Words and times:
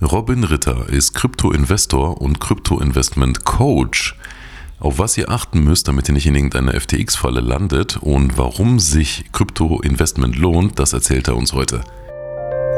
Robin 0.00 0.44
Ritter 0.44 0.88
ist 0.88 1.14
Krypto-Investor 1.14 2.20
und 2.20 2.38
Krypto-Investment-Coach. 2.38 4.16
Auf 4.78 5.00
was 5.00 5.18
ihr 5.18 5.28
achten 5.28 5.64
müsst, 5.64 5.88
damit 5.88 6.08
ihr 6.08 6.14
nicht 6.14 6.26
in 6.26 6.36
irgendeiner 6.36 6.80
FTX-Falle 6.80 7.40
landet 7.40 7.96
und 7.96 8.38
warum 8.38 8.78
sich 8.78 9.24
Krypto-Investment 9.32 10.36
lohnt, 10.36 10.78
das 10.78 10.92
erzählt 10.92 11.26
er 11.26 11.36
uns 11.36 11.52
heute. 11.52 11.80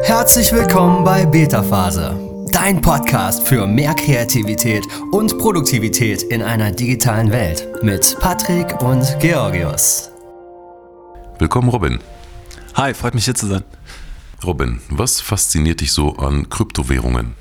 Herzlich 0.04 0.50
willkommen 0.52 1.04
bei 1.04 1.26
Beta 1.26 1.62
Phase, 1.62 2.18
dein 2.54 2.80
Podcast 2.80 3.46
für 3.46 3.66
mehr 3.66 3.92
Kreativität 3.92 4.86
und 5.12 5.36
Produktivität 5.36 6.22
in 6.22 6.40
einer 6.40 6.72
digitalen 6.72 7.30
Welt 7.30 7.68
mit 7.82 8.16
Patrick 8.18 8.80
und 8.80 9.04
Georgios. 9.20 10.10
Willkommen, 11.38 11.68
Robin. 11.68 11.98
Hi, 12.76 12.94
freut 12.94 13.14
mich 13.14 13.26
hier 13.26 13.34
zu 13.34 13.46
sein. 13.46 13.62
Robin, 14.44 14.80
was 14.88 15.20
fasziniert 15.20 15.80
dich 15.80 15.92
so 15.92 16.16
an 16.16 16.48
Kryptowährungen? 16.48 17.34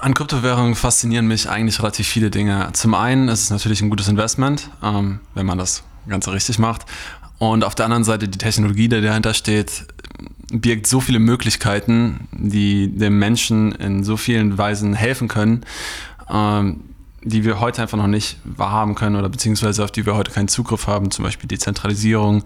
An 0.00 0.14
Kryptowährungen 0.14 0.74
faszinieren 0.74 1.28
mich 1.28 1.48
eigentlich 1.48 1.80
relativ 1.80 2.08
viele 2.08 2.30
Dinge. 2.30 2.70
Zum 2.72 2.94
einen 2.94 3.28
ist 3.28 3.42
es 3.42 3.50
natürlich 3.50 3.82
ein 3.82 3.90
gutes 3.90 4.08
Investment, 4.08 4.70
ähm, 4.82 5.20
wenn 5.34 5.46
man 5.46 5.58
das 5.58 5.84
Ganze 6.08 6.32
richtig 6.32 6.58
macht. 6.58 6.86
Und 7.38 7.64
auf 7.64 7.74
der 7.74 7.84
anderen 7.86 8.04
Seite 8.04 8.28
die 8.28 8.38
Technologie, 8.38 8.88
die 8.88 9.00
dahinter 9.00 9.34
steht, 9.34 9.86
birgt 10.52 10.86
so 10.86 11.00
viele 11.00 11.20
Möglichkeiten, 11.20 12.28
die 12.32 12.88
dem 12.88 13.18
Menschen 13.18 13.72
in 13.72 14.02
so 14.02 14.16
vielen 14.16 14.58
Weisen 14.58 14.94
helfen 14.94 15.28
können, 15.28 15.64
ähm, 16.28 16.80
die 17.22 17.44
wir 17.44 17.60
heute 17.60 17.82
einfach 17.82 17.98
noch 17.98 18.06
nicht 18.06 18.38
wahrhaben 18.44 18.94
können 18.94 19.16
oder 19.16 19.28
beziehungsweise 19.28 19.84
auf 19.84 19.92
die 19.92 20.06
wir 20.06 20.14
heute 20.14 20.32
keinen 20.32 20.48
Zugriff 20.48 20.86
haben, 20.86 21.10
zum 21.10 21.24
Beispiel 21.24 21.46
Dezentralisierung 21.46 22.44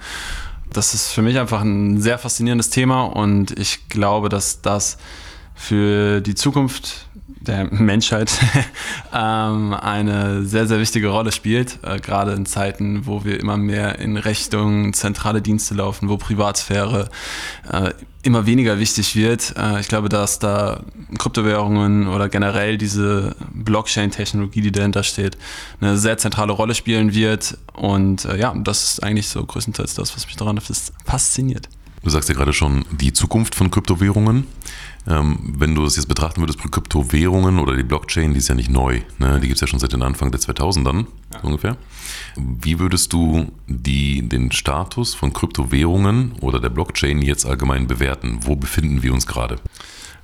das 0.76 0.94
ist 0.94 1.12
für 1.12 1.22
mich 1.22 1.38
einfach 1.38 1.62
ein 1.62 2.00
sehr 2.00 2.18
faszinierendes 2.18 2.70
Thema 2.70 3.04
und 3.04 3.58
ich 3.58 3.88
glaube, 3.88 4.28
dass 4.28 4.60
das 4.60 4.98
für 5.54 6.20
die 6.20 6.34
Zukunft 6.34 7.06
der 7.44 7.64
Menschheit 7.72 8.32
ähm, 9.14 9.74
eine 9.74 10.44
sehr, 10.44 10.66
sehr 10.66 10.80
wichtige 10.80 11.08
Rolle 11.08 11.32
spielt, 11.32 11.78
äh, 11.82 11.98
gerade 11.98 12.32
in 12.32 12.46
Zeiten, 12.46 13.06
wo 13.06 13.24
wir 13.24 13.38
immer 13.40 13.56
mehr 13.56 13.98
in 13.98 14.16
Richtung 14.16 14.92
zentrale 14.92 15.42
Dienste 15.42 15.74
laufen, 15.74 16.08
wo 16.08 16.16
Privatsphäre 16.16 17.08
äh, 17.70 17.90
immer 18.22 18.46
weniger 18.46 18.78
wichtig 18.78 19.14
wird. 19.14 19.54
Äh, 19.56 19.80
ich 19.80 19.88
glaube, 19.88 20.08
dass 20.08 20.38
da 20.38 20.80
Kryptowährungen 21.18 22.08
oder 22.08 22.28
generell 22.28 22.78
diese 22.78 23.36
Blockchain-Technologie, 23.52 24.62
die 24.62 24.72
dahinter 24.72 25.02
steht, 25.02 25.36
eine 25.80 25.98
sehr 25.98 26.18
zentrale 26.18 26.52
Rolle 26.52 26.74
spielen 26.74 27.14
wird. 27.14 27.58
Und 27.74 28.24
äh, 28.24 28.38
ja, 28.38 28.54
das 28.56 28.84
ist 28.84 29.02
eigentlich 29.02 29.28
so 29.28 29.44
größtenteils 29.44 29.94
das, 29.94 30.16
was 30.16 30.26
mich 30.26 30.36
daran 30.36 30.58
fasziniert. 31.04 31.68
Du 32.04 32.10
sagst 32.10 32.28
ja 32.28 32.34
gerade 32.34 32.52
schon 32.52 32.84
die 32.92 33.14
Zukunft 33.14 33.54
von 33.54 33.70
Kryptowährungen. 33.70 34.46
Ähm, 35.06 35.54
wenn 35.58 35.74
du 35.74 35.84
es 35.84 35.96
jetzt 35.96 36.06
betrachten 36.06 36.40
würdest, 36.40 36.58
Kryptowährungen 36.58 37.58
oder 37.58 37.76
die 37.76 37.82
Blockchain, 37.82 38.32
die 38.32 38.38
ist 38.38 38.48
ja 38.48 38.54
nicht 38.54 38.70
neu. 38.70 39.00
Ne? 39.18 39.40
Die 39.40 39.48
gibt 39.48 39.56
es 39.56 39.60
ja 39.60 39.66
schon 39.66 39.78
seit 39.78 39.92
den 39.92 40.02
Anfang 40.02 40.30
der 40.30 40.40
2000ern 40.40 41.06
ja. 41.32 41.40
so 41.40 41.46
ungefähr. 41.46 41.76
Wie 42.36 42.78
würdest 42.78 43.12
du 43.12 43.52
die, 43.66 44.26
den 44.28 44.52
Status 44.52 45.14
von 45.14 45.32
Kryptowährungen 45.32 46.32
oder 46.40 46.60
der 46.60 46.70
Blockchain 46.70 47.22
jetzt 47.22 47.46
allgemein 47.46 47.86
bewerten? 47.86 48.40
Wo 48.42 48.54
befinden 48.54 49.02
wir 49.02 49.12
uns 49.12 49.26
gerade? 49.26 49.56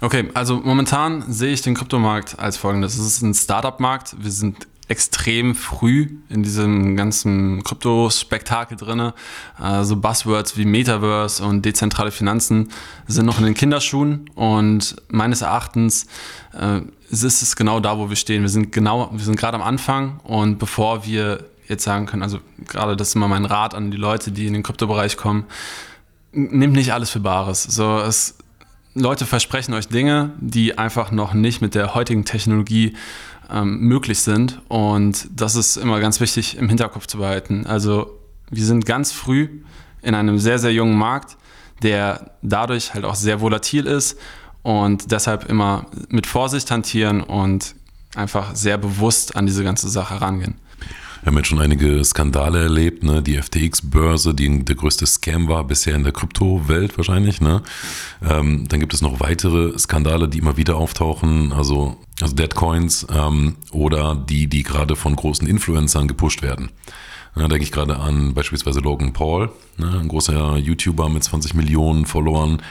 Okay, 0.03 0.31
also 0.33 0.61
momentan 0.65 1.31
sehe 1.31 1.53
ich 1.53 1.61
den 1.61 1.75
Kryptomarkt 1.75 2.39
als 2.39 2.56
folgendes. 2.56 2.98
Es 2.98 3.06
ist 3.06 3.22
ein 3.22 3.34
Startup-Markt. 3.34 4.17
Wir 4.19 4.31
sind 4.31 4.67
extrem 4.91 5.55
früh 5.55 6.08
in 6.28 6.42
diesem 6.42 6.96
ganzen 6.96 7.62
Krypto-Spektakel 7.62 8.77
drin. 8.77 9.12
Also 9.56 9.94
Buzzwords 9.97 10.56
wie 10.56 10.64
Metaverse 10.64 11.44
und 11.44 11.64
dezentrale 11.64 12.10
Finanzen 12.10 12.70
sind 13.06 13.24
noch 13.24 13.38
in 13.38 13.44
den 13.44 13.55
Kinderschuhen 13.55 14.28
und 14.34 14.97
meines 15.08 15.42
Erachtens 15.42 16.08
äh, 16.52 16.80
ist 17.08 17.22
es 17.22 17.55
genau 17.55 17.78
da, 17.78 17.98
wo 17.98 18.08
wir 18.08 18.16
stehen. 18.16 18.42
Wir 18.42 18.48
sind 18.48 18.72
genau, 18.72 19.10
wir 19.12 19.24
sind 19.24 19.36
gerade 19.36 19.56
am 19.56 19.62
Anfang 19.62 20.19
und 20.24 20.58
bevor 20.58 21.06
wir 21.06 21.44
jetzt 21.69 21.84
sagen 21.84 22.06
können, 22.06 22.25
also 22.25 22.41
gerade 22.66 22.97
das 22.97 23.10
ist 23.10 23.14
immer 23.14 23.28
mein 23.28 23.44
Rat 23.44 23.77
an 23.77 23.92
die 23.92 23.97
Leute, 23.97 24.32
die 24.32 24.48
in 24.48 24.54
den 24.54 24.65
Kryptobereich 24.65 25.16
kommen, 25.16 25.44
nehmt 26.32 26.75
nicht 26.75 26.92
alles 26.92 27.10
für 27.10 27.20
Bares. 27.20 27.62
So, 27.62 27.98
es, 27.98 28.34
Leute 28.95 29.25
versprechen 29.27 29.75
euch 29.75 29.89
Dinge, 29.89 30.33
die 30.41 30.78
einfach 30.78 31.11
noch 31.12 31.33
nicht 31.33 31.61
mit 31.61 31.75
der 31.75 31.95
heutigen 31.95 32.25
Technologie 32.25 32.97
ähm, 33.51 33.81
möglich 33.81 34.21
sind. 34.21 34.61
Und 34.69 35.28
das 35.34 35.55
ist 35.55 35.77
immer 35.77 36.01
ganz 36.01 36.21
wichtig 36.21 36.56
im 36.56 36.69
Hinterkopf 36.69 37.06
zu 37.06 37.19
behalten. 37.19 37.67
Also 37.67 38.19
wir 38.51 38.65
sind 38.65 38.87
ganz 38.87 39.12
früh 39.12 39.62
in 40.03 40.15
einem 40.15 40.39
sehr, 40.39 40.59
sehr 40.59 40.73
jungen 40.73 40.97
Markt, 40.97 41.37
der 41.83 42.33
dadurch 42.43 42.95
halt 42.95 43.05
auch 43.05 43.15
sehr 43.15 43.41
volatil 43.41 43.87
ist 43.87 44.19
und 44.62 45.12
deshalb 45.12 45.49
immer 45.49 45.87
mit 46.09 46.27
Vorsicht 46.27 46.71
hantieren 46.71 47.22
und 47.22 47.75
einfach 48.15 48.55
sehr 48.55 48.77
bewusst 48.77 49.37
an 49.37 49.47
diese 49.47 49.62
ganze 49.62 49.89
Sache 49.89 50.21
rangehen. 50.21 50.57
Wir 51.22 51.26
haben 51.26 51.36
jetzt 51.36 51.48
schon 51.48 51.60
einige 51.60 52.03
Skandale 52.03 52.62
erlebt, 52.62 53.04
ne? 53.04 53.22
Die 53.22 53.36
FTX-Börse, 53.36 54.32
die 54.34 54.64
der 54.64 54.75
größte 54.75 55.06
Scam 55.06 55.48
war 55.48 55.64
bisher 55.64 55.94
in 55.94 56.03
der 56.03 56.12
Kryptowelt 56.12 56.97
wahrscheinlich. 56.97 57.42
Ne? 57.42 57.62
Ähm, 58.26 58.66
dann 58.69 58.81
gibt 58.81 58.94
es 58.94 59.03
noch 59.03 59.20
weitere 59.20 59.78
Skandale, 59.78 60.28
die 60.28 60.38
immer 60.38 60.56
wieder 60.56 60.76
auftauchen, 60.76 61.53
also, 61.53 61.98
also 62.22 62.34
Deadcoins 62.34 63.06
ähm, 63.14 63.56
oder 63.70 64.14
die, 64.14 64.47
die 64.47 64.62
gerade 64.62 64.97
von 64.97 65.14
großen 65.14 65.47
Influencern 65.47 66.09
gepusht 66.09 66.41
werden. 66.41 66.70
Da 67.34 67.47
denke 67.48 67.64
ich 67.64 67.72
gerade 67.72 67.98
an 67.98 68.32
beispielsweise 68.32 68.80
Logan 68.80 69.12
Paul, 69.12 69.50
ne? 69.76 70.00
ein 70.00 70.09
großer 70.09 70.56
YouTuber 70.56 71.10
mit 71.10 71.22
20 71.22 71.53
Millionen 71.54 72.06
Followern 72.06 72.62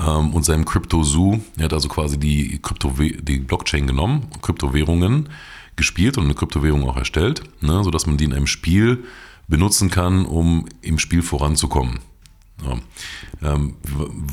ähm, 0.00 0.32
und 0.32 0.44
seinem 0.44 0.64
Crypto 0.64 1.02
Zoo. 1.02 1.40
Er 1.58 1.64
hat 1.64 1.74
also 1.74 1.88
quasi 1.88 2.18
die, 2.18 2.58
Krypto 2.62 2.94
die 2.98 3.38
Blockchain 3.38 3.86
genommen, 3.86 4.28
Kryptowährungen 4.40 5.28
gespielt 5.78 6.18
und 6.18 6.24
eine 6.24 6.34
Kryptowährung 6.34 6.86
auch 6.86 6.98
erstellt, 6.98 7.42
ne, 7.62 7.82
sodass 7.82 8.06
man 8.06 8.18
die 8.18 8.24
in 8.24 8.34
einem 8.34 8.46
Spiel 8.46 9.04
benutzen 9.48 9.90
kann, 9.90 10.26
um 10.26 10.66
im 10.82 10.98
Spiel 10.98 11.22
voranzukommen. 11.22 12.00
Ja. 12.64 12.76
Ähm, 13.50 13.76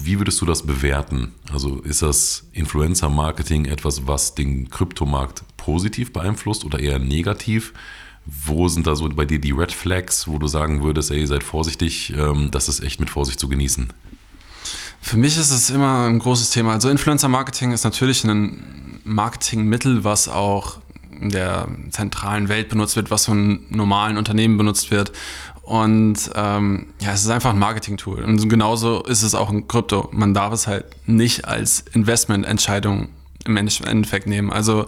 wie 0.04 0.20
würdest 0.20 0.42
du 0.42 0.46
das 0.46 0.64
bewerten? 0.64 1.34
Also 1.54 1.80
ist 1.82 2.02
das 2.02 2.48
Influencer-Marketing 2.54 3.66
etwas, 3.66 4.08
was 4.08 4.36
den 4.36 4.70
Kryptomarkt 4.70 5.44
positiv 5.58 6.12
beeinflusst 6.12 6.66
oder 6.66 6.80
eher 6.80 7.00
negativ? 7.00 7.74
Wo 8.26 8.68
sind 8.68 8.88
da 8.88 8.96
so 8.96 9.08
bei 9.10 9.26
dir 9.26 9.40
die 9.40 9.52
Red 9.52 9.72
Flags, 9.72 10.28
wo 10.28 10.40
du 10.40 10.48
sagen 10.48 10.84
würdest, 10.84 11.12
ey, 11.12 11.26
seid 11.28 11.44
vorsichtig, 11.44 12.14
ähm, 12.18 12.50
das 12.52 12.68
ist 12.68 12.82
echt 12.82 13.00
mit 13.00 13.12
Vorsicht 13.12 13.40
zu 13.40 13.48
genießen? 13.48 13.94
Für 15.00 15.18
mich 15.18 15.38
ist 15.38 15.52
es 15.52 15.70
immer 15.70 16.08
ein 16.08 16.18
großes 16.18 16.50
Thema. 16.50 16.74
Also 16.74 16.90
Influencer-Marketing 16.90 17.72
ist 17.72 17.84
natürlich 17.84 18.24
ein 18.24 19.00
Marketingmittel, 19.04 20.04
was 20.04 20.28
auch 20.28 20.80
der 21.22 21.68
zentralen 21.92 22.50
Welt 22.50 22.70
benutzt 22.70 22.96
wird, 22.96 23.12
was 23.12 23.26
von 23.26 23.66
normalen 23.70 24.18
Unternehmen 24.18 24.58
benutzt 24.58 24.92
wird. 24.92 25.12
Und 25.62 26.30
ähm, 26.36 26.88
ja, 27.02 27.14
es 27.14 27.24
ist 27.24 27.30
einfach 27.30 27.50
ein 27.50 27.60
Marketing-Tool. 27.60 28.24
Und 28.24 28.48
genauso 28.50 29.04
ist 29.04 29.24
es 29.24 29.34
auch 29.34 29.52
in 29.52 29.68
Krypto. 29.68 30.10
Man 30.12 30.34
darf 30.34 30.54
es 30.54 30.68
halt 30.68 30.86
nicht 31.08 31.46
als 31.46 31.84
Investmententscheidung 31.94 33.10
im 33.46 33.58
Endeffekt 33.58 34.28
nehmen. 34.28 34.52
Also 34.52 34.86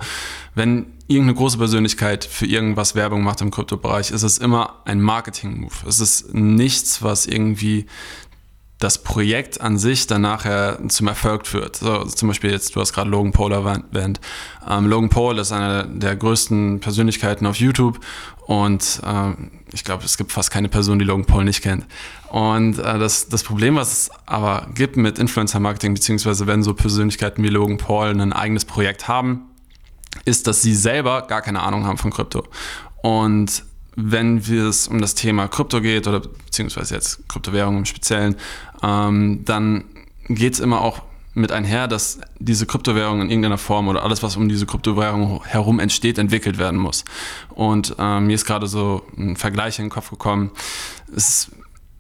wenn 0.55 0.87
irgendeine 1.07 1.37
große 1.37 1.57
Persönlichkeit 1.57 2.25
für 2.25 2.45
irgendwas 2.45 2.95
Werbung 2.95 3.23
macht 3.23 3.41
im 3.41 3.51
Kryptobereich, 3.51 4.11
ist 4.11 4.23
es 4.23 4.37
immer 4.37 4.81
ein 4.85 5.01
Marketing-Move. 5.01 5.73
Es 5.87 5.99
ist 5.99 6.33
nichts, 6.33 7.01
was 7.01 7.25
irgendwie 7.25 7.85
das 8.79 9.01
Projekt 9.01 9.59
an 9.59 9.77
sich 9.77 10.05
dann 10.05 10.21
nachher 10.21 10.77
zum 10.87 11.07
Erfolg 11.07 11.47
führt. 11.47 11.77
So, 11.77 12.03
zum 12.03 12.27
Beispiel 12.27 12.51
jetzt, 12.51 12.75
du 12.75 12.79
hast 12.79 12.93
gerade 12.93 13.09
Logan 13.09 13.31
Paul 13.31 13.51
erwähnt. 13.51 14.19
Ähm, 14.69 14.87
Logan 14.87 15.09
Paul 15.09 15.39
ist 15.39 15.51
einer 15.51 15.83
der 15.83 16.15
größten 16.15 16.79
Persönlichkeiten 16.79 17.47
auf 17.47 17.55
YouTube 17.55 17.99
und 18.45 19.01
ähm, 19.03 19.51
ich 19.73 19.83
glaube, 19.83 20.05
es 20.05 20.17
gibt 20.17 20.31
fast 20.31 20.51
keine 20.51 20.69
Person, 20.69 20.99
die 20.99 21.05
Logan 21.05 21.25
Paul 21.25 21.43
nicht 21.43 21.61
kennt. 21.61 21.85
Und 22.29 22.77
äh, 22.77 22.99
das, 22.99 23.29
das 23.29 23.43
Problem, 23.43 23.75
was 23.75 23.91
es 23.91 24.11
aber 24.25 24.67
gibt 24.73 24.95
mit 24.95 25.17
Influencer-Marketing, 25.17 25.93
beziehungsweise 25.93 26.45
wenn 26.45 26.61
so 26.61 26.73
Persönlichkeiten 26.73 27.43
wie 27.43 27.49
Logan 27.49 27.77
Paul 27.77 28.09
ein 28.09 28.31
eigenes 28.31 28.63
Projekt 28.63 29.07
haben, 29.07 29.47
ist, 30.23 30.47
dass 30.47 30.61
sie 30.61 30.75
selber 30.75 31.23
gar 31.23 31.41
keine 31.41 31.61
Ahnung 31.61 31.85
haben 31.85 31.97
von 31.97 32.11
Krypto. 32.11 32.43
Und 33.01 33.63
wenn 33.99 34.37
es 34.37 34.87
um 34.87 35.01
das 35.01 35.15
Thema 35.15 35.47
Krypto 35.47 35.81
geht 35.81 36.07
oder 36.07 36.19
beziehungsweise 36.19 36.93
jetzt 36.93 37.27
Kryptowährungen 37.27 37.79
im 37.79 37.85
Speziellen, 37.85 38.35
ähm, 38.83 39.43
dann 39.43 39.85
geht 40.29 40.53
es 40.53 40.59
immer 40.59 40.81
auch 40.81 41.01
mit 41.33 41.51
einher, 41.51 41.87
dass 41.87 42.19
diese 42.37 42.67
Kryptowährung 42.67 43.21
in 43.21 43.29
irgendeiner 43.29 43.57
Form 43.57 43.87
oder 43.87 44.03
alles, 44.03 44.21
was 44.21 44.37
um 44.37 44.49
diese 44.49 44.67
Kryptowährung 44.67 45.43
herum 45.45 45.79
entsteht, 45.79 46.19
entwickelt 46.19 46.59
werden 46.59 46.79
muss. 46.79 47.05
Und 47.49 47.95
ähm, 47.97 48.27
mir 48.27 48.35
ist 48.35 48.45
gerade 48.45 48.67
so 48.67 49.01
ein 49.17 49.35
Vergleich 49.35 49.79
in 49.79 49.85
den 49.85 49.91
Kopf 49.91 50.11
gekommen. 50.11 50.51
Es 51.15 51.51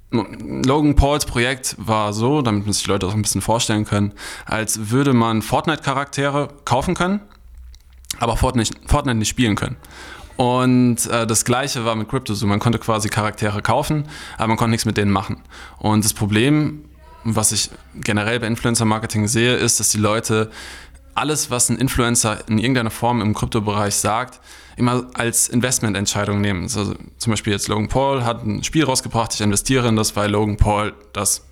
Logan 0.09 0.95
Pauls 0.95 1.25
Projekt 1.25 1.75
war 1.77 2.13
so, 2.13 2.41
damit 2.41 2.71
sich 2.73 2.83
die 2.83 2.89
Leute 2.89 3.07
auch 3.07 3.13
ein 3.13 3.21
bisschen 3.23 3.41
vorstellen 3.41 3.83
können, 3.83 4.13
als 4.45 4.89
würde 4.89 5.13
man 5.13 5.41
Fortnite-Charaktere 5.41 6.47
kaufen 6.63 6.95
können, 6.95 7.19
aber 8.19 8.37
Fortnite, 8.37 8.73
Fortnite 8.85 9.17
nicht 9.17 9.27
spielen 9.29 9.55
können. 9.55 9.75
Und 10.37 11.07
äh, 11.07 11.25
das 11.27 11.45
gleiche 11.45 11.83
war 11.83 11.95
mit 11.95 12.07
CryptoZoo. 12.07 12.45
Man 12.47 12.59
konnte 12.59 12.79
quasi 12.79 13.09
Charaktere 13.09 13.61
kaufen, 13.61 14.07
aber 14.37 14.47
man 14.49 14.57
konnte 14.57 14.71
nichts 14.71 14.85
mit 14.85 14.97
denen 14.97 15.11
machen. 15.11 15.41
Und 15.79 16.05
das 16.05 16.13
Problem, 16.13 16.85
was 17.23 17.51
ich 17.51 17.71
generell 17.95 18.39
bei 18.39 18.47
Influencer-Marketing 18.47 19.27
sehe, 19.27 19.55
ist, 19.55 19.79
dass 19.79 19.89
die 19.89 19.97
Leute 19.97 20.51
alles, 21.15 21.49
was 21.49 21.69
ein 21.69 21.77
Influencer 21.77 22.47
in 22.47 22.59
irgendeiner 22.59 22.91
Form 22.91 23.21
im 23.21 23.33
Kryptobereich 23.33 23.95
sagt, 23.95 24.39
immer 24.75 25.07
als 25.15 25.49
Investmententscheidung 25.49 26.39
nehmen. 26.39 26.63
Also 26.63 26.93
zum 27.17 27.31
Beispiel 27.31 27.53
jetzt 27.53 27.67
Logan 27.67 27.87
Paul 27.87 28.23
hat 28.23 28.45
ein 28.45 28.63
Spiel 28.63 28.83
rausgebracht, 28.83 29.33
ich 29.33 29.41
investiere 29.41 29.87
in 29.87 29.95
das, 29.95 30.15
weil 30.15 30.29
Logan 30.29 30.57
Paul 30.57 30.93
das 31.13 31.43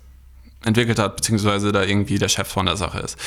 entwickelt 0.64 1.00
hat, 1.00 1.16
beziehungsweise 1.16 1.72
da 1.72 1.82
irgendwie 1.82 2.18
der 2.18 2.28
Chef 2.28 2.46
von 2.46 2.66
der 2.66 2.76
Sache 2.76 3.00
ist. 3.00 3.18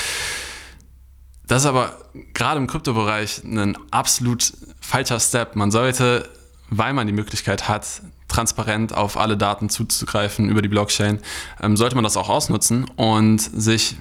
Das 1.49 1.63
ist 1.63 1.65
aber 1.65 1.97
gerade 2.35 2.59
im 2.59 2.67
Kryptobereich 2.67 3.43
ein 3.43 3.75
absolut 3.89 4.53
falscher 4.79 5.19
Step. 5.19 5.55
Man 5.55 5.71
sollte, 5.71 6.29
weil 6.69 6.93
man 6.93 7.07
die 7.07 7.13
Möglichkeit 7.13 7.67
hat, 7.67 8.03
transparent 8.27 8.93
auf 8.93 9.17
alle 9.17 9.35
Daten 9.35 9.67
zuzugreifen 9.67 10.47
über 10.47 10.61
die 10.61 10.67
Blockchain, 10.67 11.19
ähm, 11.59 11.75
sollte 11.75 11.95
man 11.95 12.03
das 12.03 12.17
auch 12.17 12.29
ausnutzen 12.29 12.85
und 12.97 13.39
sich 13.39 13.97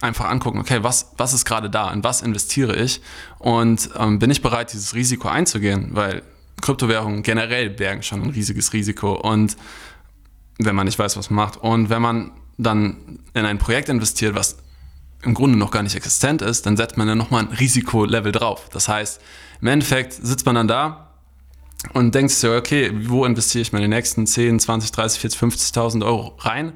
einfach 0.00 0.26
angucken, 0.26 0.60
okay, 0.60 0.84
was, 0.84 1.10
was 1.16 1.32
ist 1.32 1.44
gerade 1.44 1.68
da, 1.68 1.92
in 1.92 2.04
was 2.04 2.22
investiere 2.22 2.76
ich 2.76 3.00
und 3.40 3.90
ähm, 3.98 4.20
bin 4.20 4.30
ich 4.30 4.40
bereit, 4.40 4.72
dieses 4.72 4.94
Risiko 4.94 5.26
einzugehen, 5.26 5.88
weil 5.94 6.22
Kryptowährungen 6.60 7.24
generell 7.24 7.68
bergen 7.68 8.04
schon 8.04 8.22
ein 8.22 8.30
riesiges 8.30 8.72
Risiko 8.72 9.14
und 9.14 9.56
wenn 10.58 10.76
man 10.76 10.86
nicht 10.86 11.00
weiß, 11.00 11.16
was 11.16 11.30
man 11.30 11.44
macht 11.44 11.56
und 11.56 11.90
wenn 11.90 12.00
man 12.00 12.30
dann 12.58 13.18
in 13.34 13.44
ein 13.44 13.58
Projekt 13.58 13.88
investiert, 13.88 14.36
was 14.36 14.58
im 15.22 15.34
Grunde 15.34 15.58
noch 15.58 15.70
gar 15.70 15.82
nicht 15.82 15.94
existent 15.94 16.42
ist, 16.42 16.66
dann 16.66 16.76
setzt 16.76 16.96
man 16.96 17.08
ja 17.08 17.14
nochmal 17.14 17.44
ein 17.44 17.52
Risikolevel 17.52 18.32
drauf. 18.32 18.68
Das 18.72 18.88
heißt, 18.88 19.20
im 19.60 19.68
Endeffekt 19.68 20.12
sitzt 20.12 20.46
man 20.46 20.56
dann 20.56 20.68
da 20.68 21.08
und 21.92 22.14
denkt 22.14 22.32
sich, 22.32 22.50
okay, 22.50 22.92
wo 23.04 23.24
investiere 23.24 23.62
ich 23.62 23.72
meine 23.72 23.88
nächsten 23.88 24.26
10, 24.26 24.60
20, 24.60 24.90
30, 24.92 25.20
40, 25.20 25.40
50.000 25.40 26.04
Euro 26.04 26.36
rein? 26.38 26.72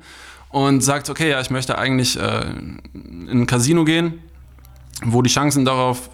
und 0.57 0.81
sagt, 0.81 1.11
okay, 1.11 1.31
ja, 1.31 1.41
ich 1.41 1.51
möchte 1.51 1.77
eigentlich 1.77 2.19
äh, 2.19 2.47
in 2.95 3.29
ein 3.31 3.47
Casino 3.47 3.85
gehen, 3.85 4.23
wo 5.05 5.21
die 5.21 5.29
Chancen 5.29 5.67
darauf, 5.67 6.09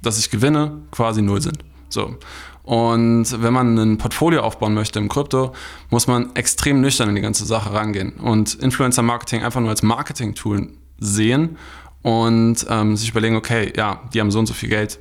dass 0.00 0.18
ich 0.18 0.30
gewinne, 0.30 0.80
quasi 0.90 1.20
null 1.20 1.42
sind. 1.42 1.58
So. 1.90 2.16
Und 2.62 3.42
wenn 3.42 3.52
man 3.52 3.76
ein 3.76 3.98
Portfolio 3.98 4.40
aufbauen 4.42 4.72
möchte 4.72 4.98
im 4.98 5.10
Krypto, 5.10 5.52
muss 5.90 6.06
man 6.06 6.34
extrem 6.36 6.80
nüchtern 6.80 7.10
in 7.10 7.16
die 7.16 7.20
ganze 7.20 7.44
Sache 7.44 7.74
rangehen 7.74 8.12
und 8.14 8.54
Influencer-Marketing 8.54 9.42
einfach 9.42 9.60
nur 9.60 9.68
als 9.68 9.82
Marketing-Tool 9.82 10.68
sehen 11.02 11.56
und 12.02 12.66
ähm, 12.68 12.96
sich 12.96 13.10
überlegen, 13.10 13.36
okay, 13.36 13.72
ja, 13.76 14.02
die 14.12 14.20
haben 14.20 14.30
so 14.30 14.38
und 14.38 14.46
so 14.46 14.54
viel 14.54 14.68
Geld 14.68 14.98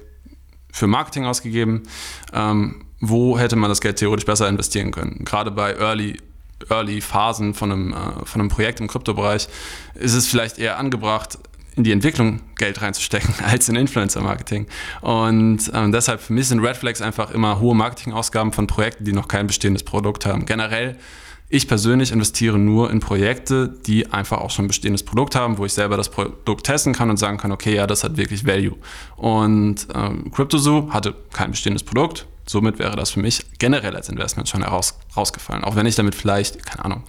für 0.72 0.88
Marketing 0.88 1.26
ausgegeben, 1.26 1.84
ähm, 2.34 2.86
wo 3.00 3.38
hätte 3.38 3.56
man 3.56 3.70
das 3.70 3.82
Geld 3.82 3.98
theoretisch 3.98 4.26
besser 4.26 4.48
investieren 4.48 4.92
können? 4.92 5.24
Gerade 5.26 5.52
bei 5.52 5.76
Early 5.76 6.18
Early-Phasen 6.70 7.56
von 7.56 7.72
einem, 7.72 7.94
äh, 7.94 8.26
von 8.26 8.40
einem 8.40 8.50
Projekt 8.50 8.80
im 8.80 8.88
Kryptobereich 8.88 9.48
ist 9.96 10.14
es 10.14 10.28
vielleicht 10.28 10.60
eher 10.60 10.78
angebracht, 10.78 11.40
in 11.76 11.84
die 11.84 11.92
Entwicklung 11.92 12.42
Geld 12.56 12.82
reinzustecken 12.82 13.34
als 13.44 13.70
in 13.70 13.76
Influencer-Marketing. 13.76 14.68
Und 15.02 15.72
ähm, 15.74 15.92
deshalb 15.92 16.22
für 16.22 16.34
mich 16.34 16.48
sind 16.48 16.60
Red 16.60 16.78
Flags 16.78 17.02
einfach 17.02 17.32
immer 17.32 17.60
hohe 17.60 17.76
Marketingausgaben 17.76 18.52
von 18.52 18.68
Projekten, 18.68 19.06
die 19.06 19.14
noch 19.14 19.28
kein 19.28 19.48
bestehendes 19.48 19.84
Produkt 19.84 20.26
haben. 20.26 20.46
Generell, 20.46 20.98
ich 21.54 21.68
persönlich 21.68 22.14
investiere 22.14 22.58
nur 22.58 22.90
in 22.92 23.02
Projekte, 23.02 23.68
die 23.86 24.12
einfach 24.12 24.40
auch 24.40 24.50
schon 24.52 24.66
ein 24.66 24.68
bestehendes 24.70 25.04
Produkt 25.04 25.36
haben, 25.36 25.58
wo 25.58 25.66
ich 25.66 25.74
selber 25.74 25.98
das 25.98 26.10
Produkt 26.10 26.66
testen 26.66 26.94
kann 26.94 27.10
und 27.10 27.18
sagen 27.18 27.38
kann, 27.38 27.52
okay, 27.52 27.76
ja, 27.76 27.88
das 27.88 28.06
hat 28.06 28.16
wirklich 28.16 28.48
Value. 28.48 28.78
Und 29.18 29.86
ähm, 29.94 30.32
CryptoZoo 30.32 30.92
hatte 30.92 31.14
kein 31.34 31.52
bestehendes 31.52 31.84
Produkt, 31.84 32.26
somit 32.48 32.80
wäre 32.80 32.96
das 32.96 33.12
für 33.12 33.20
mich 33.20 33.46
generell 33.60 33.98
als 33.98 34.08
Investment 34.08 34.48
schon 34.48 34.64
heraus, 34.64 34.98
rausgefallen. 35.16 35.66
Auch 35.66 35.76
wenn 35.76 35.86
ich 35.86 35.96
damit 35.96 36.16
vielleicht, 36.16 36.66
keine 36.66 36.86
Ahnung, 36.86 37.04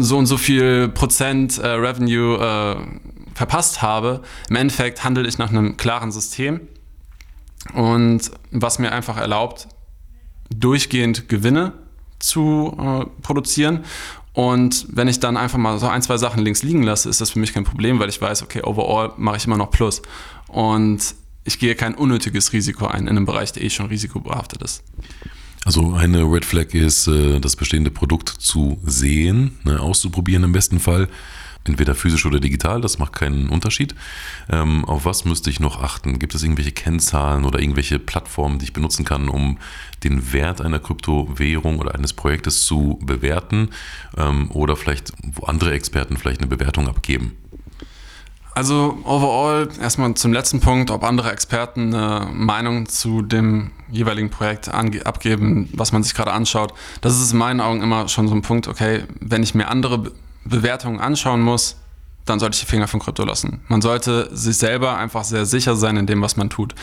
so 0.00 0.18
und 0.18 0.26
so 0.26 0.36
viel 0.36 0.88
Prozent 0.88 1.58
äh, 1.58 1.68
Revenue 1.68 2.38
äh, 2.38 2.76
verpasst 3.36 3.82
habe. 3.82 4.22
Im 4.48 4.56
Endeffekt 4.56 5.04
handle 5.04 5.28
ich 5.28 5.38
nach 5.38 5.50
einem 5.50 5.76
klaren 5.76 6.10
System 6.10 6.60
und 7.72 8.32
was 8.50 8.80
mir 8.80 8.90
einfach 8.90 9.16
erlaubt, 9.16 9.68
durchgehend 10.52 11.28
Gewinne 11.28 11.72
zu 12.20 12.76
äh, 12.78 13.06
produzieren. 13.22 13.84
Und 14.32 14.86
wenn 14.90 15.08
ich 15.08 15.18
dann 15.18 15.36
einfach 15.36 15.58
mal 15.58 15.78
so 15.78 15.88
ein, 15.88 16.02
zwei 16.02 16.16
Sachen 16.16 16.42
links 16.42 16.62
liegen 16.62 16.82
lasse, 16.82 17.08
ist 17.08 17.20
das 17.20 17.30
für 17.30 17.40
mich 17.40 17.52
kein 17.52 17.64
Problem, 17.64 17.98
weil 17.98 18.08
ich 18.08 18.20
weiß, 18.20 18.42
okay, 18.42 18.62
overall 18.62 19.12
mache 19.16 19.38
ich 19.38 19.46
immer 19.46 19.56
noch 19.56 19.70
Plus. 19.70 20.02
Und 20.46 21.14
ich 21.44 21.58
gehe 21.58 21.74
kein 21.74 21.94
unnötiges 21.94 22.52
Risiko 22.52 22.86
ein 22.86 23.02
in 23.02 23.08
einem 23.08 23.26
Bereich, 23.26 23.52
der 23.52 23.64
eh 23.64 23.70
schon 23.70 23.86
risikobehaftet 23.86 24.62
ist. 24.62 24.84
Also 25.64 25.94
eine 25.94 26.22
Red 26.22 26.44
Flag 26.44 26.72
ist, 26.74 27.06
äh, 27.06 27.40
das 27.40 27.56
bestehende 27.56 27.90
Produkt 27.90 28.28
zu 28.28 28.78
sehen, 28.84 29.58
ne, 29.64 29.80
auszuprobieren 29.80 30.44
im 30.44 30.52
besten 30.52 30.80
Fall. 30.80 31.08
Entweder 31.64 31.94
physisch 31.94 32.24
oder 32.24 32.40
digital, 32.40 32.80
das 32.80 32.98
macht 32.98 33.12
keinen 33.12 33.48
Unterschied. 33.50 33.94
Ähm, 34.50 34.84
auf 34.86 35.04
was 35.04 35.24
müsste 35.24 35.50
ich 35.50 35.60
noch 35.60 35.82
achten? 35.82 36.18
Gibt 36.18 36.34
es 36.34 36.42
irgendwelche 36.42 36.72
Kennzahlen 36.72 37.44
oder 37.44 37.58
irgendwelche 37.58 37.98
Plattformen, 37.98 38.58
die 38.58 38.64
ich 38.64 38.72
benutzen 38.72 39.04
kann, 39.04 39.28
um 39.28 39.58
den 40.02 40.32
Wert 40.32 40.62
einer 40.62 40.78
Kryptowährung 40.78 41.78
oder 41.78 41.94
eines 41.94 42.14
Projektes 42.14 42.64
zu 42.64 42.98
bewerten? 43.02 43.70
Ähm, 44.16 44.50
oder 44.52 44.74
vielleicht, 44.76 45.12
wo 45.22 45.44
andere 45.44 45.72
Experten 45.72 46.16
vielleicht 46.16 46.40
eine 46.40 46.48
Bewertung 46.48 46.88
abgeben? 46.88 47.36
Also 48.54 48.98
overall 49.04 49.68
erstmal 49.80 50.14
zum 50.14 50.32
letzten 50.32 50.60
Punkt, 50.60 50.90
ob 50.90 51.04
andere 51.04 51.30
Experten 51.30 51.94
eine 51.94 52.28
Meinung 52.32 52.88
zu 52.88 53.22
dem 53.22 53.70
jeweiligen 53.90 54.30
Projekt 54.30 54.68
abgeben, 54.68 55.68
was 55.72 55.92
man 55.92 56.02
sich 56.02 56.14
gerade 56.14 56.32
anschaut. 56.32 56.74
Das 57.00 57.20
ist 57.20 57.32
in 57.32 57.38
meinen 57.38 57.60
Augen 57.60 57.80
immer 57.80 58.08
schon 58.08 58.28
so 58.28 58.34
ein 58.34 58.42
Punkt, 58.42 58.66
okay, 58.66 59.04
wenn 59.20 59.42
ich 59.42 59.54
mir 59.54 59.68
andere 59.68 60.12
Bewertungen 60.44 61.00
anschauen 61.00 61.40
muss, 61.40 61.76
dann 62.24 62.38
sollte 62.38 62.54
ich 62.54 62.60
die 62.60 62.66
Finger 62.66 62.88
von 62.88 63.00
Krypto 63.00 63.24
lassen. 63.24 63.60
Man 63.68 63.82
sollte 63.82 64.34
sich 64.34 64.56
selber 64.56 64.96
einfach 64.96 65.24
sehr 65.24 65.46
sicher 65.46 65.76
sein 65.76 65.96
in 65.96 66.06
dem, 66.06 66.22
was 66.22 66.36
man 66.36 66.50
tut. 66.50 66.74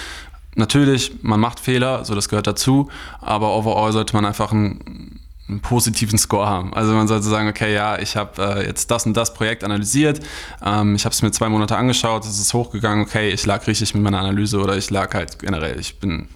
Natürlich, 0.56 1.24
man 1.24 1.40
macht 1.40 1.60
Fehler, 1.60 2.04
so 2.04 2.16
das 2.16 2.30
gehört 2.30 2.48
dazu, 2.48 2.90
aber 3.22 3.56
overall 3.56 3.92
sollte 3.92 4.16
man 4.16 4.26
einfach 4.26 4.52
ein 4.52 5.20
einen 5.48 5.62
positiven 5.62 6.18
Score 6.18 6.48
haben. 6.48 6.74
Also 6.74 6.94
man 6.94 7.08
sollte 7.08 7.26
sagen, 7.26 7.48
okay, 7.48 7.74
ja, 7.74 7.98
ich 8.00 8.18
habe 8.18 8.42
äh, 8.42 8.68
jetzt 8.68 8.92
das 8.92 9.06
und 9.06 9.16
das 9.16 9.34
Projekt 9.34 9.64
analysiert, 9.64 10.20
ähm, 10.64 10.96
ich 10.96 11.06
habe 11.06 11.14
es 11.14 11.22
mir 11.22 11.32
zwei 11.32 11.50
Monate 11.50 11.78
angeschaut, 11.78 12.26
es 12.26 12.40
ist 12.40 12.54
hochgegangen, 12.54 13.06
okay, 13.06 13.30
ich 13.30 13.46
lag 13.46 13.66
richtig 13.66 13.94
mit 13.94 14.04
meiner 14.04 14.20
Analyse 14.20 14.60
oder 14.60 14.76
ich 14.78 14.90
lag 14.90 15.14
halt 15.14 15.40
generell, 15.40 15.80
ich 15.80 16.00
bin, 16.00 16.28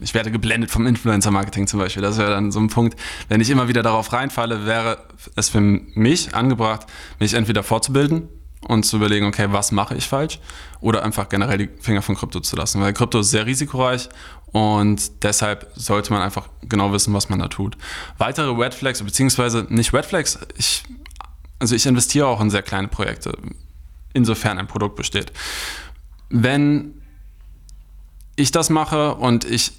ich 0.00 0.14
werde 0.14 0.30
geblendet 0.30 0.70
vom 0.70 0.86
Influencer-Marketing 0.86 1.66
zum 1.66 1.80
Beispiel. 1.80 2.02
Das 2.02 2.18
wäre 2.18 2.30
dann 2.30 2.52
so 2.52 2.60
ein 2.60 2.68
Punkt, 2.68 2.98
wenn 3.28 3.40
ich 3.40 3.50
immer 3.50 3.68
wieder 3.68 3.82
darauf 3.82 4.12
reinfalle, 4.12 4.66
wäre 4.66 4.98
es 5.36 5.48
für 5.48 5.60
mich 5.60 6.34
angebracht, 6.34 6.86
mich 7.18 7.34
entweder 7.34 7.62
fortzubilden, 7.62 8.28
und 8.68 8.84
zu 8.84 8.96
überlegen, 8.96 9.26
okay, 9.26 9.48
was 9.50 9.72
mache 9.72 9.94
ich 9.94 10.08
falsch? 10.08 10.38
Oder 10.80 11.04
einfach 11.04 11.28
generell 11.28 11.58
die 11.58 11.70
Finger 11.80 12.02
von 12.02 12.16
Krypto 12.16 12.40
zu 12.40 12.56
lassen. 12.56 12.80
Weil 12.80 12.92
Krypto 12.92 13.20
ist 13.20 13.30
sehr 13.30 13.46
risikoreich 13.46 14.08
und 14.52 15.22
deshalb 15.22 15.70
sollte 15.74 16.12
man 16.12 16.22
einfach 16.22 16.48
genau 16.62 16.92
wissen, 16.92 17.12
was 17.14 17.28
man 17.28 17.38
da 17.38 17.48
tut. 17.48 17.76
Weitere 18.18 18.50
Red 18.50 18.74
Flags, 18.74 19.02
beziehungsweise 19.02 19.66
nicht 19.68 19.92
Red 19.92 20.06
Flags, 20.06 20.38
ich, 20.56 20.84
also 21.58 21.74
ich 21.74 21.86
investiere 21.86 22.26
auch 22.26 22.40
in 22.40 22.50
sehr 22.50 22.62
kleine 22.62 22.88
Projekte, 22.88 23.36
insofern 24.12 24.58
ein 24.58 24.66
Produkt 24.66 24.96
besteht. 24.96 25.32
Wenn 26.30 27.02
ich 28.36 28.50
das 28.50 28.70
mache 28.70 29.14
und 29.14 29.44
ich 29.44 29.72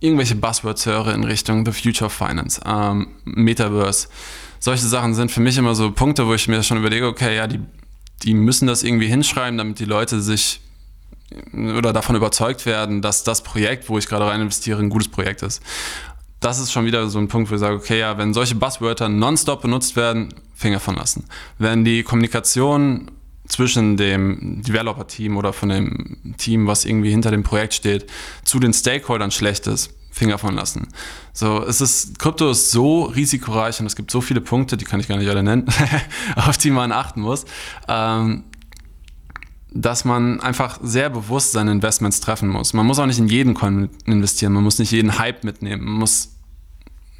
irgendwelche 0.00 0.34
Buzzwords 0.34 0.86
höre 0.86 1.14
in 1.14 1.24
Richtung 1.24 1.64
The 1.64 1.72
Future 1.72 2.06
of 2.06 2.12
Finance, 2.12 2.60
ähm, 2.66 3.08
Metaverse, 3.24 4.08
solche 4.58 4.86
Sachen 4.86 5.14
sind 5.14 5.30
für 5.30 5.40
mich 5.40 5.56
immer 5.58 5.74
so 5.74 5.90
Punkte, 5.90 6.26
wo 6.26 6.34
ich 6.34 6.48
mir 6.48 6.62
schon 6.62 6.78
überlege, 6.78 7.06
okay, 7.06 7.36
ja, 7.36 7.46
die 7.46 7.60
die 8.24 8.34
müssen 8.34 8.66
das 8.66 8.82
irgendwie 8.82 9.06
hinschreiben, 9.06 9.58
damit 9.58 9.78
die 9.78 9.84
Leute 9.84 10.20
sich 10.20 10.60
oder 11.76 11.92
davon 11.92 12.16
überzeugt 12.16 12.64
werden, 12.64 13.02
dass 13.02 13.24
das 13.24 13.42
Projekt, 13.42 13.88
wo 13.88 13.98
ich 13.98 14.06
gerade 14.06 14.26
rein 14.26 14.40
investiere, 14.40 14.80
ein 14.80 14.88
gutes 14.88 15.08
Projekt 15.08 15.42
ist. 15.42 15.62
Das 16.40 16.58
ist 16.58 16.72
schon 16.72 16.84
wieder 16.84 17.08
so 17.08 17.18
ein 17.18 17.28
Punkt, 17.28 17.50
wo 17.50 17.54
ich 17.54 17.60
sage, 17.60 17.74
okay, 17.74 17.98
ja, 17.98 18.18
wenn 18.18 18.34
solche 18.34 18.54
Buzzwörter 18.54 19.08
nonstop 19.08 19.62
benutzt 19.62 19.96
werden, 19.96 20.32
Finger 20.54 20.80
von 20.80 20.94
lassen. 20.94 21.24
Wenn 21.58 21.84
die 21.84 22.02
Kommunikation 22.02 23.10
zwischen 23.46 23.96
dem 23.96 24.62
Developer-Team 24.62 25.36
oder 25.36 25.52
von 25.52 25.68
dem 25.68 26.34
Team, 26.38 26.66
was 26.66 26.84
irgendwie 26.84 27.10
hinter 27.10 27.30
dem 27.30 27.42
Projekt 27.42 27.74
steht, 27.74 28.10
zu 28.44 28.58
den 28.58 28.72
Stakeholdern 28.72 29.30
schlecht 29.30 29.66
ist, 29.66 29.90
Finger 30.10 30.38
von 30.38 30.54
lassen. 30.54 30.88
So, 31.32 31.62
es 31.64 31.80
ist, 31.80 32.18
Krypto 32.18 32.50
ist 32.50 32.70
so 32.70 33.04
risikoreich 33.04 33.80
und 33.80 33.86
es 33.86 33.96
gibt 33.96 34.10
so 34.10 34.20
viele 34.20 34.40
Punkte, 34.40 34.76
die 34.76 34.84
kann 34.84 35.00
ich 35.00 35.08
gar 35.08 35.18
nicht 35.18 35.28
alle 35.28 35.42
nennen, 35.42 35.66
auf 36.36 36.56
die 36.56 36.70
man 36.70 36.92
achten 36.92 37.20
muss, 37.20 37.44
ähm, 37.88 38.44
dass 39.72 40.04
man 40.04 40.40
einfach 40.40 40.78
sehr 40.82 41.10
bewusst 41.10 41.52
seine 41.52 41.72
Investments 41.72 42.20
treffen 42.20 42.48
muss. 42.48 42.72
Man 42.72 42.86
muss 42.86 42.98
auch 42.98 43.06
nicht 43.06 43.18
in 43.18 43.28
jeden 43.28 43.54
Coin 43.54 43.90
investieren, 44.06 44.52
man 44.52 44.62
muss 44.62 44.78
nicht 44.78 44.92
jeden 44.92 45.18
Hype 45.18 45.42
mitnehmen, 45.42 45.84
man 45.84 45.94
muss 45.94 46.33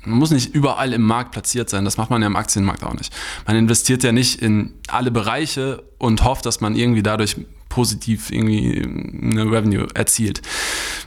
man 0.07 0.19
muss 0.19 0.31
nicht 0.31 0.55
überall 0.55 0.93
im 0.93 1.03
Markt 1.03 1.33
platziert 1.33 1.71
sein. 1.71 1.85
Das 1.85 1.97
macht 1.97 2.11
man 2.11 2.21
ja 2.21 2.27
im 2.27 2.37
Aktienmarkt 2.37 2.85
auch 2.85 2.95
nicht. 2.95 3.13
Man 3.47 3.57
investiert 3.57 4.03
ja 4.03 4.13
nicht 4.13 4.41
in 4.41 4.75
alle 4.89 5.11
Bereiche 5.11 5.83
und 5.99 6.25
hofft, 6.25 6.47
dass 6.47 6.61
man 6.61 6.77
irgendwie 6.77 7.03
dadurch 7.03 7.37
positiv 7.69 8.31
irgendwie 8.31 8.83
eine 8.83 9.45
Revenue 9.51 9.89
erzielt. 9.95 10.43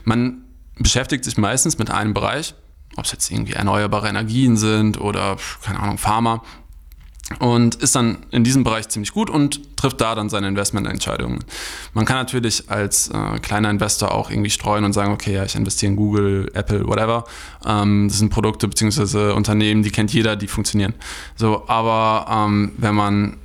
Man 0.04 0.44
beschäftigt 0.78 1.24
sich 1.24 1.38
meistens 1.38 1.78
mit 1.78 1.90
einem 1.90 2.14
Bereich, 2.14 2.54
ob 2.96 3.04
es 3.04 3.12
jetzt 3.12 3.30
irgendwie 3.30 3.54
erneuerbare 3.54 4.08
Energien 4.08 4.56
sind 4.56 5.00
oder, 5.00 5.36
keine 5.62 5.80
Ahnung, 5.80 5.98
Pharma. 5.98 6.42
Und 7.40 7.74
ist 7.76 7.94
dann 7.94 8.18
in 8.30 8.42
diesem 8.42 8.64
Bereich 8.64 8.88
ziemlich 8.88 9.12
gut 9.12 9.28
und 9.28 9.76
trifft 9.76 10.00
da 10.00 10.14
dann 10.14 10.30
seine 10.30 10.48
Investmententscheidungen. 10.48 11.44
Man 11.92 12.04
kann 12.04 12.16
natürlich 12.16 12.70
als 12.70 13.08
äh, 13.08 13.38
kleiner 13.40 13.70
Investor 13.70 14.12
auch 14.12 14.30
irgendwie 14.30 14.50
streuen 14.50 14.84
und 14.84 14.92
sagen, 14.92 15.12
okay, 15.12 15.34
ja, 15.34 15.44
ich 15.44 15.54
investiere 15.54 15.92
in 15.92 15.96
Google, 15.96 16.50
Apple, 16.54 16.86
whatever. 16.86 17.24
Ähm, 17.66 18.08
das 18.08 18.18
sind 18.18 18.30
Produkte 18.30 18.66
bzw. 18.66 19.32
Unternehmen, 19.32 19.82
die 19.82 19.90
kennt 19.90 20.12
jeder, 20.12 20.36
die 20.36 20.48
funktionieren. 20.48 20.94
So, 21.36 21.64
aber 21.68 22.26
ähm, 22.30 22.72
wenn 22.78 22.94
man 22.94 23.36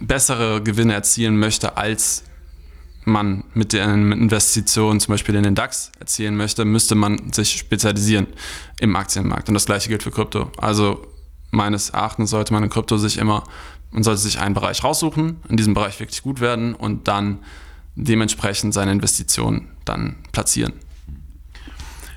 bessere 0.00 0.62
Gewinne 0.62 0.94
erzielen 0.94 1.38
möchte, 1.38 1.76
als 1.76 2.24
man 3.04 3.44
mit 3.54 3.72
der 3.72 3.84
Investition 3.92 4.98
zum 4.98 5.12
Beispiel 5.12 5.36
in 5.36 5.44
den 5.44 5.54
DAX 5.54 5.92
erzielen 6.00 6.36
möchte, 6.36 6.64
müsste 6.64 6.96
man 6.96 7.32
sich 7.32 7.56
spezialisieren 7.56 8.26
im 8.80 8.96
Aktienmarkt. 8.96 9.48
Und 9.48 9.54
das 9.54 9.66
gleiche 9.66 9.88
gilt 9.88 10.02
für 10.02 10.10
Krypto. 10.10 10.50
Also 10.56 11.06
meines 11.50 11.90
Erachtens 11.90 12.30
sollte 12.30 12.52
man 12.52 12.62
in 12.62 12.70
Krypto 12.70 12.96
sich 12.98 13.18
immer, 13.18 13.44
man 13.90 14.02
sollte 14.02 14.20
sich 14.20 14.40
einen 14.40 14.54
Bereich 14.54 14.82
raussuchen, 14.84 15.40
in 15.48 15.56
diesem 15.56 15.74
Bereich 15.74 15.98
wirklich 16.00 16.22
gut 16.22 16.40
werden 16.40 16.74
und 16.74 17.08
dann 17.08 17.38
dementsprechend 17.94 18.74
seine 18.74 18.92
Investitionen 18.92 19.68
dann 19.84 20.16
platzieren. 20.32 20.74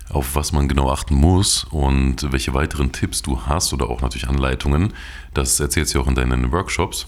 Auf 0.10 0.36
was 0.36 0.52
man 0.52 0.68
genau 0.68 0.92
achten 0.92 1.16
muss 1.16 1.66
und 1.66 2.32
welche 2.32 2.54
weiteren 2.54 2.92
Tipps 2.92 3.22
du 3.22 3.42
hast 3.46 3.74
oder 3.74 3.90
auch 3.90 4.02
natürlich 4.02 4.28
Anleitungen, 4.28 4.94
das 5.34 5.60
erzählst 5.60 5.94
du 5.94 6.02
auch 6.02 6.08
in 6.08 6.16
deinen 6.16 6.52
Workshops 6.52 7.06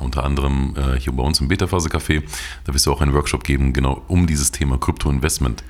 unter 0.00 0.24
anderem 0.24 0.74
äh, 0.76 0.98
hier 0.98 1.12
bei 1.12 1.22
uns 1.22 1.40
im 1.40 1.48
Beta-Phase-Café. 1.48 2.22
Da 2.64 2.74
wirst 2.74 2.86
du 2.86 2.92
auch 2.92 3.00
einen 3.00 3.12
Workshop 3.12 3.44
geben, 3.44 3.72
genau 3.72 4.02
um 4.08 4.26
dieses 4.26 4.50
Thema 4.50 4.78
Krypto-Investment 4.78 5.62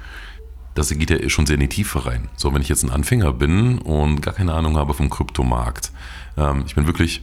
das 0.75 0.91
geht 0.91 1.11
ja 1.11 1.29
schon 1.29 1.47
sehr 1.47 1.55
in 1.55 1.61
die 1.61 1.69
Tiefe 1.69 2.07
rein. 2.07 2.29
So, 2.37 2.55
wenn 2.55 2.63
ich 2.63 2.69
jetzt 2.69 2.83
ein 2.83 2.91
Anfänger 2.91 3.33
bin 3.33 3.79
und 3.79 4.23
gar 4.23 4.35
keine 4.35 4.55
Ahnung 4.55 4.77
habe 4.77 4.95
vom 4.95 5.11
Kryptomarkt, 5.11 5.93
ähm, 6.37 6.65
ich 6.67 6.75
bin 6.75 6.87
wirklich 6.87 7.23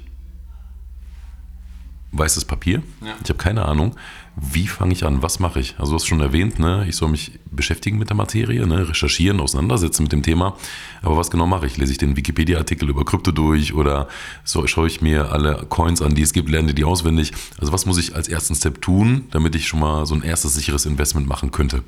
weißes 2.11 2.45
Papier, 2.45 2.81
ja. 3.01 3.13
ich 3.23 3.29
habe 3.29 3.37
keine 3.37 3.65
Ahnung, 3.65 3.95
wie 4.35 4.67
fange 4.67 4.93
ich 4.93 5.05
an, 5.05 5.21
was 5.21 5.39
mache 5.39 5.59
ich? 5.59 5.75
Also 5.77 5.91
du 5.91 5.95
hast 5.95 6.07
schon 6.07 6.21
erwähnt, 6.21 6.57
ne, 6.57 6.85
ich 6.87 6.95
soll 6.95 7.09
mich 7.09 7.39
beschäftigen 7.51 7.97
mit 7.97 8.09
der 8.09 8.15
Materie, 8.15 8.65
ne, 8.65 8.89
recherchieren, 8.89 9.39
auseinandersetzen 9.39 10.03
mit 10.03 10.11
dem 10.11 10.23
Thema, 10.23 10.55
aber 11.01 11.17
was 11.17 11.29
genau 11.29 11.45
mache 11.45 11.67
ich? 11.67 11.77
Lese 11.77 11.91
ich 11.91 11.97
den 11.97 12.15
Wikipedia-Artikel 12.15 12.89
über 12.89 13.05
Krypto 13.05 13.31
durch 13.31 13.73
oder 13.73 14.07
so, 14.43 14.65
schaue 14.65 14.87
ich 14.87 15.01
mir 15.01 15.31
alle 15.31 15.65
Coins 15.69 16.01
an, 16.01 16.15
die 16.15 16.23
es 16.23 16.33
gibt, 16.33 16.49
lerne 16.49 16.73
die 16.73 16.83
auswendig? 16.83 17.31
Also 17.59 17.73
was 17.73 17.85
muss 17.85 17.97
ich 17.97 18.15
als 18.15 18.27
ersten 18.27 18.55
Step 18.55 18.81
tun, 18.81 19.27
damit 19.31 19.55
ich 19.55 19.67
schon 19.67 19.79
mal 19.79 20.05
so 20.05 20.15
ein 20.15 20.23
erstes 20.23 20.55
sicheres 20.55 20.85
Investment 20.85 21.27
machen 21.27 21.51
könnte? 21.51 21.83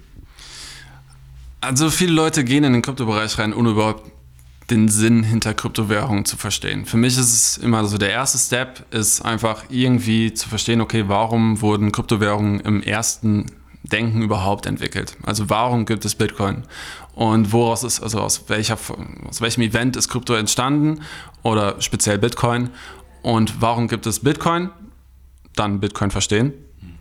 Also 1.62 1.92
viele 1.92 2.14
Leute 2.14 2.44
gehen 2.44 2.64
in 2.64 2.74
den 2.74 2.82
Kryptobereich 2.82 3.38
rein, 3.38 3.54
ohne 3.54 3.70
überhaupt 3.70 4.12
den 4.72 4.90
Sinn 4.90 5.22
hinter 5.22 5.54
Kryptowährungen 5.54 6.26
zu 6.26 6.36
verstehen. 6.36 6.86
Für 6.86 6.98
mich 6.98 7.18
ist 7.18 7.34
es 7.34 7.58
immer 7.58 7.86
so, 7.86 8.00
der 8.00 8.10
erste 8.10 8.40
Step 8.40 8.86
ist 8.92 9.22
einfach 9.22 9.66
irgendwie 9.70 10.34
zu 10.34 10.50
verstehen, 10.50 10.82
okay, 10.82 11.04
warum 11.08 11.62
wurden 11.62 11.92
Kryptowährungen 11.92 12.62
im 12.62 12.82
ersten 12.82 13.46
Denken 13.84 14.24
überhaupt 14.24 14.66
entwickelt? 14.66 15.18
Also 15.24 15.52
warum 15.52 15.86
gibt 15.86 16.04
es 16.04 16.16
Bitcoin? 16.16 16.64
Und 17.14 17.52
woraus 17.52 17.84
ist, 17.84 18.02
also 18.02 18.22
aus, 18.22 18.46
welcher, 18.48 18.78
aus 19.28 19.42
welchem 19.42 19.62
Event 19.62 19.96
ist 19.96 20.10
Krypto 20.10 20.34
entstanden 20.34 21.02
oder 21.44 21.80
speziell 21.80 22.18
Bitcoin? 22.18 22.72
Und 23.22 23.62
warum 23.62 23.88
gibt 23.88 24.08
es 24.08 24.22
Bitcoin? 24.22 24.72
Dann 25.56 25.80
Bitcoin 25.80 26.10
verstehen 26.10 26.54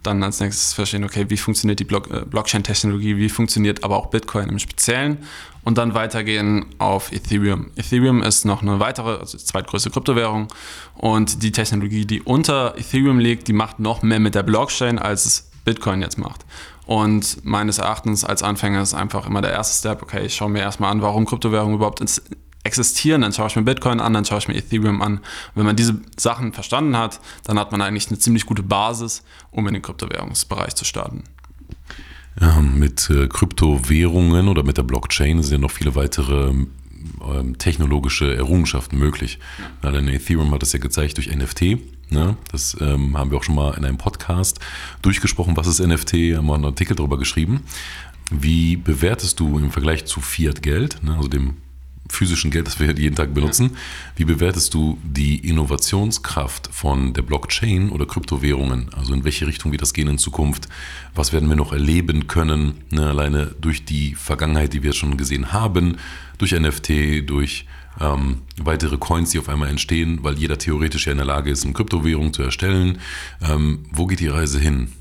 dann 0.03 0.23
als 0.23 0.41
nächstes 0.41 0.73
verstehen, 0.73 1.05
okay, 1.05 1.27
wie 1.29 1.37
funktioniert 1.37 1.81
die 1.81 1.85
äh, 1.85 2.25
Blockchain-Technologie, 2.25 3.17
wie 3.17 3.29
funktioniert 3.29 3.85
aber 3.85 3.97
auch 3.97 4.07
Bitcoin 4.07 4.49
im 4.49 4.59
Speziellen 4.59 5.19
und 5.63 5.79
dann 5.79 5.95
weitergehen 5.95 6.67
auf 6.79 7.13
Ethereum. 7.13 7.71
Ethereum 7.77 8.23
ist 8.23 8.45
noch 8.45 8.63
eine 8.63 8.81
weitere, 8.81 9.19
also 9.19 9.37
zweitgrößte 9.37 9.91
Kryptowährung 9.91 10.49
und 10.95 11.43
die 11.43 11.53
Technologie, 11.53 12.07
die 12.07 12.23
unter 12.23 12.75
Ethereum 12.79 13.19
liegt, 13.19 13.49
die 13.49 13.53
macht 13.53 13.79
noch 13.79 14.03
mehr 14.03 14.21
mit 14.21 14.35
der 14.35 14.43
Blockchain, 14.43 14.99
als 14.99 15.27
es 15.27 15.51
Bitcoin 15.65 16.01
jetzt 16.01 16.19
macht. 16.19 16.47
Und 16.87 17.45
meines 17.45 17.79
Erachtens 17.79 18.25
als 18.25 18.43
Anfänger 18.43 18.83
ist 18.83 18.95
einfach 18.95 19.27
immer 19.27 19.43
der 19.43 19.53
erste 19.53 19.79
Step, 19.79 20.03
okay, 20.03 20.27
ich 20.27 20.35
schaue 20.35 20.51
mir 20.51 20.61
erstmal 20.61 20.91
an, 20.91 21.03
warum 21.03 21.27
Kryptowährungen 21.27 21.77
überhaupt 21.77 22.01
ins 22.01 22.23
existieren, 22.63 23.23
dann 23.23 23.33
schaue 23.33 23.47
ich 23.47 23.57
mir 23.57 23.63
Bitcoin 23.63 24.01
an, 24.01 24.13
dann 24.13 24.25
schaue 24.25 24.39
ich 24.39 24.49
mir 24.49 24.55
Ethereum 24.55 25.01
an. 25.03 25.15
Und 25.19 25.23
wenn 25.55 25.67
man 25.67 25.77
diese 25.77 25.99
Sachen 26.19 26.53
verstanden 26.53 26.97
hat, 26.97 27.21
dann 27.45 27.59
hat 27.59 27.73
man 27.73 27.81
eigentlich 27.81 28.09
eine 28.09 28.19
ziemlich 28.19 28.47
gute 28.47 28.63
Basis, 28.63 29.23
um 29.51 29.67
in 29.67 29.75
den 29.75 29.83
Kryptowährungsbereich 29.83 30.75
zu 30.75 30.85
starten. 30.85 31.25
Ja, 32.41 32.61
mit 32.61 33.11
äh, 33.11 33.29
Kryptowährungen 33.29 34.49
oder 34.49 34.63
mit 34.63 34.77
der 34.77 34.83
Blockchain 34.83 35.43
sind 35.43 35.53
ja 35.53 35.59
noch 35.59 35.71
viele 35.71 35.95
weitere 35.95 36.53
ähm, 37.23 37.59
technologische 37.59 38.35
Errungenschaften 38.35 38.99
möglich. 38.99 39.39
Ja. 39.83 39.91
Denn 39.91 40.09
Ethereum 40.09 40.53
hat 40.53 40.63
das 40.63 40.73
ja 40.73 40.79
gezeigt 40.79 41.17
durch 41.17 41.35
NFT. 41.35 41.79
Ne? 42.11 42.37
Das 42.51 42.77
ähm, 42.81 43.17
haben 43.17 43.31
wir 43.31 43.39
auch 43.39 43.43
schon 43.43 43.55
mal 43.55 43.77
in 43.77 43.85
einem 43.85 43.99
Podcast 43.99 44.61
durchgesprochen. 45.03 45.57
Was 45.57 45.67
ist 45.67 45.81
NFT? 45.81 46.37
Haben 46.37 46.47
wir 46.47 46.55
einen 46.55 46.65
Artikel 46.65 46.97
darüber 46.97 47.19
geschrieben. 47.19 47.63
Wie 48.31 48.77
bewertest 48.77 49.41
du 49.41 49.59
im 49.59 49.71
Vergleich 49.71 50.05
zu 50.05 50.21
Fiat-Geld, 50.21 51.03
ne? 51.03 51.17
also 51.17 51.29
dem 51.29 51.57
physischen 52.11 52.51
Geld, 52.51 52.67
das 52.67 52.81
wir 52.81 52.93
jeden 52.93 53.17
Tag 53.17 53.35
benutzen. 53.35 53.77
Wie 54.17 54.25
bewertest 54.25 54.75
du 54.75 54.99
die 55.05 55.39
Innovationskraft 55.49 56.69
von 56.73 57.13
der 57.13 57.23
Blockchain 57.23 57.91
oder 57.91 58.07
Kryptowährungen? 58.07 58.91
Also 58.95 59.15
in 59.15 59.25
welche 59.25 59.47
Richtung 59.47 59.73
wird 59.73 59.83
das 59.83 59.95
gehen 59.95 60.09
in 60.09 60.19
Zukunft? 60.19 60.69
Was 61.15 61.33
werden 61.33 61.49
wir 61.49 61.57
noch 61.57 61.73
erleben 61.73 62.27
können? 62.27 62.83
Ne, 62.91 63.07
alleine 63.07 63.55
durch 63.61 63.85
die 63.85 64.15
Vergangenheit, 64.15 64.73
die 64.73 64.83
wir 64.83 64.93
schon 64.93 65.17
gesehen 65.17 65.53
haben, 65.53 65.97
durch 66.39 66.53
NFT, 66.53 67.29
durch 67.29 67.67
ähm, 68.01 68.43
weitere 68.57 68.97
Coins, 68.99 69.31
die 69.31 69.39
auf 69.39 69.49
einmal 69.49 69.69
entstehen, 69.69 70.21
weil 70.23 70.39
jeder 70.39 70.59
theoretisch 70.59 71.07
ja 71.07 71.13
in 71.13 71.19
der 71.19 71.27
Lage 71.27 71.51
ist, 71.51 71.65
eine 71.65 71.73
Kryptowährung 71.73 72.33
zu 72.33 72.43
erstellen. 72.43 72.99
Ähm, 73.43 73.87
wo 73.91 74.07
geht 74.07 74.21
die 74.21 74.29
Reise 74.29 74.59
hin? 74.59 74.93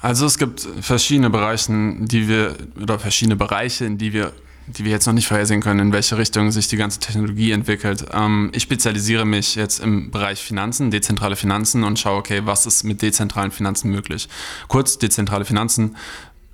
Also 0.00 0.26
es 0.26 0.36
gibt 0.36 0.66
verschiedene 0.80 1.30
Bereiche, 1.30 1.72
die 2.00 2.26
wir 2.26 2.56
oder 2.80 2.98
verschiedene 2.98 3.36
Bereiche, 3.36 3.84
in 3.84 3.98
die 3.98 4.12
wir 4.12 4.32
die 4.66 4.84
wir 4.84 4.92
jetzt 4.92 5.06
noch 5.06 5.12
nicht 5.12 5.26
vorhersehen 5.26 5.60
können, 5.60 5.80
in 5.80 5.92
welche 5.92 6.16
Richtung 6.18 6.50
sich 6.50 6.68
die 6.68 6.76
ganze 6.76 7.00
Technologie 7.00 7.52
entwickelt. 7.52 8.06
Ähm, 8.12 8.50
ich 8.54 8.62
spezialisiere 8.62 9.24
mich 9.24 9.54
jetzt 9.54 9.80
im 9.80 10.10
Bereich 10.10 10.40
Finanzen, 10.40 10.90
dezentrale 10.90 11.36
Finanzen 11.36 11.84
und 11.84 11.98
schaue, 11.98 12.18
okay, 12.18 12.42
was 12.44 12.66
ist 12.66 12.84
mit 12.84 13.02
dezentralen 13.02 13.50
Finanzen 13.50 13.90
möglich? 13.90 14.28
Kurz, 14.68 14.98
dezentrale 14.98 15.44
Finanzen. 15.44 15.96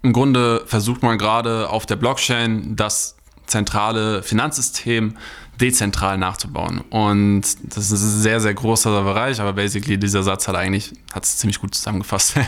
Im 0.02 0.12
Grunde 0.12 0.62
versucht 0.66 1.02
man 1.02 1.18
gerade 1.18 1.68
auf 1.68 1.86
der 1.86 1.96
Blockchain 1.96 2.76
das 2.76 3.16
zentrale 3.46 4.22
Finanzsystem 4.22 5.16
dezentral 5.60 6.18
nachzubauen. 6.18 6.80
Und 6.90 7.42
das 7.42 7.90
ist 7.90 8.02
ein 8.02 8.22
sehr, 8.22 8.40
sehr 8.40 8.54
großer 8.54 9.02
Bereich, 9.02 9.40
aber 9.40 9.52
basically 9.52 9.98
dieser 9.98 10.22
Satz 10.22 10.46
hat 10.46 10.54
eigentlich, 10.54 10.92
hat 11.12 11.24
es 11.24 11.38
ziemlich 11.38 11.60
gut 11.60 11.74
zusammengefasst. 11.74 12.36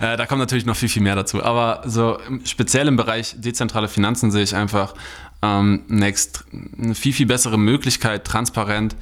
Äh, 0.00 0.16
da 0.16 0.26
kommt 0.26 0.38
natürlich 0.38 0.66
noch 0.66 0.76
viel, 0.76 0.88
viel 0.88 1.02
mehr 1.02 1.16
dazu. 1.16 1.42
Aber 1.42 1.82
so 1.84 2.18
speziell 2.44 2.86
im 2.86 2.96
Bereich 2.96 3.34
dezentrale 3.36 3.88
Finanzen 3.88 4.30
sehe 4.30 4.42
ich 4.42 4.54
einfach 4.54 4.94
ähm, 5.42 5.82
eine, 5.90 6.12
eine 6.78 6.94
viel, 6.94 7.12
viel 7.12 7.26
bessere 7.26 7.58
Möglichkeit, 7.58 8.24
transparent 8.24 8.94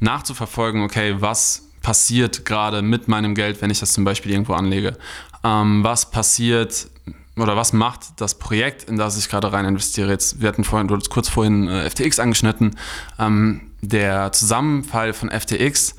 nachzuverfolgen, 0.00 0.82
okay, 0.82 1.14
was 1.18 1.68
passiert 1.80 2.44
gerade 2.44 2.82
mit 2.82 3.08
meinem 3.08 3.34
Geld, 3.34 3.62
wenn 3.62 3.70
ich 3.70 3.80
das 3.80 3.92
zum 3.92 4.04
Beispiel 4.04 4.32
irgendwo 4.32 4.52
anlege? 4.54 4.98
Ähm, 5.44 5.82
was 5.84 6.10
passiert 6.10 6.88
oder 7.36 7.56
was 7.56 7.72
macht 7.72 8.20
das 8.20 8.38
Projekt, 8.38 8.84
in 8.84 8.96
das 8.96 9.16
ich 9.16 9.28
gerade 9.28 9.52
rein 9.52 9.64
investiere? 9.64 10.10
Jetzt, 10.10 10.40
wir 10.40 10.48
hatten 10.48 10.64
vorhin, 10.64 10.88
du 10.88 10.96
hast 10.96 11.10
kurz 11.10 11.28
vorhin 11.28 11.68
äh, 11.68 11.88
FTX 11.88 12.18
angeschnitten. 12.18 12.76
Ähm, 13.18 13.72
der 13.80 14.32
Zusammenfall 14.32 15.12
von 15.12 15.30
FTX 15.30 15.96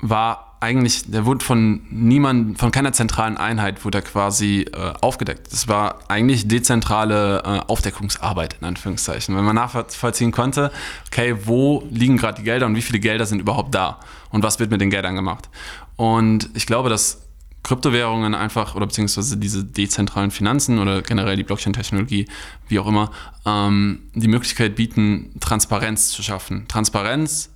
war 0.00 0.50
eigentlich, 0.60 1.10
der 1.10 1.24
wurde 1.24 1.44
von 1.44 1.82
niemand, 1.90 2.58
von 2.58 2.70
keiner 2.70 2.92
zentralen 2.92 3.38
Einheit 3.38 3.84
wurde 3.84 3.98
er 3.98 4.02
quasi 4.02 4.66
äh, 4.72 4.92
aufgedeckt. 5.00 5.50
Das 5.52 5.68
war 5.68 6.00
eigentlich 6.08 6.48
dezentrale 6.48 7.42
äh, 7.44 7.60
Aufdeckungsarbeit, 7.66 8.56
in 8.60 8.66
Anführungszeichen. 8.66 9.34
Wenn 9.36 9.44
man 9.44 9.56
nachvollziehen 9.56 10.32
konnte, 10.32 10.70
okay, 11.06 11.36
wo 11.44 11.86
liegen 11.90 12.18
gerade 12.18 12.38
die 12.38 12.44
Gelder 12.44 12.66
und 12.66 12.76
wie 12.76 12.82
viele 12.82 13.00
Gelder 13.00 13.24
sind 13.24 13.40
überhaupt 13.40 13.74
da 13.74 14.00
und 14.30 14.42
was 14.42 14.58
wird 14.58 14.70
mit 14.70 14.82
den 14.82 14.90
Geldern 14.90 15.14
gemacht. 15.14 15.48
Und 15.96 16.50
ich 16.54 16.66
glaube, 16.66 16.90
dass 16.90 17.29
Kryptowährungen 17.62 18.34
einfach 18.34 18.74
oder 18.74 18.86
beziehungsweise 18.86 19.36
diese 19.36 19.64
dezentralen 19.64 20.30
Finanzen 20.30 20.78
oder 20.78 21.02
generell 21.02 21.36
die 21.36 21.44
Blockchain-Technologie, 21.44 22.26
wie 22.68 22.78
auch 22.78 22.86
immer, 22.86 23.10
ähm, 23.44 24.10
die 24.14 24.28
Möglichkeit 24.28 24.76
bieten, 24.76 25.38
Transparenz 25.40 26.08
zu 26.08 26.22
schaffen. 26.22 26.66
Transparenz 26.68 27.50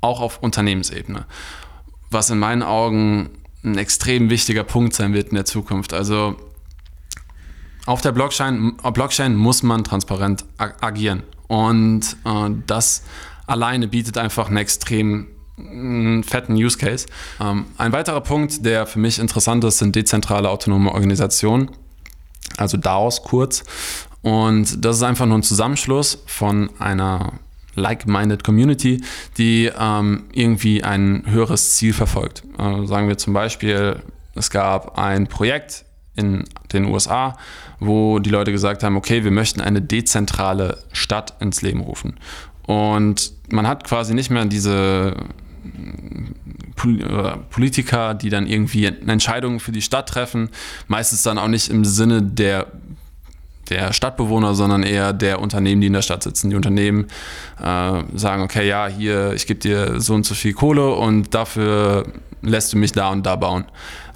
auch 0.00 0.20
auf 0.20 0.38
Unternehmensebene, 0.42 1.26
was 2.10 2.30
in 2.30 2.38
meinen 2.38 2.62
Augen 2.62 3.30
ein 3.64 3.78
extrem 3.78 4.30
wichtiger 4.30 4.64
Punkt 4.64 4.94
sein 4.94 5.12
wird 5.12 5.28
in 5.28 5.36
der 5.36 5.44
Zukunft. 5.44 5.92
Also 5.92 6.36
auf 7.86 8.00
der 8.00 8.12
Blockchain, 8.12 8.76
Blockchain 8.76 9.36
muss 9.36 9.62
man 9.62 9.84
transparent 9.84 10.44
agieren 10.56 11.22
und 11.48 12.16
äh, 12.24 12.50
das 12.66 13.02
alleine 13.46 13.88
bietet 13.88 14.18
einfach 14.18 14.48
einen 14.48 14.56
extrem 14.56 15.28
einen 15.58 16.24
fetten 16.24 16.54
Use 16.54 16.78
Case. 16.78 17.06
Ähm, 17.40 17.66
ein 17.78 17.92
weiterer 17.92 18.20
Punkt, 18.20 18.64
der 18.64 18.86
für 18.86 18.98
mich 18.98 19.18
interessant 19.18 19.64
ist, 19.64 19.78
sind 19.78 19.94
dezentrale 19.94 20.48
autonome 20.48 20.92
Organisationen, 20.92 21.70
also 22.56 22.76
DAOs 22.76 23.22
kurz. 23.22 23.64
Und 24.22 24.84
das 24.84 24.96
ist 24.96 25.02
einfach 25.02 25.26
nur 25.26 25.38
ein 25.38 25.42
Zusammenschluss 25.42 26.22
von 26.26 26.70
einer 26.78 27.34
like-minded 27.74 28.44
Community, 28.44 29.02
die 29.38 29.70
ähm, 29.78 30.24
irgendwie 30.32 30.84
ein 30.84 31.24
höheres 31.26 31.76
Ziel 31.76 31.92
verfolgt. 31.92 32.44
Äh, 32.58 32.86
sagen 32.86 33.08
wir 33.08 33.18
zum 33.18 33.32
Beispiel, 33.32 34.02
es 34.34 34.50
gab 34.50 34.98
ein 34.98 35.26
Projekt 35.26 35.84
in 36.14 36.44
den 36.72 36.84
USA, 36.86 37.36
wo 37.80 38.18
die 38.18 38.30
Leute 38.30 38.52
gesagt 38.52 38.82
haben, 38.82 38.96
okay, 38.96 39.24
wir 39.24 39.30
möchten 39.30 39.60
eine 39.60 39.80
dezentrale 39.80 40.78
Stadt 40.92 41.34
ins 41.40 41.62
Leben 41.62 41.80
rufen. 41.80 42.18
Und 42.66 43.32
man 43.50 43.66
hat 43.66 43.84
quasi 43.84 44.14
nicht 44.14 44.30
mehr 44.30 44.44
diese 44.44 45.16
äh, 46.84 47.36
Politiker, 47.50 48.14
die 48.14 48.30
dann 48.30 48.46
irgendwie 48.46 48.86
Entscheidungen 48.86 49.60
für 49.60 49.72
die 49.72 49.82
Stadt 49.82 50.08
treffen, 50.08 50.50
meistens 50.88 51.22
dann 51.22 51.38
auch 51.38 51.48
nicht 51.48 51.68
im 51.68 51.84
Sinne 51.84 52.22
der 52.22 52.66
der 53.68 53.92
Stadtbewohner, 53.92 54.54
sondern 54.54 54.82
eher 54.82 55.12
der 55.12 55.40
Unternehmen, 55.40 55.80
die 55.80 55.86
in 55.86 55.92
der 55.92 56.02
Stadt 56.02 56.22
sitzen. 56.22 56.50
Die 56.50 56.56
Unternehmen 56.56 57.06
äh, 57.58 58.02
sagen, 58.14 58.42
okay, 58.42 58.68
ja, 58.68 58.86
hier, 58.86 59.32
ich 59.32 59.46
gebe 59.46 59.60
dir 59.60 60.00
so 60.00 60.14
und 60.14 60.26
so 60.26 60.34
viel 60.34 60.52
Kohle 60.52 60.90
und 60.90 61.32
dafür 61.34 62.06
lässt 62.42 62.72
du 62.72 62.76
mich 62.76 62.92
da 62.92 63.10
und 63.10 63.24
da 63.24 63.36
bauen. 63.36 63.64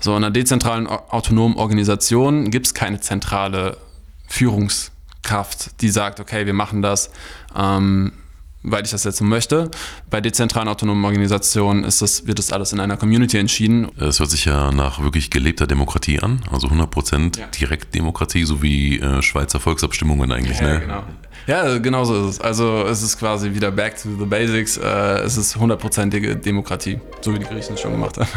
So, 0.01 0.11
in 0.11 0.19
einer 0.19 0.31
dezentralen, 0.31 0.87
autonomen 0.87 1.57
Organisation 1.57 2.51
gibt 2.51 2.67
es 2.67 2.75
keine 2.75 3.01
zentrale 3.01 3.79
Führungskraft, 4.29 5.81
die 5.81 5.89
sagt, 5.89 6.21
okay, 6.21 6.45
wir 6.45 6.53
machen 6.53 6.83
das. 6.83 7.11
Ähm, 7.57 8.13
weil 8.67 8.85
ich 8.85 8.91
das 8.91 9.05
jetzt 9.05 9.19
so 9.19 9.25
möchte. 9.25 9.71
Bei 10.11 10.21
dezentralen 10.21 10.69
autonomen 10.69 11.05
Organisationen 11.05 11.85
ist 11.85 12.03
das, 12.03 12.27
wird 12.27 12.39
das 12.39 12.53
alles 12.53 12.73
in 12.73 12.81
einer 12.81 12.97
Community 12.97 13.39
entschieden. 13.39 13.89
Es 13.99 14.21
hört 14.21 14.31
sich 14.31 14.45
ja 14.45 14.73
nach 14.73 15.03
wirklich 15.03 15.31
gelebter 15.31 15.67
Demokratie 15.67 16.21
an, 16.21 16.41
also 16.53 16.69
100% 16.69 17.39
ja. 17.39 17.47
Direktdemokratie, 17.47 18.45
so 18.45 18.63
wie 18.63 18.99
äh, 18.99 19.23
Schweizer 19.23 19.61
Volksabstimmungen 19.61 20.31
eigentlich. 20.33 20.61
Ja, 20.61 20.75
ne? 20.75 20.81
genau. 20.81 21.03
Ja, 21.47 21.79
genau 21.79 22.05
so 22.05 22.29
ist 22.29 22.35
es. 22.35 22.41
Also 22.41 22.85
es 22.87 23.03
ist 23.03 23.19
quasi 23.19 23.55
wieder 23.55 23.71
back 23.71 24.03
to 24.03 24.09
the 24.19 24.25
basics. 24.25 24.77
Äh, 24.79 25.21
es 25.21 25.37
ist 25.37 25.55
hundertprozentige 25.57 26.35
Demokratie, 26.35 26.99
so 27.21 27.33
wie 27.33 27.39
die 27.39 27.45
Griechen 27.45 27.75
es 27.75 27.81
schon 27.81 27.93
gemacht 27.93 28.19
haben. 28.19 28.29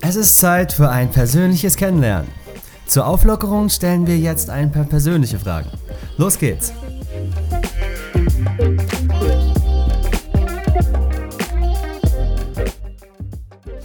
Es 0.00 0.16
ist 0.16 0.38
Zeit 0.38 0.72
für 0.72 0.88
ein 0.88 1.10
persönliches 1.10 1.76
Kennenlernen. 1.76 2.28
Zur 2.86 3.06
Auflockerung 3.06 3.68
stellen 3.68 4.06
wir 4.06 4.18
jetzt 4.18 4.50
ein 4.50 4.70
paar 4.70 4.84
persönliche 4.84 5.38
Fragen. 5.38 5.68
Los 6.18 6.38
geht's! 6.38 6.72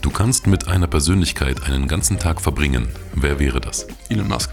Du 0.01 0.09
kannst 0.09 0.47
mit 0.47 0.67
einer 0.67 0.88
Persönlichkeit 0.88 1.63
einen 1.63 1.89
ganzen 1.89 2.19
Tag 2.19 2.39
verbringen. 2.39 2.88
Wer 3.15 3.39
wäre 3.39 3.59
das? 3.59 3.85
Elon 4.09 4.29
Musk. 4.29 4.51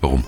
Warum? 0.00 0.24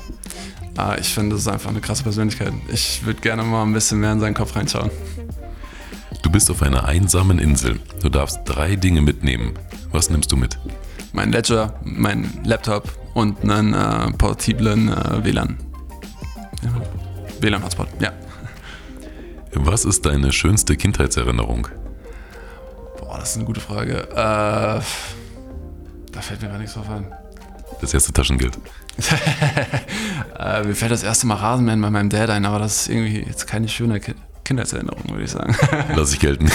Ah, 0.77 0.97
ich 1.01 1.15
finde, 1.15 1.37
das 1.37 1.43
ist 1.43 1.49
einfach 1.49 1.71
eine 1.71 1.81
krasse 1.81 2.03
Persönlichkeit. 2.03 2.53
Ich 2.71 3.05
würde 3.07 3.21
gerne 3.23 3.43
mal 3.43 3.63
ein 3.63 3.73
bisschen 3.73 3.99
mehr 3.99 4.13
in 4.13 4.21
seinen 4.21 4.35
Kopf 4.35 4.55
reinschauen. 4.55 4.91
Du 6.23 6.31
bist 6.31 6.51
auf 6.51 6.61
einer 6.61 6.85
einsamen 6.85 7.39
Insel. 7.39 7.81
Du 8.03 8.11
darfst 8.11 8.41
drei 8.45 8.77
Dinge 8.77 9.01
mitnehmen. 9.01 9.55
Was 9.93 10.11
nimmst 10.11 10.31
du 10.31 10.37
mit? 10.37 10.59
Mein 11.15 11.33
Ledger, 11.33 11.81
mein 11.85 12.31
Laptop 12.45 12.93
und 13.15 13.49
einen 13.49 13.73
äh, 13.73 14.13
portablen 14.19 14.89
äh, 14.89 15.25
WLAN. 15.25 15.66
Ja. 16.63 16.71
WLAN-Hotspot, 17.41 17.89
ja. 18.01 18.13
Was 19.53 19.85
ist 19.85 20.05
deine 20.05 20.33
schönste 20.33 20.77
Kindheitserinnerung? 20.77 21.69
Boah, 22.99 23.19
das 23.19 23.31
ist 23.31 23.37
eine 23.37 23.47
gute 23.47 23.61
Frage. 23.61 24.09
Äh, 24.11 24.15
da 24.15 24.83
fällt 26.21 26.43
mir 26.43 26.49
gar 26.49 26.59
nichts 26.59 26.75
drauf 26.75 26.91
ein. 26.91 27.07
Das 27.81 27.95
erste 27.95 28.13
Taschengeld. 28.13 28.59
äh, 30.39 30.63
mir 30.63 30.75
fällt 30.75 30.91
das 30.91 31.03
erste 31.03 31.27
Mal 31.27 31.35
Rasenmähen 31.37 31.81
bei 31.81 31.91
meinem 31.91 32.11
Dad 32.11 32.31
ein, 32.31 32.45
aber 32.45 32.59
das 32.59 32.83
ist 32.83 32.89
irgendwie 32.89 33.21
jetzt 33.21 33.47
keine 33.47 33.69
schöne 33.69 34.01
Kindheitserinnerung, 34.45 35.11
würde 35.11 35.25
ich 35.25 35.31
sagen. 35.31 35.57
Lass 35.95 36.13
ich 36.13 36.21
gelten. 36.21 36.51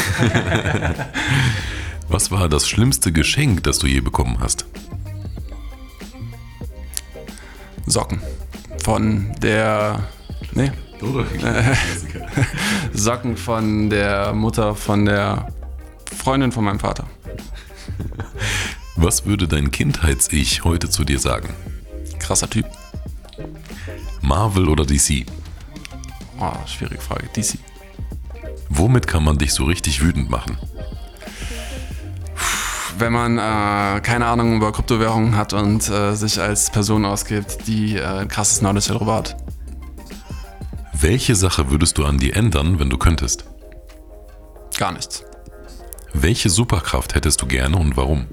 Was 2.07 2.31
war 2.31 2.49
das 2.49 2.67
schlimmste 2.67 3.11
Geschenk, 3.11 3.63
das 3.63 3.79
du 3.79 3.87
je 3.87 4.01
bekommen 4.01 4.37
hast? 4.39 4.65
Socken 7.85 8.21
von 8.83 9.31
der. 9.41 10.03
Nee. 10.53 10.71
Socken 12.93 13.35
von 13.35 13.89
der 13.89 14.33
Mutter 14.33 14.75
von 14.75 15.05
der 15.05 15.47
Freundin 16.15 16.51
von 16.51 16.63
meinem 16.63 16.79
Vater. 16.79 17.07
Was 18.95 19.25
würde 19.25 19.47
dein 19.47 19.71
Kindheits-Ich 19.71 20.63
heute 20.63 20.89
zu 20.89 21.03
dir 21.03 21.17
sagen? 21.17 21.49
Krasser 22.19 22.49
Typ. 22.49 22.65
Marvel 24.21 24.69
oder 24.69 24.85
DC? 24.85 25.25
Oh, 26.39 26.51
schwierige 26.67 27.01
Frage. 27.01 27.27
DC. 27.35 27.57
Womit 28.69 29.07
kann 29.07 29.23
man 29.23 29.37
dich 29.37 29.53
so 29.53 29.63
richtig 29.63 30.03
wütend 30.03 30.29
machen? 30.29 30.57
Wenn 33.01 33.11
man 33.11 33.37
äh, 33.37 33.99
keine 34.01 34.27
Ahnung 34.27 34.55
über 34.55 34.71
Kryptowährungen 34.71 35.35
hat 35.35 35.53
und 35.53 35.89
äh, 35.89 36.13
sich 36.13 36.39
als 36.39 36.69
Person 36.69 37.03
ausgibt, 37.03 37.67
die 37.67 37.97
äh, 37.97 38.05
ein 38.05 38.27
krasses 38.27 38.59
Knowledge 38.59 38.93
darüber 38.93 39.15
hat. 39.15 39.35
Welche 40.93 41.35
Sache 41.35 41.71
würdest 41.71 41.97
du 41.97 42.05
an 42.05 42.19
dir 42.19 42.35
ändern, 42.35 42.79
wenn 42.79 42.91
du 42.91 42.97
könntest? 42.97 43.45
Gar 44.77 44.93
nichts. 44.93 45.25
Welche 46.13 46.49
Superkraft 46.49 47.15
hättest 47.15 47.41
du 47.41 47.47
gerne 47.47 47.75
und 47.77 47.97
warum? 47.97 48.27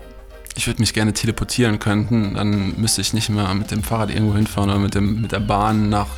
Ich 0.55 0.67
würde 0.67 0.81
mich 0.81 0.93
gerne 0.93 1.15
teleportieren 1.15 1.79
können, 1.79 2.35
dann 2.35 2.79
müsste 2.79 3.01
ich 3.01 3.15
nicht 3.15 3.31
mehr 3.31 3.53
mit 3.55 3.71
dem 3.71 3.83
Fahrrad 3.83 4.11
irgendwo 4.11 4.35
hinfahren 4.35 4.71
oder 4.71 4.79
mit, 4.79 4.95
dem, 4.95 5.23
mit 5.23 5.33
der 5.33 5.41
Bahn 5.41 5.89
nach 5.89 6.09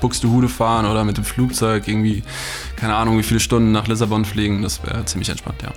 Buxtehude 0.00 0.48
fahren 0.48 0.86
oder 0.86 1.04
mit 1.04 1.16
dem 1.16 1.24
Flugzeug 1.24 1.88
irgendwie, 1.88 2.22
keine 2.76 2.94
Ahnung, 2.94 3.18
wie 3.18 3.24
viele 3.24 3.40
Stunden 3.40 3.72
nach 3.72 3.88
Lissabon 3.88 4.24
fliegen. 4.24 4.62
Das 4.62 4.84
wäre 4.84 5.04
ziemlich 5.04 5.30
entspannt, 5.30 5.62
ja. 5.62 5.72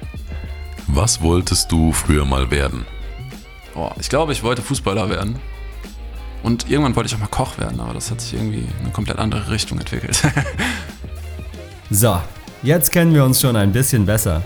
Was 0.93 1.21
wolltest 1.21 1.71
du 1.71 1.93
früher 1.93 2.25
mal 2.25 2.51
werden? 2.51 2.86
Oh, 3.75 3.91
ich 3.97 4.10
glaube, 4.10 4.34
ich 4.34 4.43
wollte 4.43 4.62
Fußballer 4.62 5.10
werden. 5.10 5.39
Und 6.43 6.69
irgendwann 6.69 6.97
wollte 6.97 7.08
ich 7.08 7.15
auch 7.15 7.19
mal 7.19 7.27
Koch 7.27 7.58
werden, 7.58 7.80
aber 7.80 7.93
das 7.93 8.12
hat 8.12 8.19
sich 8.19 8.34
irgendwie 8.34 8.60
in 8.60 8.84
eine 8.84 8.91
komplett 8.91 9.17
andere 9.17 9.49
Richtung 9.49 9.80
entwickelt. 9.80 10.21
so, 11.89 12.19
jetzt 12.62 12.91
kennen 12.91 13.13
wir 13.13 13.23
uns 13.23 13.39
schon 13.39 13.56
ein 13.56 13.71
bisschen 13.71 14.06
besser. 14.06 14.41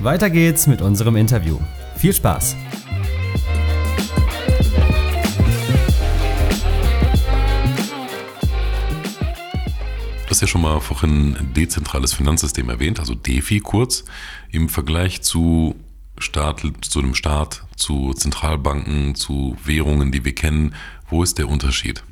Weiter 0.00 0.28
geht's 0.28 0.66
mit 0.66 0.82
unserem 0.82 1.16
Interview. 1.16 1.58
Viel 1.96 2.12
Spaß! 2.12 2.54
Hast 10.36 10.42
ja 10.42 10.48
schon 10.48 10.60
mal 10.60 10.80
vorhin 10.80 11.34
dezentrales 11.56 12.12
Finanzsystem 12.12 12.68
erwähnt, 12.68 13.00
also 13.00 13.14
DeFi 13.14 13.60
kurz, 13.60 14.04
im 14.50 14.68
Vergleich 14.68 15.22
zu 15.22 15.76
Staat, 16.18 16.60
zu 16.82 17.00
dem 17.00 17.14
Staat, 17.14 17.62
zu 17.74 18.12
Zentralbanken, 18.12 19.14
zu 19.14 19.56
Währungen, 19.64 20.12
die 20.12 20.26
wir 20.26 20.34
kennen. 20.34 20.74
Wo 21.08 21.22
ist 21.22 21.38
der 21.38 21.48
Unterschied? 21.48 22.02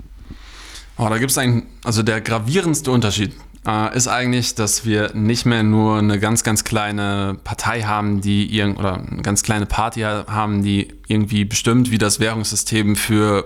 Oh, 0.97 1.07
da 1.11 1.19
gibt 1.19 1.33
es 1.33 1.39
also 1.85 2.03
der 2.03 2.23
gravierendste 2.23 2.91
Unterschied 2.91 3.33
äh, 3.67 3.95
ist 3.95 4.09
eigentlich, 4.09 4.55
dass 4.55 4.87
wir 4.87 5.15
nicht 5.15 5.45
mehr 5.45 5.63
nur 5.63 5.99
eine 5.99 6.19
ganz, 6.19 6.45
ganz 6.45 6.65
kleine 6.65 7.37
Partei 7.45 7.83
haben, 7.83 8.23
die 8.23 8.57
irgend, 8.57 8.79
oder 8.79 8.95
eine 8.95 9.21
ganz 9.21 9.43
kleine 9.43 9.67
Party 9.67 10.01
haben, 10.01 10.63
die 10.63 10.95
irgendwie 11.09 11.45
bestimmt, 11.45 11.91
wie 11.91 11.99
das 11.99 12.21
Währungssystem 12.21 12.97
für 12.97 13.45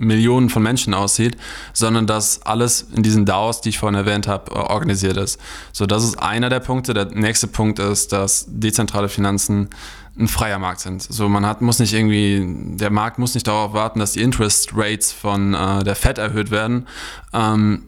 Millionen 0.00 0.48
von 0.48 0.62
Menschen 0.62 0.94
aussieht, 0.94 1.36
sondern 1.72 2.06
dass 2.06 2.42
alles 2.42 2.86
in 2.94 3.02
diesen 3.02 3.26
DAOs, 3.26 3.60
die 3.60 3.68
ich 3.68 3.78
vorhin 3.78 3.94
erwähnt 3.94 4.26
habe, 4.26 4.52
organisiert 4.52 5.16
ist. 5.16 5.38
So, 5.72 5.86
das 5.86 6.04
ist 6.04 6.18
einer 6.18 6.48
der 6.48 6.60
Punkte. 6.60 6.94
Der 6.94 7.06
nächste 7.06 7.46
Punkt 7.46 7.78
ist, 7.78 8.12
dass 8.12 8.46
dezentrale 8.48 9.08
Finanzen 9.08 9.68
ein 10.18 10.26
freier 10.26 10.58
Markt 10.58 10.80
sind. 10.80 11.02
So, 11.02 11.28
man 11.28 11.46
hat, 11.46 11.60
muss 11.60 11.78
nicht 11.78 11.92
irgendwie, 11.92 12.42
der 12.76 12.90
Markt 12.90 13.18
muss 13.18 13.34
nicht 13.34 13.46
darauf 13.46 13.72
warten, 13.74 14.00
dass 14.00 14.12
die 14.12 14.22
Interest 14.22 14.70
Rates 14.74 15.12
von 15.12 15.54
äh, 15.54 15.84
der 15.84 15.94
Fed 15.94 16.18
erhöht 16.18 16.50
werden. 16.50 16.86
Ähm, 17.32 17.84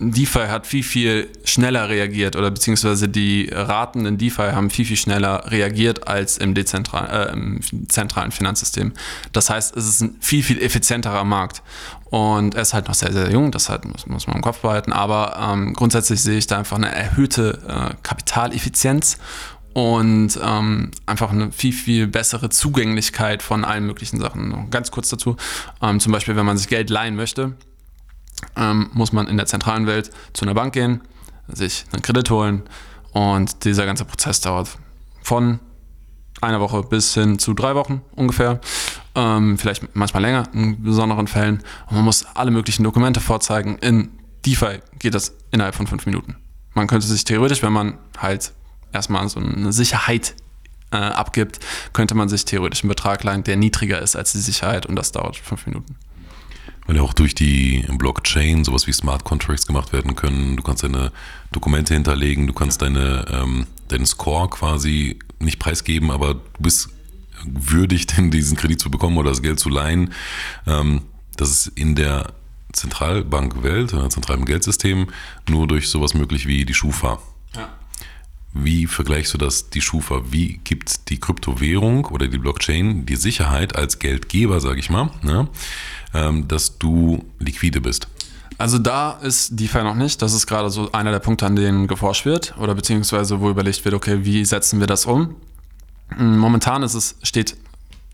DeFi 0.00 0.46
hat 0.48 0.66
viel, 0.66 0.82
viel 0.82 1.28
schneller 1.44 1.88
reagiert 1.90 2.34
oder 2.34 2.50
beziehungsweise 2.50 3.08
die 3.08 3.50
Raten 3.52 4.06
in 4.06 4.16
DeFi 4.16 4.52
haben 4.52 4.70
viel, 4.70 4.86
viel 4.86 4.96
schneller 4.96 5.44
reagiert 5.50 6.08
als 6.08 6.38
im, 6.38 6.54
dezentral, 6.54 7.28
äh, 7.28 7.32
im 7.32 7.60
zentralen 7.88 8.32
Finanzsystem. 8.32 8.92
Das 9.32 9.50
heißt, 9.50 9.76
es 9.76 9.86
ist 9.86 10.00
ein 10.00 10.16
viel, 10.20 10.42
viel 10.42 10.60
effizienterer 10.60 11.24
Markt. 11.24 11.62
Und 12.06 12.54
er 12.54 12.62
ist 12.62 12.74
halt 12.74 12.88
noch 12.88 12.94
sehr, 12.94 13.12
sehr 13.12 13.30
jung, 13.30 13.52
das 13.52 13.68
halt 13.68 13.84
muss, 13.84 14.06
muss 14.06 14.26
man 14.26 14.36
im 14.36 14.42
Kopf 14.42 14.60
behalten. 14.60 14.92
Aber 14.92 15.36
ähm, 15.38 15.74
grundsätzlich 15.74 16.22
sehe 16.22 16.38
ich 16.38 16.46
da 16.46 16.58
einfach 16.58 16.78
eine 16.78 16.90
erhöhte 16.90 17.58
äh, 17.68 17.94
Kapitaleffizienz 18.02 19.18
und 19.74 20.38
ähm, 20.42 20.90
einfach 21.06 21.30
eine 21.30 21.52
viel, 21.52 21.72
viel 21.72 22.06
bessere 22.06 22.48
Zugänglichkeit 22.48 23.42
von 23.42 23.64
allen 23.64 23.86
möglichen 23.86 24.18
Sachen. 24.18 24.70
Ganz 24.70 24.90
kurz 24.90 25.10
dazu, 25.10 25.36
ähm, 25.82 26.00
zum 26.00 26.12
Beispiel, 26.12 26.36
wenn 26.36 26.46
man 26.46 26.58
sich 26.58 26.68
Geld 26.68 26.90
leihen 26.90 27.14
möchte, 27.14 27.54
ähm, 28.56 28.90
muss 28.92 29.12
man 29.12 29.28
in 29.28 29.36
der 29.36 29.46
zentralen 29.46 29.86
Welt 29.86 30.10
zu 30.32 30.44
einer 30.44 30.54
Bank 30.54 30.72
gehen, 30.72 31.00
sich 31.48 31.84
einen 31.92 32.02
Kredit 32.02 32.30
holen 32.30 32.62
und 33.12 33.64
dieser 33.64 33.86
ganze 33.86 34.04
Prozess 34.04 34.40
dauert 34.40 34.78
von 35.22 35.60
einer 36.40 36.60
Woche 36.60 36.82
bis 36.82 37.14
hin 37.14 37.38
zu 37.38 37.54
drei 37.54 37.74
Wochen 37.74 38.02
ungefähr. 38.14 38.60
ähm, 39.14 39.58
vielleicht 39.58 39.94
manchmal 39.94 40.22
länger 40.22 40.44
in 40.52 40.82
besonderen 40.82 41.26
Fällen. 41.26 41.62
Und 41.88 41.96
man 41.96 42.04
muss 42.04 42.24
alle 42.34 42.50
möglichen 42.50 42.84
Dokumente 42.84 43.20
vorzeigen. 43.20 43.76
In 43.78 44.10
DeFi 44.46 44.80
geht 44.98 45.14
das 45.14 45.34
innerhalb 45.50 45.74
von 45.74 45.86
fünf 45.86 46.06
Minuten. 46.06 46.36
Man 46.74 46.86
könnte 46.86 47.06
sich 47.06 47.24
theoretisch, 47.24 47.62
wenn 47.62 47.72
man 47.72 47.98
halt 48.16 48.52
erstmal 48.92 49.28
so 49.28 49.40
eine 49.40 49.72
Sicherheit 49.72 50.34
äh, 50.92 50.96
abgibt, 50.96 51.60
könnte 51.92 52.14
man 52.14 52.28
sich 52.28 52.44
theoretisch 52.44 52.82
einen 52.82 52.88
Betrag 52.88 53.22
leihen, 53.24 53.44
der 53.44 53.56
niedriger 53.56 54.00
ist 54.00 54.16
als 54.16 54.32
die 54.32 54.38
Sicherheit 54.38 54.86
und 54.86 54.96
das 54.96 55.12
dauert 55.12 55.36
fünf 55.36 55.66
Minuten. 55.66 55.96
Weil 56.90 56.96
ja 56.96 57.02
auch 57.02 57.14
durch 57.14 57.36
die 57.36 57.86
Blockchain 57.88 58.64
sowas 58.64 58.88
wie 58.88 58.92
Smart 58.92 59.22
Contracts 59.22 59.64
gemacht 59.64 59.92
werden 59.92 60.16
können. 60.16 60.56
Du 60.56 60.64
kannst 60.64 60.82
deine 60.82 61.12
Dokumente 61.52 61.94
hinterlegen, 61.94 62.48
du 62.48 62.52
kannst 62.52 62.82
deine, 62.82 63.26
ähm, 63.30 63.68
deinen 63.86 64.06
Score 64.06 64.50
quasi 64.50 65.16
nicht 65.38 65.60
preisgeben, 65.60 66.10
aber 66.10 66.34
du 66.34 66.40
bist 66.58 66.88
würdig, 67.44 68.06
denn 68.16 68.32
diesen 68.32 68.56
Kredit 68.56 68.80
zu 68.80 68.90
bekommen 68.90 69.18
oder 69.18 69.30
das 69.30 69.40
Geld 69.40 69.60
zu 69.60 69.68
leihen. 69.68 70.12
Ähm, 70.66 71.02
das 71.36 71.50
ist 71.50 71.66
in 71.78 71.94
der 71.94 72.32
Zentralbankwelt, 72.72 73.94
oder 73.94 74.10
zentralen 74.10 74.44
Geldsystem, 74.44 75.10
nur 75.48 75.68
durch 75.68 75.90
sowas 75.90 76.14
möglich 76.14 76.48
wie 76.48 76.64
die 76.64 76.74
Schufa. 76.74 77.20
Wie 78.52 78.86
vergleichst 78.86 79.32
du 79.32 79.38
das, 79.38 79.70
die 79.70 79.80
Schufa? 79.80 80.22
Wie 80.30 80.60
gibt 80.64 81.08
die 81.08 81.20
Kryptowährung 81.20 82.06
oder 82.06 82.26
die 82.26 82.38
Blockchain 82.38 83.06
die 83.06 83.16
Sicherheit 83.16 83.76
als 83.76 83.98
Geldgeber, 83.98 84.60
sage 84.60 84.80
ich 84.80 84.90
mal, 84.90 85.10
ne, 85.22 85.48
ähm, 86.14 86.48
dass 86.48 86.78
du 86.78 87.24
liquide 87.38 87.80
bist? 87.80 88.08
Also 88.58 88.78
da 88.78 89.12
ist 89.12 89.58
DeFi 89.58 89.84
noch 89.84 89.94
nicht. 89.94 90.20
Das 90.20 90.34
ist 90.34 90.46
gerade 90.46 90.68
so 90.68 90.92
einer 90.92 91.12
der 91.12 91.20
Punkte, 91.20 91.46
an 91.46 91.56
denen 91.56 91.86
geforscht 91.86 92.26
wird 92.26 92.54
oder 92.58 92.74
beziehungsweise 92.74 93.40
wo 93.40 93.48
überlegt 93.48 93.84
wird, 93.84 93.94
okay, 93.94 94.24
wie 94.24 94.44
setzen 94.44 94.80
wir 94.80 94.86
das 94.86 95.06
um? 95.06 95.36
Momentan 96.18 96.82
ist 96.82 96.94
es, 96.94 97.16
steht 97.22 97.56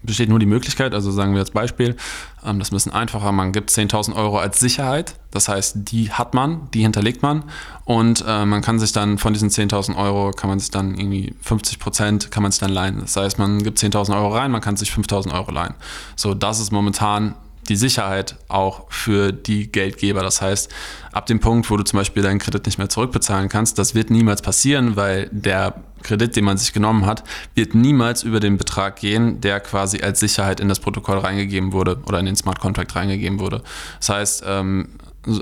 besteht 0.06 0.28
nur 0.28 0.38
die 0.38 0.46
Möglichkeit, 0.46 0.94
also 0.94 1.10
sagen 1.10 1.32
wir 1.32 1.40
als 1.40 1.50
Beispiel, 1.50 1.96
ähm, 2.44 2.58
das 2.58 2.68
ist 2.68 2.72
ein 2.72 2.76
bisschen 2.76 2.92
einfacher, 2.92 3.32
man 3.32 3.52
gibt 3.52 3.70
10.000 3.70 4.14
Euro 4.14 4.38
als 4.38 4.60
Sicherheit, 4.60 5.16
das 5.30 5.48
heißt, 5.48 5.90
die 5.90 6.10
hat 6.12 6.34
man, 6.34 6.68
die 6.72 6.82
hinterlegt 6.82 7.22
man 7.22 7.44
und 7.84 8.24
äh, 8.26 8.46
man 8.46 8.62
kann 8.62 8.78
sich 8.78 8.92
dann 8.92 9.18
von 9.18 9.32
diesen 9.32 9.50
10.000 9.50 9.96
Euro, 9.96 10.30
kann 10.30 10.48
man 10.48 10.58
sich 10.58 10.70
dann 10.70 10.96
irgendwie 10.96 11.34
50 11.42 11.78
Prozent, 11.78 12.30
kann 12.30 12.42
man 12.42 12.52
sich 12.52 12.60
dann 12.60 12.70
leihen. 12.72 13.00
Das 13.00 13.16
heißt, 13.16 13.38
man 13.38 13.62
gibt 13.62 13.78
10.000 13.78 14.16
Euro 14.16 14.34
rein, 14.34 14.50
man 14.50 14.60
kann 14.60 14.76
sich 14.76 14.90
5.000 14.90 15.34
Euro 15.34 15.50
leihen. 15.50 15.74
So, 16.14 16.34
das 16.34 16.60
ist 16.60 16.72
momentan 16.72 17.34
die 17.66 17.76
Sicherheit 17.76 18.36
auch 18.48 18.90
für 18.90 19.32
die 19.32 19.70
Geldgeber. 19.70 20.22
Das 20.22 20.40
heißt, 20.40 20.72
ab 21.12 21.26
dem 21.26 21.40
Punkt, 21.40 21.70
wo 21.70 21.76
du 21.76 21.84
zum 21.84 21.98
Beispiel 21.98 22.22
deinen 22.22 22.38
Kredit 22.38 22.66
nicht 22.66 22.78
mehr 22.78 22.88
zurückbezahlen 22.88 23.48
kannst, 23.48 23.78
das 23.78 23.94
wird 23.94 24.10
niemals 24.10 24.42
passieren, 24.42 24.96
weil 24.96 25.28
der 25.32 25.82
Kredit, 26.02 26.36
den 26.36 26.44
man 26.44 26.56
sich 26.56 26.72
genommen 26.72 27.06
hat, 27.06 27.24
wird 27.54 27.74
niemals 27.74 28.22
über 28.22 28.38
den 28.38 28.58
Betrag 28.58 28.96
gehen, 28.96 29.40
der 29.40 29.60
quasi 29.60 30.02
als 30.02 30.20
Sicherheit 30.20 30.60
in 30.60 30.68
das 30.68 30.78
Protokoll 30.80 31.18
reingegeben 31.18 31.72
wurde 31.72 31.98
oder 32.06 32.20
in 32.20 32.26
den 32.26 32.36
Smart 32.36 32.60
Contract 32.60 32.94
reingegeben 32.94 33.40
wurde. 33.40 33.62
Das 33.98 34.08
heißt, 34.10 34.44
ähm, 34.46 34.88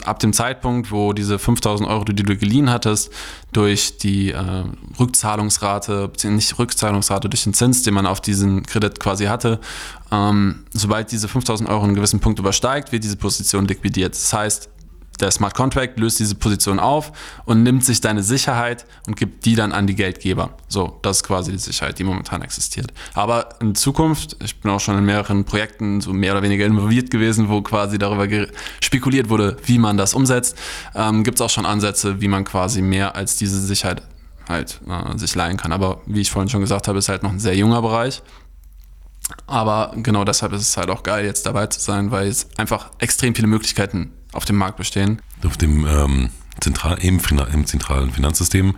ab 0.04 0.18
dem 0.18 0.32
Zeitpunkt, 0.32 0.90
wo 0.90 1.12
diese 1.12 1.38
5000 1.38 1.88
Euro, 1.88 2.04
die 2.04 2.14
du 2.14 2.36
geliehen 2.36 2.70
hattest, 2.70 3.12
durch 3.52 3.98
die 3.98 4.30
äh, 4.30 4.64
Rückzahlungsrate, 4.98 6.10
nicht 6.24 6.58
Rückzahlungsrate, 6.58 7.28
durch 7.28 7.44
den 7.44 7.54
Zins, 7.54 7.82
den 7.82 7.94
man 7.94 8.06
auf 8.06 8.20
diesen 8.20 8.64
Kredit 8.64 9.00
quasi 9.00 9.26
hatte, 9.26 9.60
ähm, 10.10 10.64
sobald 10.72 11.12
diese 11.12 11.28
5000 11.28 11.68
Euro 11.68 11.84
einen 11.84 11.94
gewissen 11.94 12.20
Punkt 12.20 12.38
übersteigt, 12.38 12.92
wird 12.92 13.04
diese 13.04 13.16
Position 13.16 13.66
liquidiert. 13.66 14.14
Das 14.14 14.32
heißt, 14.32 14.68
der 15.20 15.30
Smart 15.30 15.54
Contract 15.54 15.98
löst 15.98 16.18
diese 16.18 16.34
Position 16.34 16.80
auf 16.80 17.12
und 17.44 17.62
nimmt 17.62 17.84
sich 17.84 18.00
deine 18.00 18.22
Sicherheit 18.22 18.84
und 19.06 19.16
gibt 19.16 19.44
die 19.44 19.54
dann 19.54 19.72
an 19.72 19.86
die 19.86 19.94
Geldgeber. 19.94 20.56
So, 20.68 20.98
das 21.02 21.18
ist 21.18 21.22
quasi 21.24 21.52
die 21.52 21.58
Sicherheit, 21.58 21.98
die 21.98 22.04
momentan 22.04 22.42
existiert. 22.42 22.92
Aber 23.14 23.48
in 23.60 23.74
Zukunft, 23.74 24.36
ich 24.42 24.60
bin 24.60 24.70
auch 24.70 24.80
schon 24.80 24.98
in 24.98 25.04
mehreren 25.04 25.44
Projekten 25.44 26.00
so 26.00 26.12
mehr 26.12 26.32
oder 26.32 26.42
weniger 26.42 26.66
involviert 26.66 27.10
gewesen, 27.10 27.48
wo 27.48 27.62
quasi 27.62 27.98
darüber 27.98 28.26
spekuliert 28.80 29.28
wurde, 29.28 29.56
wie 29.64 29.78
man 29.78 29.96
das 29.96 30.14
umsetzt, 30.14 30.56
ähm, 30.94 31.24
gibt 31.24 31.38
es 31.38 31.42
auch 31.42 31.50
schon 31.50 31.66
Ansätze, 31.66 32.20
wie 32.20 32.28
man 32.28 32.44
quasi 32.44 32.82
mehr 32.82 33.14
als 33.14 33.36
diese 33.36 33.60
Sicherheit 33.60 34.02
halt 34.48 34.80
äh, 34.88 35.18
sich 35.18 35.34
leihen 35.34 35.56
kann. 35.56 35.72
Aber 35.72 36.00
wie 36.06 36.20
ich 36.20 36.30
vorhin 36.30 36.48
schon 36.48 36.60
gesagt 36.60 36.88
habe, 36.88 36.98
ist 36.98 37.08
halt 37.08 37.22
noch 37.22 37.30
ein 37.30 37.40
sehr 37.40 37.56
junger 37.56 37.82
Bereich. 37.82 38.22
Aber 39.46 39.92
genau 39.96 40.24
deshalb 40.24 40.52
ist 40.52 40.62
es 40.62 40.76
halt 40.76 40.90
auch 40.90 41.02
geil, 41.02 41.24
jetzt 41.24 41.46
dabei 41.46 41.66
zu 41.66 41.80
sein, 41.80 42.10
weil 42.10 42.28
es 42.28 42.48
einfach 42.58 42.90
extrem 42.98 43.34
viele 43.34 43.48
Möglichkeiten 43.48 44.12
auf 44.34 44.44
dem 44.44 44.56
Markt 44.56 44.76
bestehen. 44.76 45.20
Auf 45.44 45.56
dem 45.56 45.86
ähm, 45.86 46.30
Zentral, 46.60 46.98
im, 47.00 47.20
im, 47.52 47.66
zentralen 47.66 48.12
Finanzsystem 48.12 48.76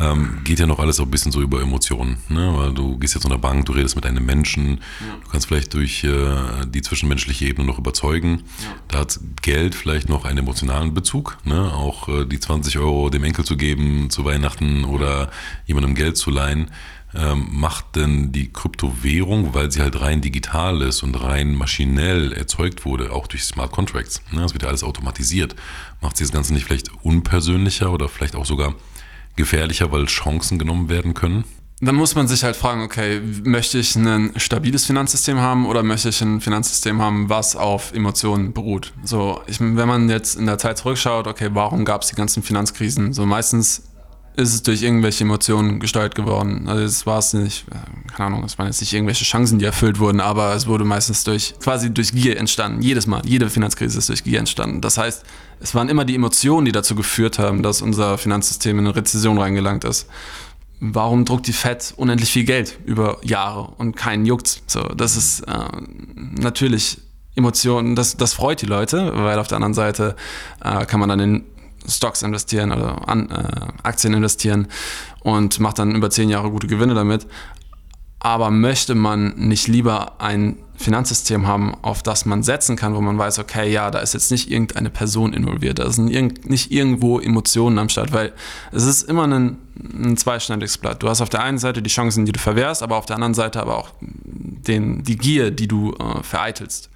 ähm, 0.00 0.40
geht 0.42 0.58
ja 0.58 0.66
noch 0.66 0.80
alles 0.80 0.98
auch 0.98 1.04
ein 1.04 1.10
bisschen 1.10 1.30
so 1.30 1.40
über 1.40 1.60
Emotionen. 1.62 2.16
Ne? 2.28 2.52
Weil 2.56 2.72
du 2.72 2.98
gehst 2.98 3.14
jetzt 3.14 3.22
zu 3.22 3.28
einer 3.28 3.38
Bank, 3.38 3.66
du 3.66 3.72
redest 3.72 3.94
mit 3.94 4.04
einem 4.06 4.24
Menschen, 4.24 4.78
ja. 5.00 5.14
du 5.22 5.30
kannst 5.30 5.46
vielleicht 5.46 5.72
durch 5.74 6.02
äh, 6.02 6.66
die 6.66 6.82
zwischenmenschliche 6.82 7.46
Ebene 7.46 7.66
noch 7.66 7.78
überzeugen. 7.78 8.42
Ja. 8.62 8.68
Da 8.88 8.98
hat 8.98 9.20
Geld 9.40 9.74
vielleicht 9.74 10.08
noch 10.08 10.24
einen 10.24 10.38
emotionalen 10.38 10.94
Bezug. 10.94 11.38
Ne? 11.44 11.72
Auch 11.72 12.08
äh, 12.08 12.24
die 12.24 12.40
20 12.40 12.78
Euro 12.78 13.08
dem 13.08 13.22
Enkel 13.22 13.44
zu 13.44 13.56
geben 13.56 14.10
zu 14.10 14.24
Weihnachten 14.24 14.84
oder 14.84 15.30
jemandem 15.64 15.94
Geld 15.94 16.16
zu 16.16 16.30
leihen 16.30 16.70
ähm, 17.14 17.48
macht 17.50 17.96
denn 17.96 18.32
die 18.32 18.52
Kryptowährung, 18.52 19.54
weil 19.54 19.70
sie 19.70 19.80
halt 19.80 20.00
rein 20.00 20.20
digital 20.20 20.82
ist 20.82 21.02
und 21.02 21.14
rein 21.14 21.54
maschinell 21.54 22.32
erzeugt 22.32 22.84
wurde, 22.84 23.12
auch 23.12 23.26
durch 23.26 23.44
Smart 23.44 23.72
Contracts, 23.72 24.22
ne, 24.30 24.40
das 24.40 24.52
wird 24.52 24.62
ja 24.62 24.68
alles 24.68 24.84
automatisiert, 24.84 25.54
macht 26.00 26.16
sie 26.16 26.24
das 26.24 26.32
Ganze 26.32 26.54
nicht 26.54 26.64
vielleicht 26.64 26.90
unpersönlicher 27.04 27.92
oder 27.92 28.08
vielleicht 28.08 28.34
auch 28.36 28.46
sogar 28.46 28.74
gefährlicher, 29.36 29.92
weil 29.92 30.06
Chancen 30.06 30.58
genommen 30.58 30.88
werden 30.88 31.14
können? 31.14 31.44
Dann 31.84 31.96
muss 31.96 32.14
man 32.14 32.28
sich 32.28 32.44
halt 32.44 32.54
fragen, 32.54 32.82
okay, 32.82 33.20
möchte 33.42 33.76
ich 33.76 33.96
ein 33.96 34.32
stabiles 34.36 34.86
Finanzsystem 34.86 35.40
haben 35.40 35.66
oder 35.66 35.82
möchte 35.82 36.10
ich 36.10 36.20
ein 36.20 36.40
Finanzsystem 36.40 37.02
haben, 37.02 37.28
was 37.28 37.56
auf 37.56 37.92
Emotionen 37.92 38.52
beruht? 38.52 38.92
So, 39.02 39.40
ich, 39.48 39.58
wenn 39.58 39.88
man 39.88 40.08
jetzt 40.08 40.36
in 40.36 40.46
der 40.46 40.58
Zeit 40.58 40.78
zurückschaut, 40.78 41.26
okay, 41.26 41.48
warum 41.54 41.84
gab 41.84 42.02
es 42.02 42.08
die 42.08 42.14
ganzen 42.14 42.44
Finanzkrisen? 42.44 43.12
So 43.12 43.26
meistens 43.26 43.82
ist 44.34 44.54
es 44.54 44.62
durch 44.62 44.82
irgendwelche 44.82 45.24
Emotionen 45.24 45.78
gesteuert 45.78 46.14
geworden. 46.14 46.66
Also 46.66 46.84
es 46.84 47.06
war 47.06 47.18
es 47.18 47.34
nicht, 47.34 47.66
keine 48.16 48.28
Ahnung, 48.28 48.44
es 48.44 48.58
waren 48.58 48.66
jetzt 48.66 48.80
nicht 48.80 48.92
irgendwelche 48.92 49.24
Chancen, 49.24 49.58
die 49.58 49.64
erfüllt 49.64 49.98
wurden, 49.98 50.20
aber 50.20 50.54
es 50.54 50.66
wurde 50.66 50.84
meistens 50.84 51.24
durch, 51.24 51.54
quasi 51.60 51.92
durch 51.92 52.12
Gier 52.12 52.38
entstanden. 52.38 52.80
Jedes 52.82 53.06
Mal, 53.06 53.22
jede 53.24 53.50
Finanzkrise 53.50 53.98
ist 53.98 54.08
durch 54.08 54.24
Gier 54.24 54.38
entstanden. 54.38 54.80
Das 54.80 54.96
heißt, 54.96 55.24
es 55.60 55.74
waren 55.74 55.88
immer 55.88 56.04
die 56.04 56.14
Emotionen, 56.14 56.64
die 56.64 56.72
dazu 56.72 56.94
geführt 56.94 57.38
haben, 57.38 57.62
dass 57.62 57.82
unser 57.82 58.16
Finanzsystem 58.16 58.78
in 58.78 58.86
eine 58.86 58.96
Rezession 58.96 59.38
reingelangt 59.38 59.84
ist. 59.84 60.06
Warum 60.80 61.24
druckt 61.24 61.46
die 61.46 61.52
Fed 61.52 61.94
unendlich 61.96 62.30
viel 62.32 62.44
Geld 62.44 62.78
über 62.86 63.18
Jahre 63.22 63.68
und 63.76 63.96
keinen 63.96 64.26
juckt? 64.26 64.62
So, 64.66 64.82
das 64.82 65.16
ist 65.16 65.40
äh, 65.42 65.52
natürlich 66.16 66.98
Emotionen, 67.36 67.96
das, 67.96 68.16
das 68.16 68.34
freut 68.34 68.60
die 68.62 68.66
Leute, 68.66 69.12
weil 69.14 69.38
auf 69.38 69.46
der 69.46 69.56
anderen 69.56 69.74
Seite 69.74 70.16
äh, 70.64 70.84
kann 70.86 71.00
man 71.00 71.08
dann 71.08 71.20
in 71.20 71.44
Stocks 71.88 72.22
investieren 72.22 72.72
oder 72.72 73.08
an, 73.08 73.30
äh, 73.30 73.66
Aktien 73.82 74.14
investieren 74.14 74.68
und 75.20 75.60
macht 75.60 75.78
dann 75.78 75.94
über 75.94 76.10
zehn 76.10 76.28
Jahre 76.28 76.50
gute 76.50 76.66
Gewinne 76.66 76.94
damit. 76.94 77.26
Aber 78.18 78.50
möchte 78.50 78.94
man 78.94 79.34
nicht 79.36 79.66
lieber 79.66 80.20
ein 80.20 80.56
Finanzsystem 80.76 81.46
haben, 81.46 81.74
auf 81.82 82.02
das 82.02 82.24
man 82.24 82.42
setzen 82.42 82.76
kann, 82.76 82.94
wo 82.94 83.00
man 83.00 83.18
weiß, 83.18 83.38
okay, 83.38 83.70
ja, 83.70 83.90
da 83.90 84.00
ist 84.00 84.14
jetzt 84.14 84.30
nicht 84.30 84.50
irgendeine 84.50 84.90
Person 84.90 85.32
involviert, 85.32 85.78
da 85.78 85.90
sind 85.90 86.08
irg 86.08 86.48
nicht 86.48 86.70
irgendwo 86.70 87.18
Emotionen 87.18 87.78
am 87.78 87.88
Start, 87.88 88.12
weil 88.12 88.32
es 88.70 88.84
ist 88.84 89.02
immer 89.08 89.26
ein, 89.26 89.58
ein 89.92 90.16
zweischneidiges 90.16 90.78
Blatt. 90.78 91.02
Du 91.02 91.08
hast 91.08 91.20
auf 91.20 91.30
der 91.30 91.42
einen 91.42 91.58
Seite 91.58 91.82
die 91.82 91.90
Chancen, 91.90 92.24
die 92.24 92.32
du 92.32 92.40
verwehrst, 92.40 92.82
aber 92.82 92.96
auf 92.96 93.06
der 93.06 93.16
anderen 93.16 93.34
Seite 93.34 93.60
aber 93.60 93.78
auch 93.78 93.90
den, 94.00 95.02
die 95.02 95.16
Gier, 95.16 95.50
die 95.50 95.68
du 95.68 95.92
äh, 95.92 96.22
vereitelst. 96.22 96.90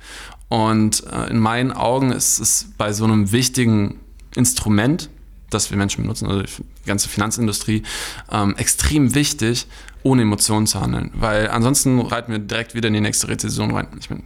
Und 0.48 1.04
äh, 1.12 1.30
in 1.30 1.38
meinen 1.38 1.72
Augen 1.72 2.12
ist 2.12 2.38
es 2.38 2.72
bei 2.78 2.92
so 2.92 3.04
einem 3.04 3.32
wichtigen 3.32 4.00
Instrument, 4.36 5.10
das 5.50 5.70
wir 5.70 5.78
Menschen 5.78 6.02
benutzen, 6.02 6.26
also 6.26 6.42
die 6.42 6.86
ganze 6.86 7.08
Finanzindustrie, 7.08 7.82
ähm, 8.30 8.56
extrem 8.56 9.14
wichtig, 9.14 9.66
ohne 10.02 10.22
Emotionen 10.22 10.66
zu 10.66 10.80
handeln. 10.80 11.10
Weil 11.14 11.48
ansonsten 11.48 12.00
reiten 12.00 12.32
wir 12.32 12.38
direkt 12.38 12.74
wieder 12.74 12.88
in 12.88 12.94
die 12.94 13.00
nächste 13.00 13.28
Rezession 13.28 13.70
rein. 13.72 13.88
Ich 13.98 14.10
meine, 14.10 14.22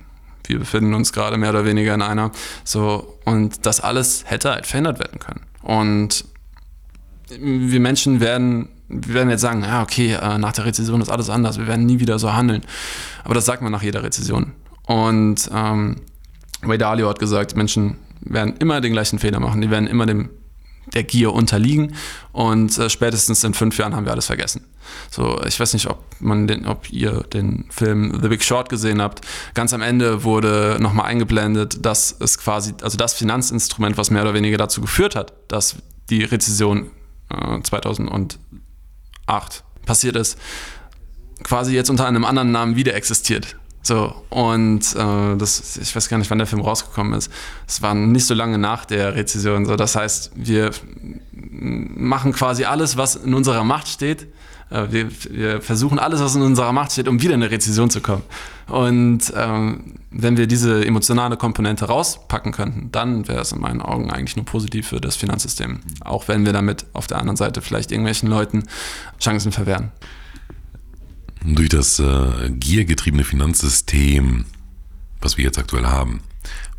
wir 0.46 0.58
befinden 0.58 0.94
uns 0.94 1.12
gerade 1.12 1.36
mehr 1.36 1.50
oder 1.50 1.64
weniger 1.64 1.94
in 1.94 2.02
einer. 2.02 2.32
So, 2.64 3.18
und 3.24 3.66
das 3.66 3.80
alles 3.80 4.24
hätte 4.26 4.50
halt 4.50 4.66
verändert 4.66 4.98
werden 4.98 5.18
können. 5.18 5.40
Und 5.62 6.24
wir 7.28 7.80
Menschen 7.80 8.20
werden, 8.20 8.68
wir 8.88 9.14
werden 9.14 9.30
jetzt 9.30 9.42
sagen, 9.42 9.62
ja, 9.62 9.82
okay, 9.82 10.14
äh, 10.14 10.38
nach 10.38 10.52
der 10.52 10.64
Rezession 10.64 11.00
ist 11.00 11.10
alles 11.10 11.30
anders, 11.30 11.58
wir 11.58 11.66
werden 11.66 11.86
nie 11.86 12.00
wieder 12.00 12.18
so 12.18 12.32
handeln. 12.32 12.62
Aber 13.24 13.34
das 13.34 13.44
sagt 13.44 13.62
man 13.62 13.70
nach 13.70 13.82
jeder 13.82 14.02
Rezession. 14.02 14.52
Und 14.86 15.48
ähm, 15.54 15.96
Ray 16.62 16.78
Dalio 16.78 17.08
hat 17.08 17.18
gesagt, 17.18 17.56
Menschen 17.56 17.96
werden 18.20 18.56
immer 18.58 18.80
den 18.80 18.92
gleichen 18.92 19.18
Fehler 19.18 19.40
machen. 19.40 19.60
Die 19.60 19.70
werden 19.70 19.86
immer 19.86 20.06
dem 20.06 20.30
der 20.94 21.04
Gier 21.04 21.32
unterliegen 21.32 21.94
und 22.32 22.76
äh, 22.78 22.90
spätestens 22.90 23.44
in 23.44 23.54
fünf 23.54 23.78
Jahren 23.78 23.94
haben 23.94 24.04
wir 24.06 24.12
alles 24.12 24.26
vergessen. 24.26 24.66
So, 25.10 25.40
ich 25.46 25.60
weiß 25.60 25.72
nicht, 25.74 25.88
ob 25.88 26.04
man 26.20 26.46
den, 26.46 26.66
ob 26.66 26.90
ihr 26.90 27.22
den 27.32 27.66
Film 27.70 28.18
The 28.20 28.28
Big 28.28 28.42
Short 28.42 28.68
gesehen 28.68 29.00
habt. 29.00 29.20
Ganz 29.54 29.72
am 29.72 29.82
Ende 29.82 30.24
wurde 30.24 30.78
nochmal 30.80 31.06
eingeblendet, 31.06 31.84
dass 31.84 32.16
es 32.18 32.38
quasi, 32.38 32.74
also 32.82 32.96
das 32.96 33.14
Finanzinstrument, 33.14 33.96
was 33.98 34.10
mehr 34.10 34.22
oder 34.22 34.34
weniger 34.34 34.58
dazu 34.58 34.80
geführt 34.80 35.14
hat, 35.14 35.32
dass 35.48 35.76
die 36.08 36.24
Rezession 36.24 36.90
äh, 37.30 37.60
2008 37.62 38.40
passiert 39.86 40.16
ist, 40.16 40.38
quasi 41.42 41.74
jetzt 41.74 41.90
unter 41.90 42.06
einem 42.06 42.24
anderen 42.24 42.52
Namen 42.52 42.76
wieder 42.76 42.94
existiert. 42.94 43.56
So, 43.82 44.14
und 44.28 44.80
äh, 44.94 45.36
das, 45.36 45.78
ich 45.78 45.94
weiß 45.96 46.08
gar 46.08 46.18
nicht, 46.18 46.30
wann 46.30 46.38
der 46.38 46.46
Film 46.46 46.60
rausgekommen 46.60 47.14
ist. 47.14 47.32
Es 47.66 47.80
war 47.80 47.94
nicht 47.94 48.26
so 48.26 48.34
lange 48.34 48.58
nach 48.58 48.84
der 48.84 49.14
Rezession. 49.14 49.64
So, 49.64 49.76
das 49.76 49.96
heißt, 49.96 50.32
wir 50.34 50.70
machen 51.32 52.32
quasi 52.32 52.64
alles, 52.64 52.96
was 52.96 53.16
in 53.16 53.32
unserer 53.32 53.64
Macht 53.64 53.88
steht. 53.88 54.26
Äh, 54.70 54.86
wir, 54.90 55.08
wir, 55.30 55.62
versuchen 55.62 55.98
alles, 55.98 56.20
was 56.20 56.34
in 56.34 56.42
unserer 56.42 56.72
Macht 56.72 56.92
steht, 56.92 57.08
um 57.08 57.22
wieder 57.22 57.34
in 57.34 57.42
eine 57.42 57.50
Rezession 57.50 57.88
zu 57.88 58.02
kommen. 58.02 58.22
Und 58.66 59.32
ähm, 59.34 59.94
wenn 60.10 60.36
wir 60.36 60.46
diese 60.46 60.84
emotionale 60.84 61.38
Komponente 61.38 61.86
rauspacken 61.86 62.52
könnten, 62.52 62.92
dann 62.92 63.28
wäre 63.28 63.40
es 63.40 63.52
in 63.52 63.60
meinen 63.60 63.80
Augen 63.80 64.10
eigentlich 64.10 64.36
nur 64.36 64.44
positiv 64.44 64.88
für 64.88 65.00
das 65.00 65.16
Finanzsystem. 65.16 65.80
Auch 66.04 66.28
wenn 66.28 66.44
wir 66.44 66.52
damit 66.52 66.84
auf 66.92 67.06
der 67.06 67.18
anderen 67.18 67.36
Seite 67.36 67.62
vielleicht 67.62 67.90
irgendwelchen 67.92 68.28
Leuten 68.28 68.64
Chancen 69.18 69.52
verwehren. 69.52 69.90
Durch 71.44 71.70
das 71.70 71.98
äh, 71.98 72.50
giergetriebene 72.50 73.24
Finanzsystem, 73.24 74.44
was 75.20 75.38
wir 75.38 75.44
jetzt 75.44 75.58
aktuell 75.58 75.86
haben, 75.86 76.20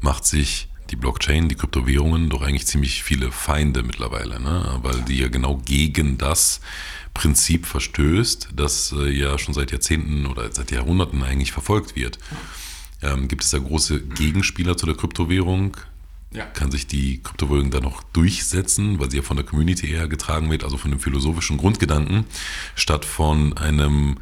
macht 0.02 0.26
sich 0.26 0.70
die 0.92 0.96
Blockchain, 0.96 1.50
die 1.50 1.56
Kryptowährungen 1.56 2.30
doch 2.30 2.42
eigentlich 2.42 2.68
ziemlich 2.68 3.04
viele 3.04 3.32
Feinde 3.32 3.82
mittlerweile, 3.82 4.40
ne? 4.40 4.80
weil 4.84 5.02
die 5.02 5.18
ja 5.18 5.30
genau 5.30 5.58
gegen 5.66 6.18
das 6.18 6.60
Prinzip 7.14 7.66
verstößt, 7.66 8.50
das 8.56 8.94
äh, 8.98 9.10
ja 9.10 9.38
schon 9.38 9.54
seit 9.54 9.72
Jahrzehnten 9.72 10.26
oder 10.26 10.52
seit 10.52 10.72
Jahrhunderten 10.72 11.24
eigentlich 11.24 11.52
verfolgt 11.52 11.96
wird. 11.96 12.20
Ähm, 13.02 13.28
gibt 13.28 13.44
es 13.44 13.50
da 13.50 13.58
große 13.58 14.02
Gegenspieler 14.02 14.78
zu 14.78 14.86
der 14.86 14.96
Kryptowährung? 14.96 15.78
Ja. 16.34 16.46
Kann 16.46 16.72
sich 16.72 16.88
die 16.88 17.22
Kryptowährung 17.22 17.72
da 17.72 17.82
noch 17.82 18.04
durchsetzen, 18.04 19.00
weil 19.00 19.12
sie 19.12 19.18
ja 19.18 19.24
von 19.24 19.36
der 19.36 19.46
Community 19.46 19.92
eher 19.92 20.08
getragen 20.08 20.50
wird, 20.50 20.64
also 20.64 20.78
von 20.78 20.92
dem 20.92 21.00
philosophischen 21.00 21.58
Grundgedanken, 21.58 22.26
statt 22.76 23.04
von 23.04 23.58
einem 23.58 24.18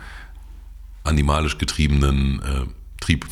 animalisch 1.10 1.58
getriebenen 1.58 2.42
äh, 2.42 3.02
Trieb? 3.02 3.26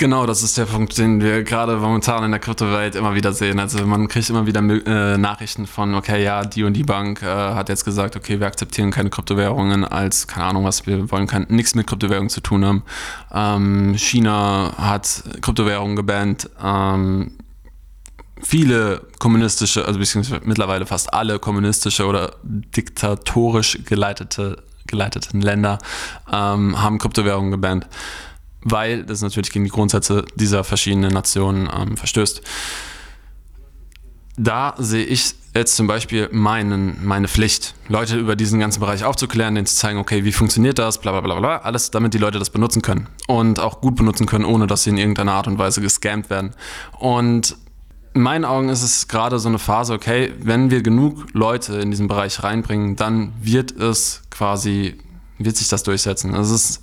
Genau, 0.00 0.26
das 0.26 0.44
ist 0.44 0.56
der 0.56 0.66
Punkt, 0.66 0.96
den 0.96 1.20
wir 1.20 1.42
gerade 1.42 1.76
momentan 1.76 2.22
in 2.22 2.30
der 2.30 2.38
Kryptowelt 2.38 2.94
immer 2.94 3.16
wieder 3.16 3.32
sehen. 3.32 3.58
Also 3.58 3.84
man 3.84 4.06
kriegt 4.06 4.30
immer 4.30 4.46
wieder 4.46 4.60
äh, 4.60 5.18
Nachrichten 5.18 5.66
von, 5.66 5.96
okay, 5.96 6.22
ja, 6.22 6.44
die 6.44 6.62
und 6.62 6.74
die 6.74 6.84
Bank 6.84 7.20
äh, 7.20 7.26
hat 7.26 7.68
jetzt 7.68 7.84
gesagt, 7.84 8.14
okay, 8.14 8.38
wir 8.38 8.46
akzeptieren 8.46 8.92
keine 8.92 9.10
Kryptowährungen 9.10 9.84
als, 9.84 10.28
keine 10.28 10.46
Ahnung 10.46 10.64
was, 10.64 10.86
wir 10.86 11.10
wollen 11.10 11.26
kein, 11.26 11.46
nichts 11.48 11.74
mit 11.74 11.88
Kryptowährungen 11.88 12.30
zu 12.30 12.40
tun 12.40 12.64
haben. 12.64 12.84
Ähm, 13.32 13.94
China 13.98 14.72
hat 14.78 15.24
Kryptowährungen 15.40 15.96
gebannt. 15.96 16.48
Ähm, 16.62 17.32
viele 18.40 19.02
kommunistische, 19.18 19.84
also 19.84 19.98
beziehungsweise 19.98 20.42
mittlerweile 20.44 20.86
fast 20.86 21.12
alle 21.12 21.40
kommunistische 21.40 22.06
oder 22.06 22.36
diktatorisch 22.44 23.80
geleitete, 23.84 24.62
geleiteten 24.88 25.40
Länder 25.40 25.78
ähm, 26.32 26.80
haben 26.80 26.98
Kryptowährungen 26.98 27.50
gebannt 27.50 27.86
weil 28.62 29.04
das 29.04 29.22
natürlich 29.22 29.52
gegen 29.52 29.64
die 29.64 29.70
Grundsätze 29.70 30.24
dieser 30.34 30.64
verschiedenen 30.64 31.12
Nationen 31.12 31.68
ähm, 31.74 31.96
verstößt. 31.96 32.42
Da 34.36 34.74
sehe 34.78 35.04
ich 35.04 35.34
jetzt 35.54 35.74
zum 35.74 35.88
Beispiel 35.88 36.28
meinen, 36.30 37.04
meine 37.04 37.26
Pflicht, 37.26 37.74
Leute 37.88 38.16
über 38.16 38.36
diesen 38.36 38.60
ganzen 38.60 38.78
Bereich 38.78 39.04
aufzuklären, 39.04 39.56
denen 39.56 39.66
zu 39.66 39.74
zeigen, 39.74 39.98
okay, 39.98 40.24
wie 40.24 40.32
funktioniert 40.32 40.78
das, 40.78 41.00
bla 41.00 41.10
bla 41.12 41.20
bla 41.20 41.34
bla, 41.40 41.56
alles, 41.58 41.90
damit 41.90 42.14
die 42.14 42.18
Leute 42.18 42.38
das 42.38 42.50
benutzen 42.50 42.80
können 42.80 43.08
und 43.26 43.58
auch 43.58 43.80
gut 43.80 43.96
benutzen 43.96 44.26
können, 44.26 44.44
ohne 44.44 44.68
dass 44.68 44.84
sie 44.84 44.90
in 44.90 44.98
irgendeiner 44.98 45.32
Art 45.32 45.48
und 45.48 45.58
Weise 45.58 45.80
gescammt 45.80 46.30
werden. 46.30 46.54
Und 46.98 47.56
in 48.14 48.22
meinen 48.22 48.44
Augen 48.44 48.68
ist 48.68 48.82
es 48.82 49.08
gerade 49.08 49.38
so 49.38 49.48
eine 49.48 49.58
Phase, 49.58 49.92
okay, 49.92 50.32
wenn 50.40 50.70
wir 50.70 50.82
genug 50.82 51.26
Leute 51.32 51.76
in 51.78 51.90
diesen 51.90 52.08
Bereich 52.08 52.42
reinbringen, 52.42 52.96
dann 52.96 53.32
wird 53.40 53.72
es 53.72 54.22
quasi, 54.30 54.98
wird 55.38 55.56
sich 55.56 55.68
das 55.68 55.82
durchsetzen. 55.82 56.34
Es 56.34 56.50
ist 56.50 56.82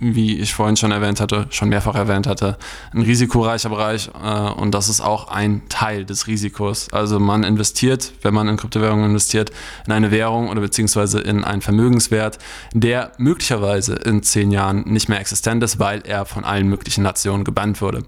wie 0.00 0.38
ich 0.38 0.54
vorhin 0.54 0.76
schon 0.76 0.92
erwähnt 0.92 1.20
hatte, 1.20 1.46
schon 1.50 1.68
mehrfach 1.68 1.94
erwähnt 1.94 2.26
hatte, 2.26 2.56
ein 2.92 3.02
risikoreicher 3.02 3.68
Bereich 3.68 4.10
äh, 4.22 4.50
und 4.50 4.72
das 4.72 4.88
ist 4.88 5.00
auch 5.00 5.28
ein 5.28 5.62
Teil 5.68 6.04
des 6.04 6.26
Risikos. 6.26 6.88
Also 6.92 7.18
man 7.18 7.44
investiert, 7.44 8.12
wenn 8.22 8.34
man 8.34 8.48
in 8.48 8.56
Kryptowährungen 8.56 9.06
investiert, 9.06 9.50
in 9.86 9.92
eine 9.92 10.10
Währung 10.10 10.48
oder 10.48 10.60
beziehungsweise 10.60 11.20
in 11.20 11.44
einen 11.44 11.62
Vermögenswert, 11.62 12.38
der 12.72 13.12
möglicherweise 13.18 13.94
in 13.94 14.22
zehn 14.22 14.50
Jahren 14.50 14.82
nicht 14.86 15.08
mehr 15.08 15.20
existent 15.20 15.62
ist, 15.62 15.78
weil 15.78 16.02
er 16.06 16.26
von 16.26 16.44
allen 16.44 16.68
möglichen 16.68 17.02
Nationen 17.02 17.44
gebannt 17.44 17.80
wurde. 17.80 18.04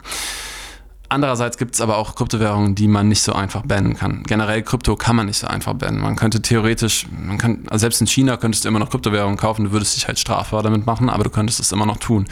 Andererseits 1.13 1.59
gibt 1.59 1.75
es 1.75 1.81
aber 1.81 1.97
auch 1.99 2.15
Kryptowährungen, 2.15 2.77
die 2.77 2.87
man 2.87 3.09
nicht 3.09 3.23
so 3.23 3.33
einfach 3.33 3.63
bannen 3.67 3.97
kann. 3.97 4.23
Generell 4.23 4.63
Krypto 4.63 4.95
kann 4.95 5.17
man 5.17 5.27
nicht 5.27 5.39
so 5.39 5.49
einfach 5.49 5.75
bannen. 5.75 6.01
Man 6.01 6.15
könnte 6.15 6.41
theoretisch, 6.41 7.09
man 7.11 7.37
kann, 7.37 7.65
also 7.69 7.81
selbst 7.81 8.01
in 8.01 8.07
China 8.07 8.37
könntest 8.37 8.65
du 8.65 8.69
immer 8.69 8.79
noch 8.79 8.91
Kryptowährungen 8.91 9.37
kaufen, 9.37 9.65
du 9.65 9.73
würdest 9.73 9.97
dich 9.97 10.07
halt 10.07 10.21
strafbar 10.21 10.63
damit 10.63 10.87
machen, 10.87 11.11
aber 11.11 11.25
du 11.25 11.31
könntest 11.31 11.59
es 11.59 11.73
immer 11.73 11.85
noch 11.85 11.97
tun. 11.97 12.29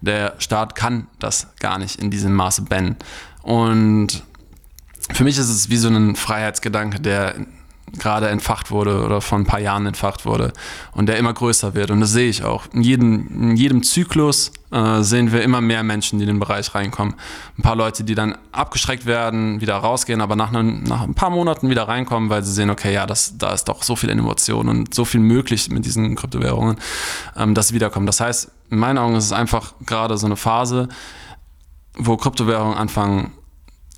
Der 0.00 0.32
Staat 0.38 0.74
kann 0.74 1.08
das 1.18 1.48
gar 1.60 1.78
nicht 1.78 2.00
in 2.00 2.10
diesem 2.10 2.32
Maße 2.32 2.62
bannen. 2.62 2.96
Und 3.42 4.22
für 5.12 5.24
mich 5.24 5.36
ist 5.36 5.50
es 5.50 5.68
wie 5.68 5.76
so 5.76 5.88
ein 5.88 6.16
Freiheitsgedanke, 6.16 7.00
der 7.00 7.34
gerade 7.98 8.28
entfacht 8.28 8.70
wurde 8.70 9.04
oder 9.04 9.20
vor 9.20 9.38
ein 9.38 9.44
paar 9.44 9.60
Jahren 9.60 9.86
entfacht 9.86 10.24
wurde 10.24 10.52
und 10.92 11.06
der 11.06 11.18
immer 11.18 11.32
größer 11.32 11.74
wird. 11.74 11.90
Und 11.90 12.00
das 12.00 12.12
sehe 12.12 12.28
ich 12.28 12.42
auch. 12.42 12.64
In 12.72 12.82
jedem, 12.82 13.50
in 13.50 13.56
jedem 13.56 13.82
Zyklus 13.82 14.52
äh, 14.70 15.02
sehen 15.02 15.32
wir 15.32 15.42
immer 15.42 15.60
mehr 15.60 15.82
Menschen, 15.82 16.18
die 16.18 16.24
in 16.24 16.28
den 16.28 16.38
Bereich 16.38 16.74
reinkommen. 16.74 17.14
Ein 17.58 17.62
paar 17.62 17.76
Leute, 17.76 18.04
die 18.04 18.14
dann 18.14 18.36
abgeschreckt 18.52 19.04
werden, 19.04 19.60
wieder 19.60 19.76
rausgehen, 19.76 20.20
aber 20.20 20.36
nach, 20.36 20.48
einem, 20.48 20.82
nach 20.84 21.02
ein 21.02 21.14
paar 21.14 21.30
Monaten 21.30 21.68
wieder 21.68 21.86
reinkommen, 21.88 22.30
weil 22.30 22.42
sie 22.42 22.52
sehen, 22.52 22.70
okay, 22.70 22.92
ja, 22.92 23.06
das, 23.06 23.36
da 23.36 23.52
ist 23.52 23.64
doch 23.64 23.82
so 23.82 23.96
viel 23.96 24.08
Innovation 24.08 24.68
und 24.68 24.94
so 24.94 25.04
viel 25.04 25.20
möglich 25.20 25.70
mit 25.70 25.84
diesen 25.84 26.16
Kryptowährungen, 26.16 26.76
ähm, 27.36 27.54
dass 27.54 27.68
sie 27.68 27.74
wiederkommen. 27.74 28.06
Das 28.06 28.20
heißt, 28.20 28.50
in 28.70 28.78
meinen 28.78 28.98
Augen 28.98 29.14
ist 29.16 29.26
es 29.26 29.32
einfach 29.32 29.74
gerade 29.84 30.16
so 30.16 30.26
eine 30.26 30.36
Phase, 30.36 30.88
wo 31.94 32.16
Kryptowährungen 32.16 32.76
anfangen, 32.76 33.32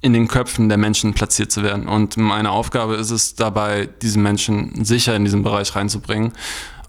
in 0.04 0.12
den 0.12 0.28
Köpfen 0.28 0.68
der 0.68 0.76
Menschen 0.76 1.14
platziert 1.14 1.50
zu 1.50 1.62
werden. 1.62 1.88
Und 1.88 2.18
meine 2.18 2.50
Aufgabe 2.50 2.96
ist 2.96 3.10
es 3.10 3.36
dabei, 3.36 3.88
diese 4.02 4.18
Menschen 4.18 4.84
sicher 4.84 5.16
in 5.16 5.24
diesen 5.24 5.42
Bereich 5.42 5.74
reinzubringen. 5.74 6.34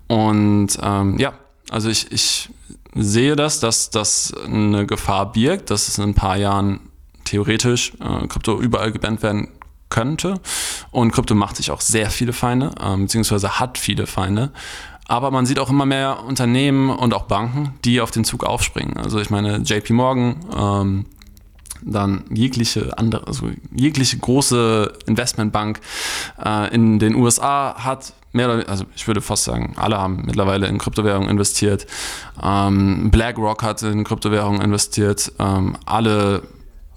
Und 0.08 0.78
ähm, 0.82 1.17
ja, 1.17 1.32
also 1.69 1.88
ich, 1.88 2.12
ich 2.12 2.49
sehe 2.93 3.38
das, 3.38 3.62
dass 3.62 3.89
das 3.89 4.34
eine 4.45 4.86
Gefahr 4.86 5.32
birgt, 5.32 5.71
dass 5.71 5.88
es 5.88 5.97
in 5.97 6.04
ein 6.04 6.13
paar 6.13 6.36
Jahren 6.36 6.82
theoretisch 7.23 7.93
äh, 8.01 8.28
Krypto 8.28 8.60
überall 8.60 8.91
gebannt 8.91 9.23
werden 9.23 9.47
könnte. 9.88 10.41
Und 10.91 11.13
Krypto 11.13 11.36
macht 11.36 11.56
sich 11.56 11.71
auch 11.71 11.80
sehr 11.80 12.10
viele 12.10 12.34
Feinde, 12.34 12.71
äh, 12.82 12.97
beziehungsweise 12.97 13.62
hat 13.62 13.78
viele 13.78 14.08
Feinde. 14.08 14.51
Aber 15.08 15.32
man 15.32 15.45
sieht 15.45 15.60
auch 15.60 15.69
immer 15.69 15.86
mehr 15.86 16.25
Unternehmen 16.25 16.89
und 16.89 17.13
auch 17.13 17.23
Banken, 17.23 17.75
die 17.86 18.01
auf 18.01 18.12
den 18.12 18.25
Zug 18.25 18.43
aufspringen. 18.43 18.97
Also 18.97 19.21
ich 19.21 19.30
meine, 19.30 19.60
JP 19.60 19.93
Morgan, 19.93 20.36
ähm, 20.54 21.06
dann 21.81 22.25
jegliche 22.29 22.97
andere, 22.97 23.27
also 23.27 23.49
jegliche 23.75 24.17
große 24.17 24.93
Investmentbank 25.05 25.79
äh, 26.43 26.73
in 26.73 26.99
den 26.99 27.15
USA 27.15 27.75
hat 27.77 28.13
mehr 28.35 28.53
oder 28.53 28.69
also 28.69 28.85
ich 28.95 29.07
würde 29.07 29.21
fast 29.21 29.45
sagen, 29.45 29.73
alle 29.77 29.97
haben 29.97 30.23
mittlerweile 30.25 30.67
in 30.67 30.77
Kryptowährungen 30.77 31.29
investiert. 31.29 31.88
Ähm, 32.43 33.09
BlackRock 33.09 33.63
hat 33.63 33.81
in 33.81 34.03
Kryptowährungen 34.03 34.61
investiert. 34.61 35.31
Ähm, 35.39 35.77
alle 35.85 36.43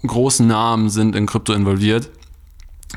großen 0.06 0.46
Namen 0.46 0.90
sind 0.90 1.14
in 1.14 1.26
Krypto 1.26 1.52
involviert. 1.52 2.10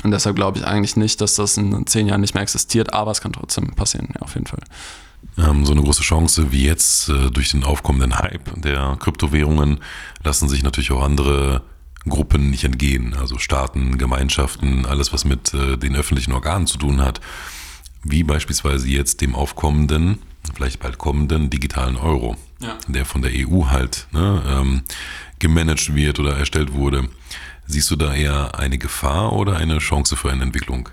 Und 0.03 0.11
deshalb 0.11 0.35
glaube 0.35 0.57
ich 0.57 0.65
eigentlich 0.65 0.95
nicht, 0.95 1.21
dass 1.21 1.35
das 1.35 1.57
in 1.57 1.85
zehn 1.85 2.07
Jahren 2.07 2.21
nicht 2.21 2.33
mehr 2.33 2.43
existiert, 2.43 2.93
aber 2.93 3.11
es 3.11 3.21
kann 3.21 3.33
trotzdem 3.33 3.71
passieren, 3.71 4.09
ja, 4.15 4.21
auf 4.21 4.33
jeden 4.33 4.47
Fall. 4.47 4.61
Ähm, 5.41 5.65
so 5.65 5.71
eine 5.71 5.81
große 5.81 6.03
Chance 6.03 6.51
wie 6.51 6.65
jetzt 6.65 7.09
äh, 7.09 7.31
durch 7.31 7.51
den 7.51 7.63
aufkommenden 7.63 8.17
Hype 8.17 8.61
der 8.61 8.97
Kryptowährungen 8.99 9.79
lassen 10.23 10.49
sich 10.49 10.63
natürlich 10.63 10.91
auch 10.91 11.03
andere 11.03 11.63
Gruppen 12.07 12.49
nicht 12.49 12.63
entgehen, 12.63 13.13
also 13.13 13.37
Staaten, 13.37 13.97
Gemeinschaften, 13.97 14.85
alles, 14.85 15.13
was 15.13 15.23
mit 15.23 15.53
äh, 15.53 15.77
den 15.77 15.95
öffentlichen 15.95 16.33
Organen 16.33 16.67
zu 16.67 16.77
tun 16.77 17.01
hat, 17.01 17.21
wie 18.03 18.23
beispielsweise 18.23 18.87
jetzt 18.87 19.21
dem 19.21 19.35
aufkommenden, 19.35 20.19
vielleicht 20.55 20.79
bald 20.79 20.97
kommenden 20.97 21.49
digitalen 21.49 21.97
Euro, 21.97 22.35
ja. 22.59 22.77
der 22.87 23.05
von 23.05 23.21
der 23.21 23.31
EU 23.35 23.67
halt 23.67 24.07
ne, 24.11 24.41
ähm, 24.47 24.81
gemanagt 25.37 25.93
wird 25.93 26.19
oder 26.19 26.35
erstellt 26.35 26.73
wurde. 26.73 27.07
Siehst 27.67 27.91
du 27.91 27.95
da 27.95 28.13
eher 28.13 28.57
eine 28.57 28.79
Gefahr 28.79 29.33
oder 29.33 29.57
eine 29.57 29.77
Chance 29.77 30.17
für 30.17 30.31
eine 30.31 30.43
Entwicklung? 30.43 30.89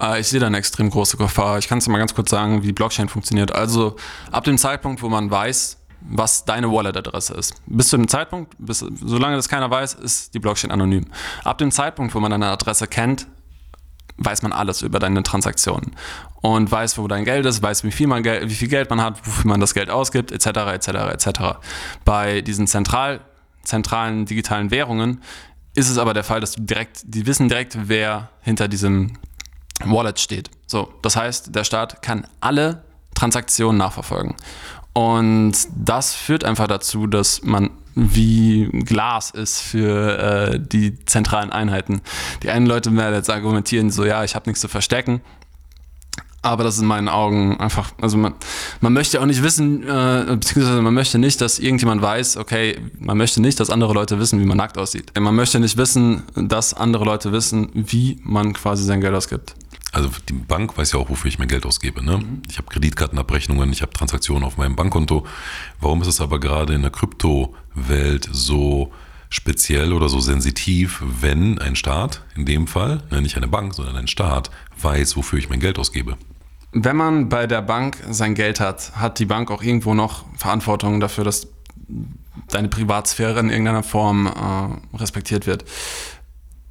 Äh, 0.00 0.20
ich 0.20 0.28
sehe 0.28 0.40
da 0.40 0.46
eine 0.46 0.58
extrem 0.58 0.90
große 0.90 1.16
Gefahr. 1.16 1.58
Ich 1.58 1.68
kann 1.68 1.78
es 1.78 1.88
mal 1.88 1.98
ganz 1.98 2.14
kurz 2.14 2.30
sagen, 2.30 2.62
wie 2.62 2.72
Blockchain 2.72 3.08
funktioniert. 3.08 3.54
Also 3.54 3.96
ab 4.30 4.44
dem 4.44 4.58
Zeitpunkt, 4.58 5.02
wo 5.02 5.08
man 5.08 5.30
weiß, 5.30 5.78
was 6.00 6.44
deine 6.44 6.70
Wallet-Adresse 6.70 7.34
ist. 7.34 7.54
Bis 7.66 7.88
zu 7.88 7.96
dem 7.96 8.08
Zeitpunkt, 8.08 8.54
bis, 8.58 8.78
solange 8.78 9.36
das 9.36 9.48
keiner 9.48 9.70
weiß, 9.70 9.94
ist 9.94 10.34
die 10.34 10.38
Blockchain 10.38 10.70
anonym. 10.70 11.06
Ab 11.44 11.58
dem 11.58 11.70
Zeitpunkt, 11.70 12.14
wo 12.14 12.20
man 12.20 12.30
deine 12.30 12.48
Adresse 12.48 12.86
kennt, 12.86 13.26
weiß 14.18 14.42
man 14.42 14.52
alles 14.52 14.82
über 14.82 14.98
deine 14.98 15.22
Transaktionen 15.22 15.92
und 16.40 16.70
weiß, 16.70 16.98
wo 16.98 17.06
dein 17.08 17.24
Geld 17.24 17.46
ist, 17.46 17.62
weiß, 17.62 17.84
wie 17.84 17.92
viel, 17.92 18.08
man 18.08 18.22
Geld, 18.22 18.48
wie 18.48 18.54
viel 18.54 18.68
Geld 18.68 18.90
man 18.90 19.00
hat, 19.00 19.24
wofür 19.26 19.48
man 19.48 19.60
das 19.60 19.74
Geld 19.74 19.90
ausgibt, 19.90 20.32
etc., 20.32 20.46
etc., 20.72 20.88
etc. 21.12 21.40
Bei 22.04 22.40
diesen 22.40 22.66
zentral, 22.66 23.20
zentralen 23.62 24.24
digitalen 24.24 24.70
Währungen 24.70 25.22
ist 25.74 25.88
es 25.88 25.98
aber 25.98 26.14
der 26.14 26.24
Fall, 26.24 26.40
dass 26.40 26.52
du 26.52 26.62
direkt, 26.62 27.02
die 27.04 27.26
wissen 27.26 27.48
direkt, 27.48 27.78
wer 27.88 28.30
hinter 28.40 28.66
diesem 28.66 29.12
Wallet 29.84 30.18
steht. 30.18 30.50
So, 30.66 30.92
das 31.02 31.16
heißt, 31.16 31.54
der 31.54 31.64
Staat 31.64 32.02
kann 32.02 32.26
alle 32.40 32.82
Transaktionen 33.14 33.78
nachverfolgen. 33.78 34.34
Und 34.92 35.52
das 35.76 36.14
führt 36.14 36.44
einfach 36.44 36.66
dazu, 36.66 37.06
dass 37.06 37.42
man 37.42 37.70
wie 37.94 38.68
Glas 38.84 39.30
ist 39.30 39.60
für 39.60 40.18
äh, 40.18 40.60
die 40.60 41.04
zentralen 41.04 41.50
Einheiten. 41.50 42.00
Die 42.42 42.50
einen 42.50 42.66
Leute 42.66 42.94
werden 42.96 43.14
jetzt 43.14 43.28
argumentieren, 43.28 43.90
so 43.90 44.04
ja, 44.04 44.22
ich 44.22 44.36
habe 44.36 44.48
nichts 44.48 44.60
zu 44.60 44.68
verstecken. 44.68 45.20
Aber 46.42 46.62
das 46.62 46.76
ist 46.76 46.82
in 46.82 46.86
meinen 46.86 47.08
Augen 47.08 47.58
einfach, 47.58 47.90
also 48.00 48.16
man, 48.16 48.34
man 48.80 48.92
möchte 48.92 49.20
auch 49.20 49.26
nicht 49.26 49.42
wissen, 49.42 49.82
äh, 49.82 50.24
beziehungsweise 50.28 50.80
man 50.80 50.94
möchte 50.94 51.18
nicht, 51.18 51.40
dass 51.40 51.58
irgendjemand 51.58 52.00
weiß, 52.00 52.36
okay, 52.36 52.78
man 53.00 53.18
möchte 53.18 53.42
nicht, 53.42 53.58
dass 53.58 53.70
andere 53.70 53.92
Leute 53.92 54.20
wissen, 54.20 54.40
wie 54.40 54.44
man 54.44 54.56
nackt 54.56 54.78
aussieht. 54.78 55.10
Man 55.18 55.34
möchte 55.34 55.58
nicht 55.58 55.76
wissen, 55.76 56.22
dass 56.36 56.74
andere 56.74 57.04
Leute 57.04 57.32
wissen, 57.32 57.70
wie 57.74 58.20
man 58.22 58.52
quasi 58.52 58.84
sein 58.84 59.00
Geld 59.00 59.14
ausgibt. 59.14 59.56
Also 59.92 60.10
die 60.28 60.34
Bank 60.34 60.76
weiß 60.76 60.92
ja 60.92 60.98
auch, 60.98 61.08
wofür 61.08 61.28
ich 61.28 61.38
mein 61.38 61.48
Geld 61.48 61.64
ausgebe. 61.64 62.04
Ne? 62.04 62.18
Mhm. 62.18 62.42
Ich 62.48 62.58
habe 62.58 62.68
Kreditkartenabrechnungen, 62.68 63.72
ich 63.72 63.82
habe 63.82 63.92
Transaktionen 63.92 64.44
auf 64.44 64.56
meinem 64.56 64.76
Bankkonto. 64.76 65.26
Warum 65.80 66.02
ist 66.02 66.08
es 66.08 66.20
aber 66.20 66.40
gerade 66.40 66.74
in 66.74 66.82
der 66.82 66.90
Kryptowelt 66.90 68.28
so 68.30 68.92
speziell 69.30 69.92
oder 69.92 70.08
so 70.08 70.20
sensitiv, 70.20 71.02
wenn 71.20 71.58
ein 71.58 71.76
Staat, 71.76 72.22
in 72.34 72.46
dem 72.46 72.66
Fall, 72.66 73.02
ne, 73.10 73.20
nicht 73.20 73.36
eine 73.36 73.48
Bank, 73.48 73.74
sondern 73.74 73.96
ein 73.96 74.08
Staat, 74.08 74.50
weiß, 74.80 75.16
wofür 75.16 75.38
ich 75.38 75.50
mein 75.50 75.60
Geld 75.60 75.78
ausgebe? 75.78 76.16
Wenn 76.72 76.96
man 76.96 77.28
bei 77.28 77.46
der 77.46 77.62
Bank 77.62 77.98
sein 78.10 78.34
Geld 78.34 78.60
hat, 78.60 78.92
hat 78.96 79.18
die 79.18 79.26
Bank 79.26 79.50
auch 79.50 79.62
irgendwo 79.62 79.94
noch 79.94 80.24
Verantwortung 80.36 81.00
dafür, 81.00 81.24
dass 81.24 81.48
deine 82.48 82.68
Privatsphäre 82.68 83.40
in 83.40 83.50
irgendeiner 83.50 83.82
Form 83.82 84.26
äh, 84.26 84.96
respektiert 84.96 85.46
wird. 85.46 85.64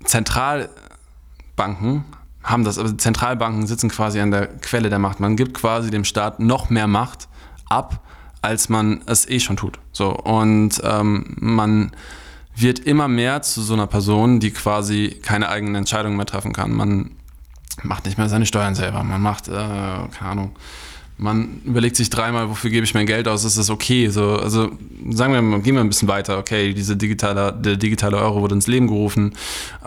Zentralbanken 0.04 2.06
haben 2.48 2.64
das, 2.64 2.78
aber 2.78 2.98
Zentralbanken 2.98 3.68
sitzen 3.68 3.90
quasi 3.90 4.20
an 4.20 4.32
der 4.32 4.48
Quelle 4.48 4.90
der 4.90 5.00
Macht. 5.00 5.20
Man 5.20 5.36
gibt 5.36 5.54
quasi 5.54 5.92
dem 5.92 6.06
Staat 6.06 6.40
noch 6.40 6.70
mehr 6.70 6.88
Macht 6.88 7.28
ab, 7.70 8.02
als 8.42 8.70
man 8.70 9.02
es 9.06 9.28
eh 9.30 9.40
schon 9.40 9.58
tut. 9.58 9.80
So 9.92 10.16
und 10.16 10.82
ähm, 10.84 11.36
man 11.40 11.92
wird 12.56 12.80
immer 12.80 13.08
mehr 13.08 13.42
zu 13.42 13.62
so 13.62 13.74
einer 13.74 13.88
Person, 13.88 14.40
die 14.40 14.52
quasi 14.52 15.20
keine 15.22 15.50
eigenen 15.50 15.76
Entscheidungen 15.76 16.18
mehr 16.18 16.26
treffen 16.26 16.54
kann. 16.54 16.72
Man 16.72 17.12
macht 17.84 18.06
nicht 18.06 18.18
mehr 18.18 18.30
seine 18.30 18.46
Steuern 18.46 18.74
selber. 18.74 19.04
Man 19.04 19.22
macht, 19.22 19.48
äh, 19.48 19.52
keine 19.52 20.10
Ahnung, 20.22 20.56
man 21.20 21.62
überlegt 21.66 21.96
sich 21.96 22.12
dreimal, 22.12 22.50
wofür 22.50 22.70
gebe 22.70 22.84
ich 22.84 22.94
mein 22.94 23.08
Geld 23.08 23.28
aus, 23.28 23.44
ist 23.44 23.58
das 23.58 23.72
okay? 23.72 24.10
So, 24.10 24.36
also 24.36 24.72
sagen 25.10 25.34
wir 25.34 25.42
mal, 25.42 25.62
gehen 25.62 25.74
wir 25.74 25.82
ein 25.82 25.90
bisschen 25.90 26.08
weiter. 26.08 26.38
Okay, 26.38 26.74
diese 26.74 26.96
digitale, 26.96 27.54
der 27.54 27.76
digitale 27.76 28.18
Euro 28.18 28.42
wurde 28.42 28.54
ins 28.54 28.68
Leben 28.68 28.88
gerufen. 28.88 29.34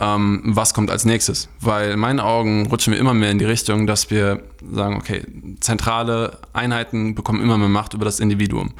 Ähm, 0.01 0.43
was 0.45 0.75
kommt 0.75 0.90
als 0.90 1.05
nächstes? 1.05 1.49
Weil 1.61 1.93
in 1.93 2.01
meinen 2.01 2.19
Augen 2.19 2.66
rutschen 2.66 2.93
wir 2.93 2.99
immer 2.99 3.14
mehr 3.14 3.31
in 3.31 3.38
die 3.38 3.45
Richtung, 3.45 3.87
dass 3.87 4.11
wir 4.11 4.43
sagen, 4.73 4.97
okay, 4.97 5.23
zentrale 5.61 6.38
Einheiten 6.53 7.14
bekommen 7.14 7.40
immer 7.40 7.59
mehr 7.59 7.69
Macht 7.69 7.95
über 7.95 8.05
das 8.05 8.19
Individuum. 8.19 8.73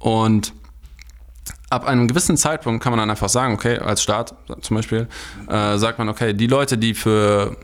Und 0.00 0.52
ab 1.70 1.86
einem 1.86 2.08
gewissen 2.08 2.36
Zeitpunkt 2.36 2.82
kann 2.82 2.90
man 2.90 2.98
dann 2.98 3.10
einfach 3.10 3.28
sagen, 3.28 3.54
okay, 3.54 3.78
als 3.78 4.02
Staat 4.02 4.34
zum 4.60 4.76
Beispiel, 4.76 5.06
äh, 5.48 5.78
sagt 5.78 5.98
man, 5.98 6.08
okay, 6.08 6.34
die 6.34 6.48
Leute, 6.48 6.76
die 6.76 6.94
für 6.94 7.56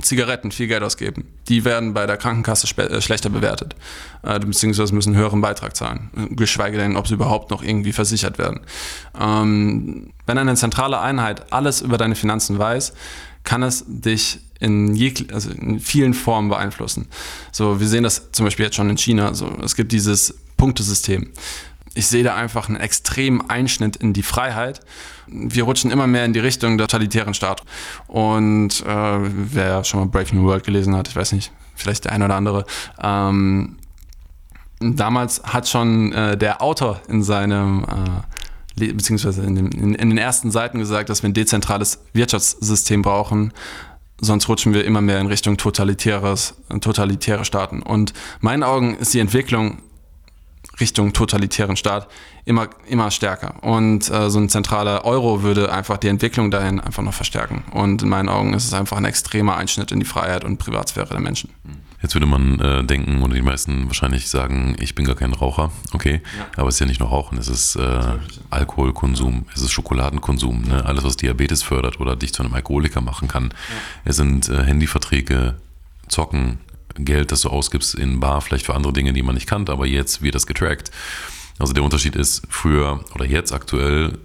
Zigaretten 0.00 0.50
viel 0.50 0.66
Geld 0.66 0.82
ausgeben, 0.82 1.26
die 1.48 1.64
werden 1.64 1.94
bei 1.94 2.06
der 2.06 2.16
Krankenkasse 2.16 2.66
äh, 2.76 3.00
schlechter 3.00 3.30
bewertet, 3.30 3.76
äh, 4.22 4.38
beziehungsweise 4.38 4.94
müssen 4.94 5.10
einen 5.10 5.18
höheren 5.20 5.40
Beitrag 5.40 5.76
zahlen, 5.76 6.10
geschweige 6.30 6.76
denn, 6.76 6.96
ob 6.96 7.08
sie 7.08 7.14
überhaupt 7.14 7.50
noch 7.50 7.62
irgendwie 7.62 7.92
versichert 7.92 8.38
werden. 8.38 8.60
Ähm, 9.18 10.12
wenn 10.26 10.38
eine 10.38 10.54
zentrale 10.54 11.00
Einheit 11.00 11.52
alles 11.52 11.80
über 11.80 11.98
deine 11.98 12.14
Finanzen 12.14 12.58
weiß, 12.58 12.92
kann 13.44 13.62
es 13.62 13.84
dich 13.86 14.40
in, 14.58 15.28
also 15.32 15.50
in 15.50 15.80
vielen 15.80 16.14
Formen 16.14 16.48
beeinflussen. 16.48 17.06
So, 17.52 17.80
wir 17.80 17.86
sehen 17.86 18.02
das 18.02 18.32
zum 18.32 18.46
Beispiel 18.46 18.64
jetzt 18.64 18.76
schon 18.76 18.88
in 18.88 18.96
China. 18.96 19.34
So, 19.34 19.50
es 19.62 19.76
gibt 19.76 19.92
dieses 19.92 20.34
Punktesystem 20.56 21.30
ich 21.94 22.06
sehe 22.08 22.24
da 22.24 22.34
einfach 22.34 22.68
einen 22.68 22.80
extremen 22.80 23.48
Einschnitt 23.48 23.96
in 23.96 24.12
die 24.12 24.22
Freiheit. 24.22 24.80
Wir 25.26 25.64
rutschen 25.64 25.90
immer 25.90 26.06
mehr 26.06 26.24
in 26.24 26.32
die 26.32 26.40
Richtung 26.40 26.76
der 26.76 26.88
totalitären 26.88 27.34
Staat. 27.34 27.62
Und 28.08 28.84
äh, 28.86 29.18
wer 29.20 29.84
schon 29.84 30.00
mal 30.00 30.06
Brave 30.06 30.34
New 30.34 30.44
World 30.44 30.64
gelesen 30.64 30.96
hat, 30.96 31.08
ich 31.08 31.16
weiß 31.16 31.32
nicht, 31.32 31.52
vielleicht 31.74 32.04
der 32.04 32.12
eine 32.12 32.24
oder 32.26 32.34
andere, 32.34 32.66
ähm, 33.00 33.78
damals 34.80 35.42
hat 35.44 35.68
schon 35.68 36.12
äh, 36.12 36.36
der 36.36 36.62
Autor 36.62 37.00
in 37.08 37.22
seinem 37.22 37.84
äh, 37.84 38.92
beziehungsweise 38.92 39.42
in, 39.42 39.54
dem, 39.54 39.70
in, 39.70 39.94
in, 39.94 40.10
den 40.10 40.18
ersten 40.18 40.50
Seiten 40.50 40.78
gesagt, 40.78 41.08
dass 41.08 41.22
wir 41.22 41.30
ein 41.30 41.34
dezentrales 41.34 42.00
Wirtschaftssystem 42.12 43.02
brauchen, 43.02 43.52
sonst 44.20 44.48
rutschen 44.48 44.74
wir 44.74 44.84
immer 44.84 45.00
mehr 45.00 45.20
in 45.20 45.28
Richtung 45.28 45.56
totalitäres, 45.56 46.54
totalitäre 46.80 47.44
Staaten. 47.44 47.82
Und 47.82 48.12
meinen 48.40 48.64
Augen 48.64 48.96
ist 48.96 49.14
die 49.14 49.20
Entwicklung 49.20 49.78
Richtung 50.80 51.12
totalitären 51.12 51.76
Staat 51.76 52.08
immer, 52.44 52.68
immer 52.86 53.10
stärker. 53.10 53.62
Und 53.62 54.10
äh, 54.10 54.30
so 54.30 54.38
ein 54.38 54.48
zentraler 54.48 55.04
Euro 55.04 55.42
würde 55.42 55.72
einfach 55.72 55.98
die 55.98 56.08
Entwicklung 56.08 56.50
dahin 56.50 56.80
einfach 56.80 57.02
noch 57.02 57.14
verstärken. 57.14 57.64
Und 57.72 58.02
in 58.02 58.08
meinen 58.08 58.28
Augen 58.28 58.54
ist 58.54 58.64
es 58.64 58.74
einfach 58.74 58.96
ein 58.96 59.04
extremer 59.04 59.56
Einschnitt 59.56 59.92
in 59.92 60.00
die 60.00 60.06
Freiheit 60.06 60.44
und 60.44 60.58
Privatsphäre 60.58 61.08
der 61.08 61.20
Menschen. 61.20 61.50
Jetzt 62.04 62.14
würde 62.14 62.26
man 62.26 62.60
äh, 62.60 62.84
denken, 62.84 63.22
oder 63.22 63.32
die 63.32 63.40
meisten 63.40 63.86
wahrscheinlich 63.86 64.28
sagen, 64.28 64.76
ich 64.78 64.94
bin 64.94 65.06
gar 65.06 65.14
kein 65.14 65.32
Raucher, 65.32 65.72
okay, 65.94 66.20
ja. 66.36 66.46
aber 66.58 66.68
es 66.68 66.74
ist 66.74 66.80
ja 66.80 66.86
nicht 66.86 67.00
nur 67.00 67.08
Rauchen, 67.08 67.38
es 67.38 67.48
ist 67.48 67.76
äh, 67.76 68.00
Alkoholkonsum, 68.50 69.46
es 69.54 69.62
ist 69.62 69.72
Schokoladenkonsum, 69.72 70.64
ne? 70.64 70.84
alles, 70.84 71.02
was 71.02 71.16
Diabetes 71.16 71.62
fördert 71.62 72.00
oder 72.00 72.14
dich 72.14 72.34
zu 72.34 72.42
einem 72.42 72.52
Alkoholiker 72.52 73.00
machen 73.00 73.26
kann. 73.26 73.44
Ja. 73.44 73.76
Es 74.04 74.16
sind 74.16 74.50
äh, 74.50 74.64
Handyverträge, 74.64 75.54
Zocken, 76.06 76.58
Geld, 76.96 77.32
das 77.32 77.42
du 77.42 77.48
ausgibst 77.48 77.94
in 77.94 78.20
Bar, 78.20 78.40
vielleicht 78.40 78.66
für 78.66 78.74
andere 78.74 78.92
Dinge, 78.92 79.12
die 79.12 79.22
man 79.22 79.34
nicht 79.34 79.48
kannte, 79.48 79.72
aber 79.72 79.86
jetzt 79.86 80.22
wird 80.22 80.34
das 80.34 80.46
getrackt. 80.46 80.90
Also 81.58 81.72
der 81.72 81.84
Unterschied 81.84 82.16
ist, 82.16 82.42
früher 82.48 83.04
oder 83.14 83.24
jetzt 83.24 83.52
aktuell 83.52 84.18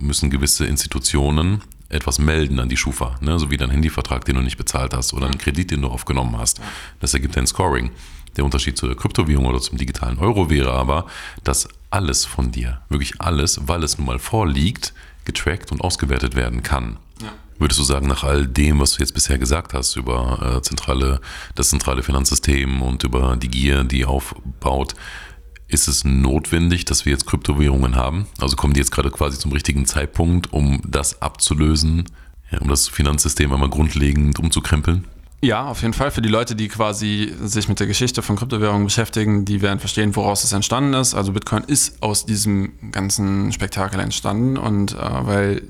müssen 0.00 0.30
gewisse 0.30 0.66
Institutionen 0.66 1.62
etwas 1.88 2.18
melden 2.18 2.58
an 2.58 2.68
die 2.68 2.76
Schufa, 2.76 3.16
ne? 3.20 3.38
so 3.38 3.50
wie 3.50 3.56
dein 3.56 3.70
Handyvertrag, 3.70 4.24
den 4.24 4.36
du 4.36 4.42
nicht 4.42 4.56
bezahlt 4.56 4.92
hast 4.92 5.14
oder 5.14 5.26
einen 5.26 5.38
Kredit, 5.38 5.70
den 5.70 5.82
du 5.82 5.88
aufgenommen 5.88 6.36
hast. 6.36 6.60
Das 7.00 7.14
ergibt 7.14 7.38
ein 7.38 7.46
Scoring. 7.46 7.90
Der 8.36 8.44
Unterschied 8.44 8.76
zur 8.76 8.94
Kryptowährung 8.96 9.46
oder 9.46 9.60
zum 9.60 9.78
digitalen 9.78 10.18
Euro 10.18 10.50
wäre 10.50 10.72
aber, 10.72 11.06
dass 11.44 11.68
alles 11.90 12.24
von 12.24 12.50
dir, 12.50 12.80
wirklich 12.88 13.20
alles, 13.20 13.60
weil 13.68 13.82
es 13.82 13.96
nun 13.96 14.06
mal 14.06 14.18
vorliegt, 14.18 14.92
getrackt 15.24 15.72
und 15.72 15.80
ausgewertet 15.80 16.34
werden 16.34 16.62
kann. 16.62 16.98
Ja. 17.22 17.32
Würdest 17.58 17.80
du 17.80 17.84
sagen, 17.84 18.06
nach 18.06 18.22
all 18.22 18.46
dem, 18.46 18.80
was 18.80 18.92
du 18.92 19.00
jetzt 19.00 19.14
bisher 19.14 19.38
gesagt 19.38 19.72
hast 19.72 19.96
über 19.96 20.56
äh, 20.56 20.62
zentrale, 20.62 21.20
das 21.54 21.70
zentrale 21.70 22.02
Finanzsystem 22.02 22.82
und 22.82 23.02
über 23.04 23.36
die 23.36 23.48
Gier, 23.48 23.84
die 23.84 24.04
aufbaut, 24.04 24.94
ist 25.68 25.88
es 25.88 26.04
notwendig, 26.04 26.84
dass 26.84 27.04
wir 27.06 27.12
jetzt 27.12 27.26
Kryptowährungen 27.26 27.96
haben? 27.96 28.26
Also 28.38 28.56
kommen 28.56 28.74
die 28.74 28.80
jetzt 28.80 28.92
gerade 28.92 29.10
quasi 29.10 29.38
zum 29.38 29.52
richtigen 29.52 29.86
Zeitpunkt, 29.86 30.52
um 30.52 30.80
das 30.86 31.22
abzulösen, 31.22 32.04
ja, 32.50 32.60
um 32.60 32.68
das 32.68 32.88
Finanzsystem 32.88 33.52
einmal 33.52 33.70
grundlegend 33.70 34.38
umzukrempeln? 34.38 35.04
Ja, 35.42 35.66
auf 35.66 35.82
jeden 35.82 35.92
Fall. 35.92 36.10
Für 36.10 36.22
die 36.22 36.30
Leute, 36.30 36.56
die 36.56 36.68
quasi 36.68 37.32
sich 37.42 37.68
mit 37.68 37.78
der 37.78 37.86
Geschichte 37.86 38.22
von 38.22 38.36
Kryptowährungen 38.36 38.84
beschäftigen, 38.84 39.44
die 39.44 39.60
werden 39.60 39.78
verstehen, 39.78 40.16
woraus 40.16 40.44
es 40.44 40.52
entstanden 40.52 40.94
ist. 40.94 41.14
Also 41.14 41.32
Bitcoin 41.32 41.62
ist 41.64 42.02
aus 42.02 42.24
diesem 42.24 42.72
ganzen 42.90 43.52
Spektakel 43.52 44.00
entstanden 44.00 44.56
und 44.56 44.94
äh, 44.94 44.98
weil 44.98 45.62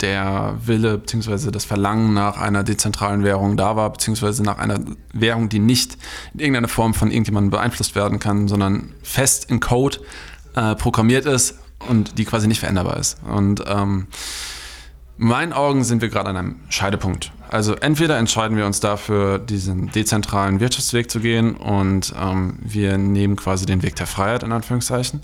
der 0.00 0.58
Wille 0.64 0.98
bzw. 0.98 1.50
das 1.50 1.64
Verlangen 1.64 2.14
nach 2.14 2.38
einer 2.38 2.64
dezentralen 2.64 3.22
Währung 3.22 3.56
da 3.56 3.76
war, 3.76 3.92
beziehungsweise 3.92 4.42
nach 4.42 4.58
einer 4.58 4.80
Währung, 5.12 5.48
die 5.48 5.58
nicht 5.58 5.98
in 6.34 6.40
irgendeiner 6.40 6.68
Form 6.68 6.94
von 6.94 7.10
irgendjemandem 7.10 7.50
beeinflusst 7.50 7.94
werden 7.94 8.18
kann, 8.18 8.48
sondern 8.48 8.94
fest 9.02 9.50
in 9.50 9.60
Code 9.60 9.98
äh, 10.54 10.74
programmiert 10.74 11.26
ist 11.26 11.58
und 11.88 12.18
die 12.18 12.24
quasi 12.24 12.48
nicht 12.48 12.60
veränderbar 12.60 12.96
ist. 12.96 13.18
Und 13.24 13.62
ähm, 13.66 14.06
meinen 15.16 15.52
Augen 15.52 15.84
sind 15.84 16.02
wir 16.02 16.08
gerade 16.08 16.30
an 16.30 16.36
einem 16.36 16.56
Scheidepunkt. 16.68 17.32
Also 17.48 17.74
entweder 17.74 18.18
entscheiden 18.18 18.56
wir 18.56 18.66
uns 18.66 18.80
dafür, 18.80 19.38
diesen 19.38 19.90
dezentralen 19.92 20.60
Wirtschaftsweg 20.60 21.10
zu 21.10 21.20
gehen 21.20 21.54
und 21.54 22.12
ähm, 22.20 22.58
wir 22.60 22.98
nehmen 22.98 23.36
quasi 23.36 23.66
den 23.66 23.82
Weg 23.82 23.94
der 23.96 24.06
Freiheit 24.06 24.42
in 24.42 24.52
Anführungszeichen 24.52 25.20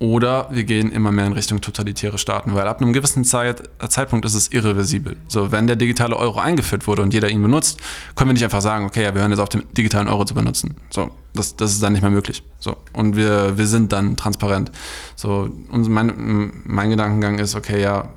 oder 0.00 0.48
wir 0.50 0.64
gehen 0.64 0.90
immer 0.90 1.12
mehr 1.12 1.26
in 1.26 1.34
Richtung 1.34 1.60
totalitäre 1.60 2.16
Staaten, 2.16 2.54
weil 2.54 2.66
ab 2.66 2.80
einem 2.80 2.94
gewissen 2.94 3.22
Zeit, 3.22 3.68
Zeitpunkt 3.90 4.24
ist 4.24 4.32
es 4.32 4.48
irreversibel. 4.50 5.18
So, 5.28 5.52
wenn 5.52 5.66
der 5.66 5.76
digitale 5.76 6.16
Euro 6.16 6.40
eingeführt 6.40 6.86
wurde 6.86 7.02
und 7.02 7.12
jeder 7.12 7.28
ihn 7.28 7.42
benutzt, 7.42 7.78
können 8.14 8.30
wir 8.30 8.32
nicht 8.32 8.44
einfach 8.44 8.62
sagen, 8.62 8.86
okay, 8.86 9.02
ja, 9.04 9.14
wir 9.14 9.20
hören 9.20 9.30
jetzt 9.30 9.40
auf, 9.40 9.50
den 9.50 9.62
digitalen 9.76 10.08
Euro 10.08 10.24
zu 10.24 10.32
benutzen. 10.32 10.74
So, 10.88 11.10
das, 11.34 11.54
das 11.54 11.72
ist 11.72 11.82
dann 11.82 11.92
nicht 11.92 12.00
mehr 12.00 12.10
möglich. 12.10 12.42
So, 12.60 12.78
und 12.94 13.14
wir, 13.14 13.58
wir 13.58 13.66
sind 13.66 13.92
dann 13.92 14.16
transparent. 14.16 14.72
So, 15.16 15.50
und 15.70 15.88
mein, 15.90 16.62
mein 16.64 16.88
Gedankengang 16.88 17.38
ist, 17.38 17.54
okay, 17.54 17.82
ja, 17.82 18.08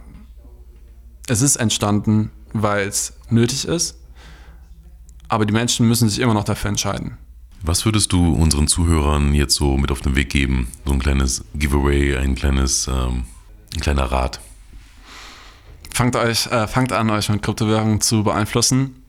es 1.28 1.42
ist 1.42 1.56
entstanden, 1.56 2.32
weil 2.54 2.88
es 2.88 3.14
nötig 3.30 3.66
ist, 3.66 3.98
aber 5.28 5.46
die 5.46 5.54
Menschen 5.54 5.88
müssen 5.88 6.10
sich 6.10 6.20
immer 6.20 6.34
noch 6.34 6.44
dafür 6.44 6.70
entscheiden. 6.70 7.18
Was 7.62 7.86
würdest 7.86 8.12
du 8.12 8.34
unseren 8.34 8.68
Zuhörern 8.68 9.34
jetzt 9.34 9.56
so 9.56 9.78
mit 9.78 9.90
auf 9.90 10.02
den 10.02 10.16
Weg 10.16 10.30
geben? 10.30 10.68
So 10.86 10.92
ein 10.92 11.00
kleines 11.00 11.46
Giveaway, 11.56 12.18
ein 12.18 12.36
kleines, 12.36 12.88
ähm, 12.88 13.24
ein 13.74 13.80
kleiner 13.80 14.04
Rat. 14.04 14.42
Fangt, 15.94 16.16
euch, 16.18 16.48
äh, 16.48 16.68
fangt 16.68 16.92
an, 16.92 17.10
euch 17.10 17.30
mit 17.30 17.42
Kryptowährungen 17.42 18.02
zu 18.02 18.24
beeinflussen. 18.24 19.00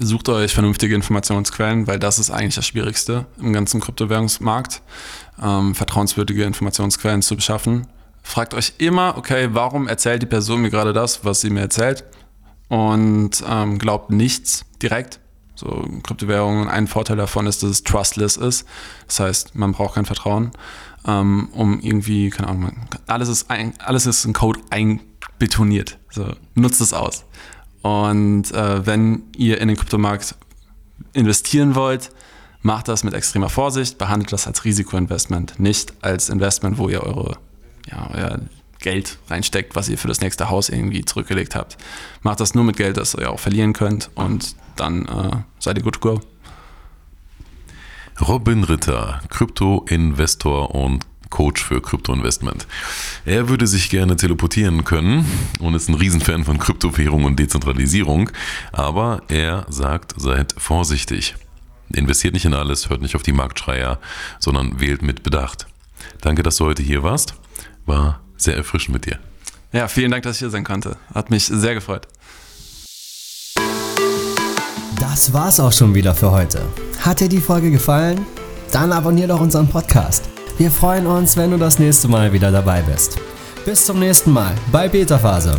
sucht 0.00 0.28
euch 0.28 0.54
vernünftige 0.54 0.94
Informationsquellen, 0.94 1.88
weil 1.88 1.98
das 1.98 2.20
ist 2.20 2.30
eigentlich 2.30 2.54
das 2.54 2.66
Schwierigste 2.66 3.26
im 3.38 3.52
ganzen 3.52 3.80
Kryptowährungsmarkt, 3.80 4.80
ähm, 5.42 5.74
vertrauenswürdige 5.74 6.44
Informationsquellen 6.44 7.20
zu 7.20 7.34
beschaffen. 7.34 7.88
Fragt 8.28 8.52
euch 8.52 8.74
immer, 8.76 9.16
okay, 9.16 9.48
warum 9.52 9.88
erzählt 9.88 10.20
die 10.20 10.26
Person 10.26 10.60
mir 10.60 10.68
gerade 10.68 10.92
das, 10.92 11.24
was 11.24 11.40
sie 11.40 11.48
mir 11.48 11.60
erzählt? 11.60 12.04
Und 12.68 13.42
ähm, 13.48 13.78
glaubt 13.78 14.10
nichts 14.10 14.66
direkt. 14.82 15.18
So 15.54 15.88
Kryptowährungen, 16.02 16.68
ein 16.68 16.88
Vorteil 16.88 17.16
davon 17.16 17.46
ist, 17.46 17.62
dass 17.62 17.70
es 17.70 17.84
trustless 17.84 18.36
ist. 18.36 18.66
Das 19.06 19.20
heißt, 19.20 19.54
man 19.54 19.72
braucht 19.72 19.94
kein 19.94 20.04
Vertrauen, 20.04 20.50
ähm, 21.06 21.48
um 21.52 21.80
irgendwie, 21.80 22.28
keine 22.28 22.48
Ahnung, 22.48 22.72
alles 23.06 23.30
ist, 23.30 23.50
ein, 23.50 23.72
alles 23.78 24.04
ist 24.04 24.26
in 24.26 24.34
Code 24.34 24.60
einbetoniert. 24.68 25.98
So, 26.10 26.34
nutzt 26.54 26.82
es 26.82 26.92
aus. 26.92 27.24
Und 27.80 28.52
äh, 28.52 28.86
wenn 28.86 29.22
ihr 29.38 29.58
in 29.58 29.68
den 29.68 29.78
Kryptomarkt 29.78 30.34
investieren 31.14 31.74
wollt, 31.74 32.10
macht 32.60 32.88
das 32.88 33.04
mit 33.04 33.14
extremer 33.14 33.48
Vorsicht, 33.48 33.96
behandelt 33.96 34.34
das 34.34 34.46
als 34.46 34.66
Risikoinvestment, 34.66 35.58
nicht 35.58 35.94
als 36.02 36.28
Investment, 36.28 36.76
wo 36.76 36.90
ihr 36.90 37.02
eure, 37.02 37.38
ja, 37.90 38.10
euer 38.12 38.40
Geld 38.80 39.18
reinsteckt, 39.28 39.74
was 39.74 39.88
ihr 39.88 39.98
für 39.98 40.08
das 40.08 40.20
nächste 40.20 40.50
Haus 40.50 40.68
irgendwie 40.68 41.04
zurückgelegt 41.04 41.54
habt. 41.54 41.76
Macht 42.22 42.40
das 42.40 42.54
nur 42.54 42.64
mit 42.64 42.76
Geld, 42.76 42.96
das 42.96 43.14
ihr 43.14 43.30
auch 43.30 43.40
verlieren 43.40 43.72
könnt 43.72 44.10
und 44.14 44.54
dann 44.76 45.06
äh, 45.06 45.36
seid 45.58 45.76
ihr 45.78 45.82
good 45.82 45.94
to 45.94 46.00
go. 46.00 46.20
Robin 48.20 48.64
Ritter, 48.64 49.20
Krypto-Investor 49.30 50.74
und 50.74 51.06
Coach 51.30 51.62
für 51.62 51.80
Kryptoinvestment. 51.80 52.66
Er 53.24 53.48
würde 53.48 53.66
sich 53.66 53.90
gerne 53.90 54.16
teleportieren 54.16 54.84
können 54.84 55.26
und 55.60 55.74
ist 55.74 55.88
ein 55.88 55.94
Riesenfan 55.94 56.44
von 56.44 56.58
Kryptowährung 56.58 57.24
und 57.24 57.38
Dezentralisierung, 57.38 58.30
aber 58.72 59.22
er 59.28 59.66
sagt, 59.68 60.14
seid 60.16 60.54
vorsichtig. 60.56 61.36
Investiert 61.92 62.34
nicht 62.34 62.44
in 62.44 62.54
alles, 62.54 62.90
hört 62.90 63.02
nicht 63.02 63.14
auf 63.14 63.22
die 63.22 63.32
Marktschreier, 63.32 63.98
sondern 64.38 64.80
wählt 64.80 65.02
mit 65.02 65.22
Bedacht. 65.22 65.66
Danke, 66.20 66.42
dass 66.42 66.56
du 66.56 66.64
heute 66.64 66.82
hier 66.82 67.02
warst. 67.02 67.34
War 67.88 68.20
sehr 68.36 68.54
erfrischend 68.54 68.92
mit 68.92 69.06
dir. 69.06 69.18
Ja, 69.72 69.88
vielen 69.88 70.10
Dank, 70.10 70.22
dass 70.22 70.36
ich 70.36 70.40
hier 70.40 70.50
sein 70.50 70.62
konnte. 70.62 70.96
Hat 71.14 71.30
mich 71.30 71.46
sehr 71.46 71.74
gefreut. 71.74 72.06
Das 75.00 75.32
war's 75.32 75.58
auch 75.58 75.72
schon 75.72 75.94
wieder 75.94 76.14
für 76.14 76.30
heute. 76.30 76.60
Hat 77.00 77.20
dir 77.20 77.28
die 77.28 77.40
Folge 77.40 77.70
gefallen? 77.70 78.26
Dann 78.72 78.92
abonnier 78.92 79.26
doch 79.26 79.40
unseren 79.40 79.68
Podcast. 79.68 80.28
Wir 80.58 80.70
freuen 80.70 81.06
uns, 81.06 81.36
wenn 81.38 81.50
du 81.50 81.56
das 81.56 81.78
nächste 81.78 82.08
Mal 82.08 82.32
wieder 82.32 82.52
dabei 82.52 82.82
bist. 82.82 83.18
Bis 83.64 83.86
zum 83.86 83.98
nächsten 83.98 84.32
Mal 84.32 84.54
bei 84.70 84.88
Beta 84.88 85.18
Phase. 85.18 85.58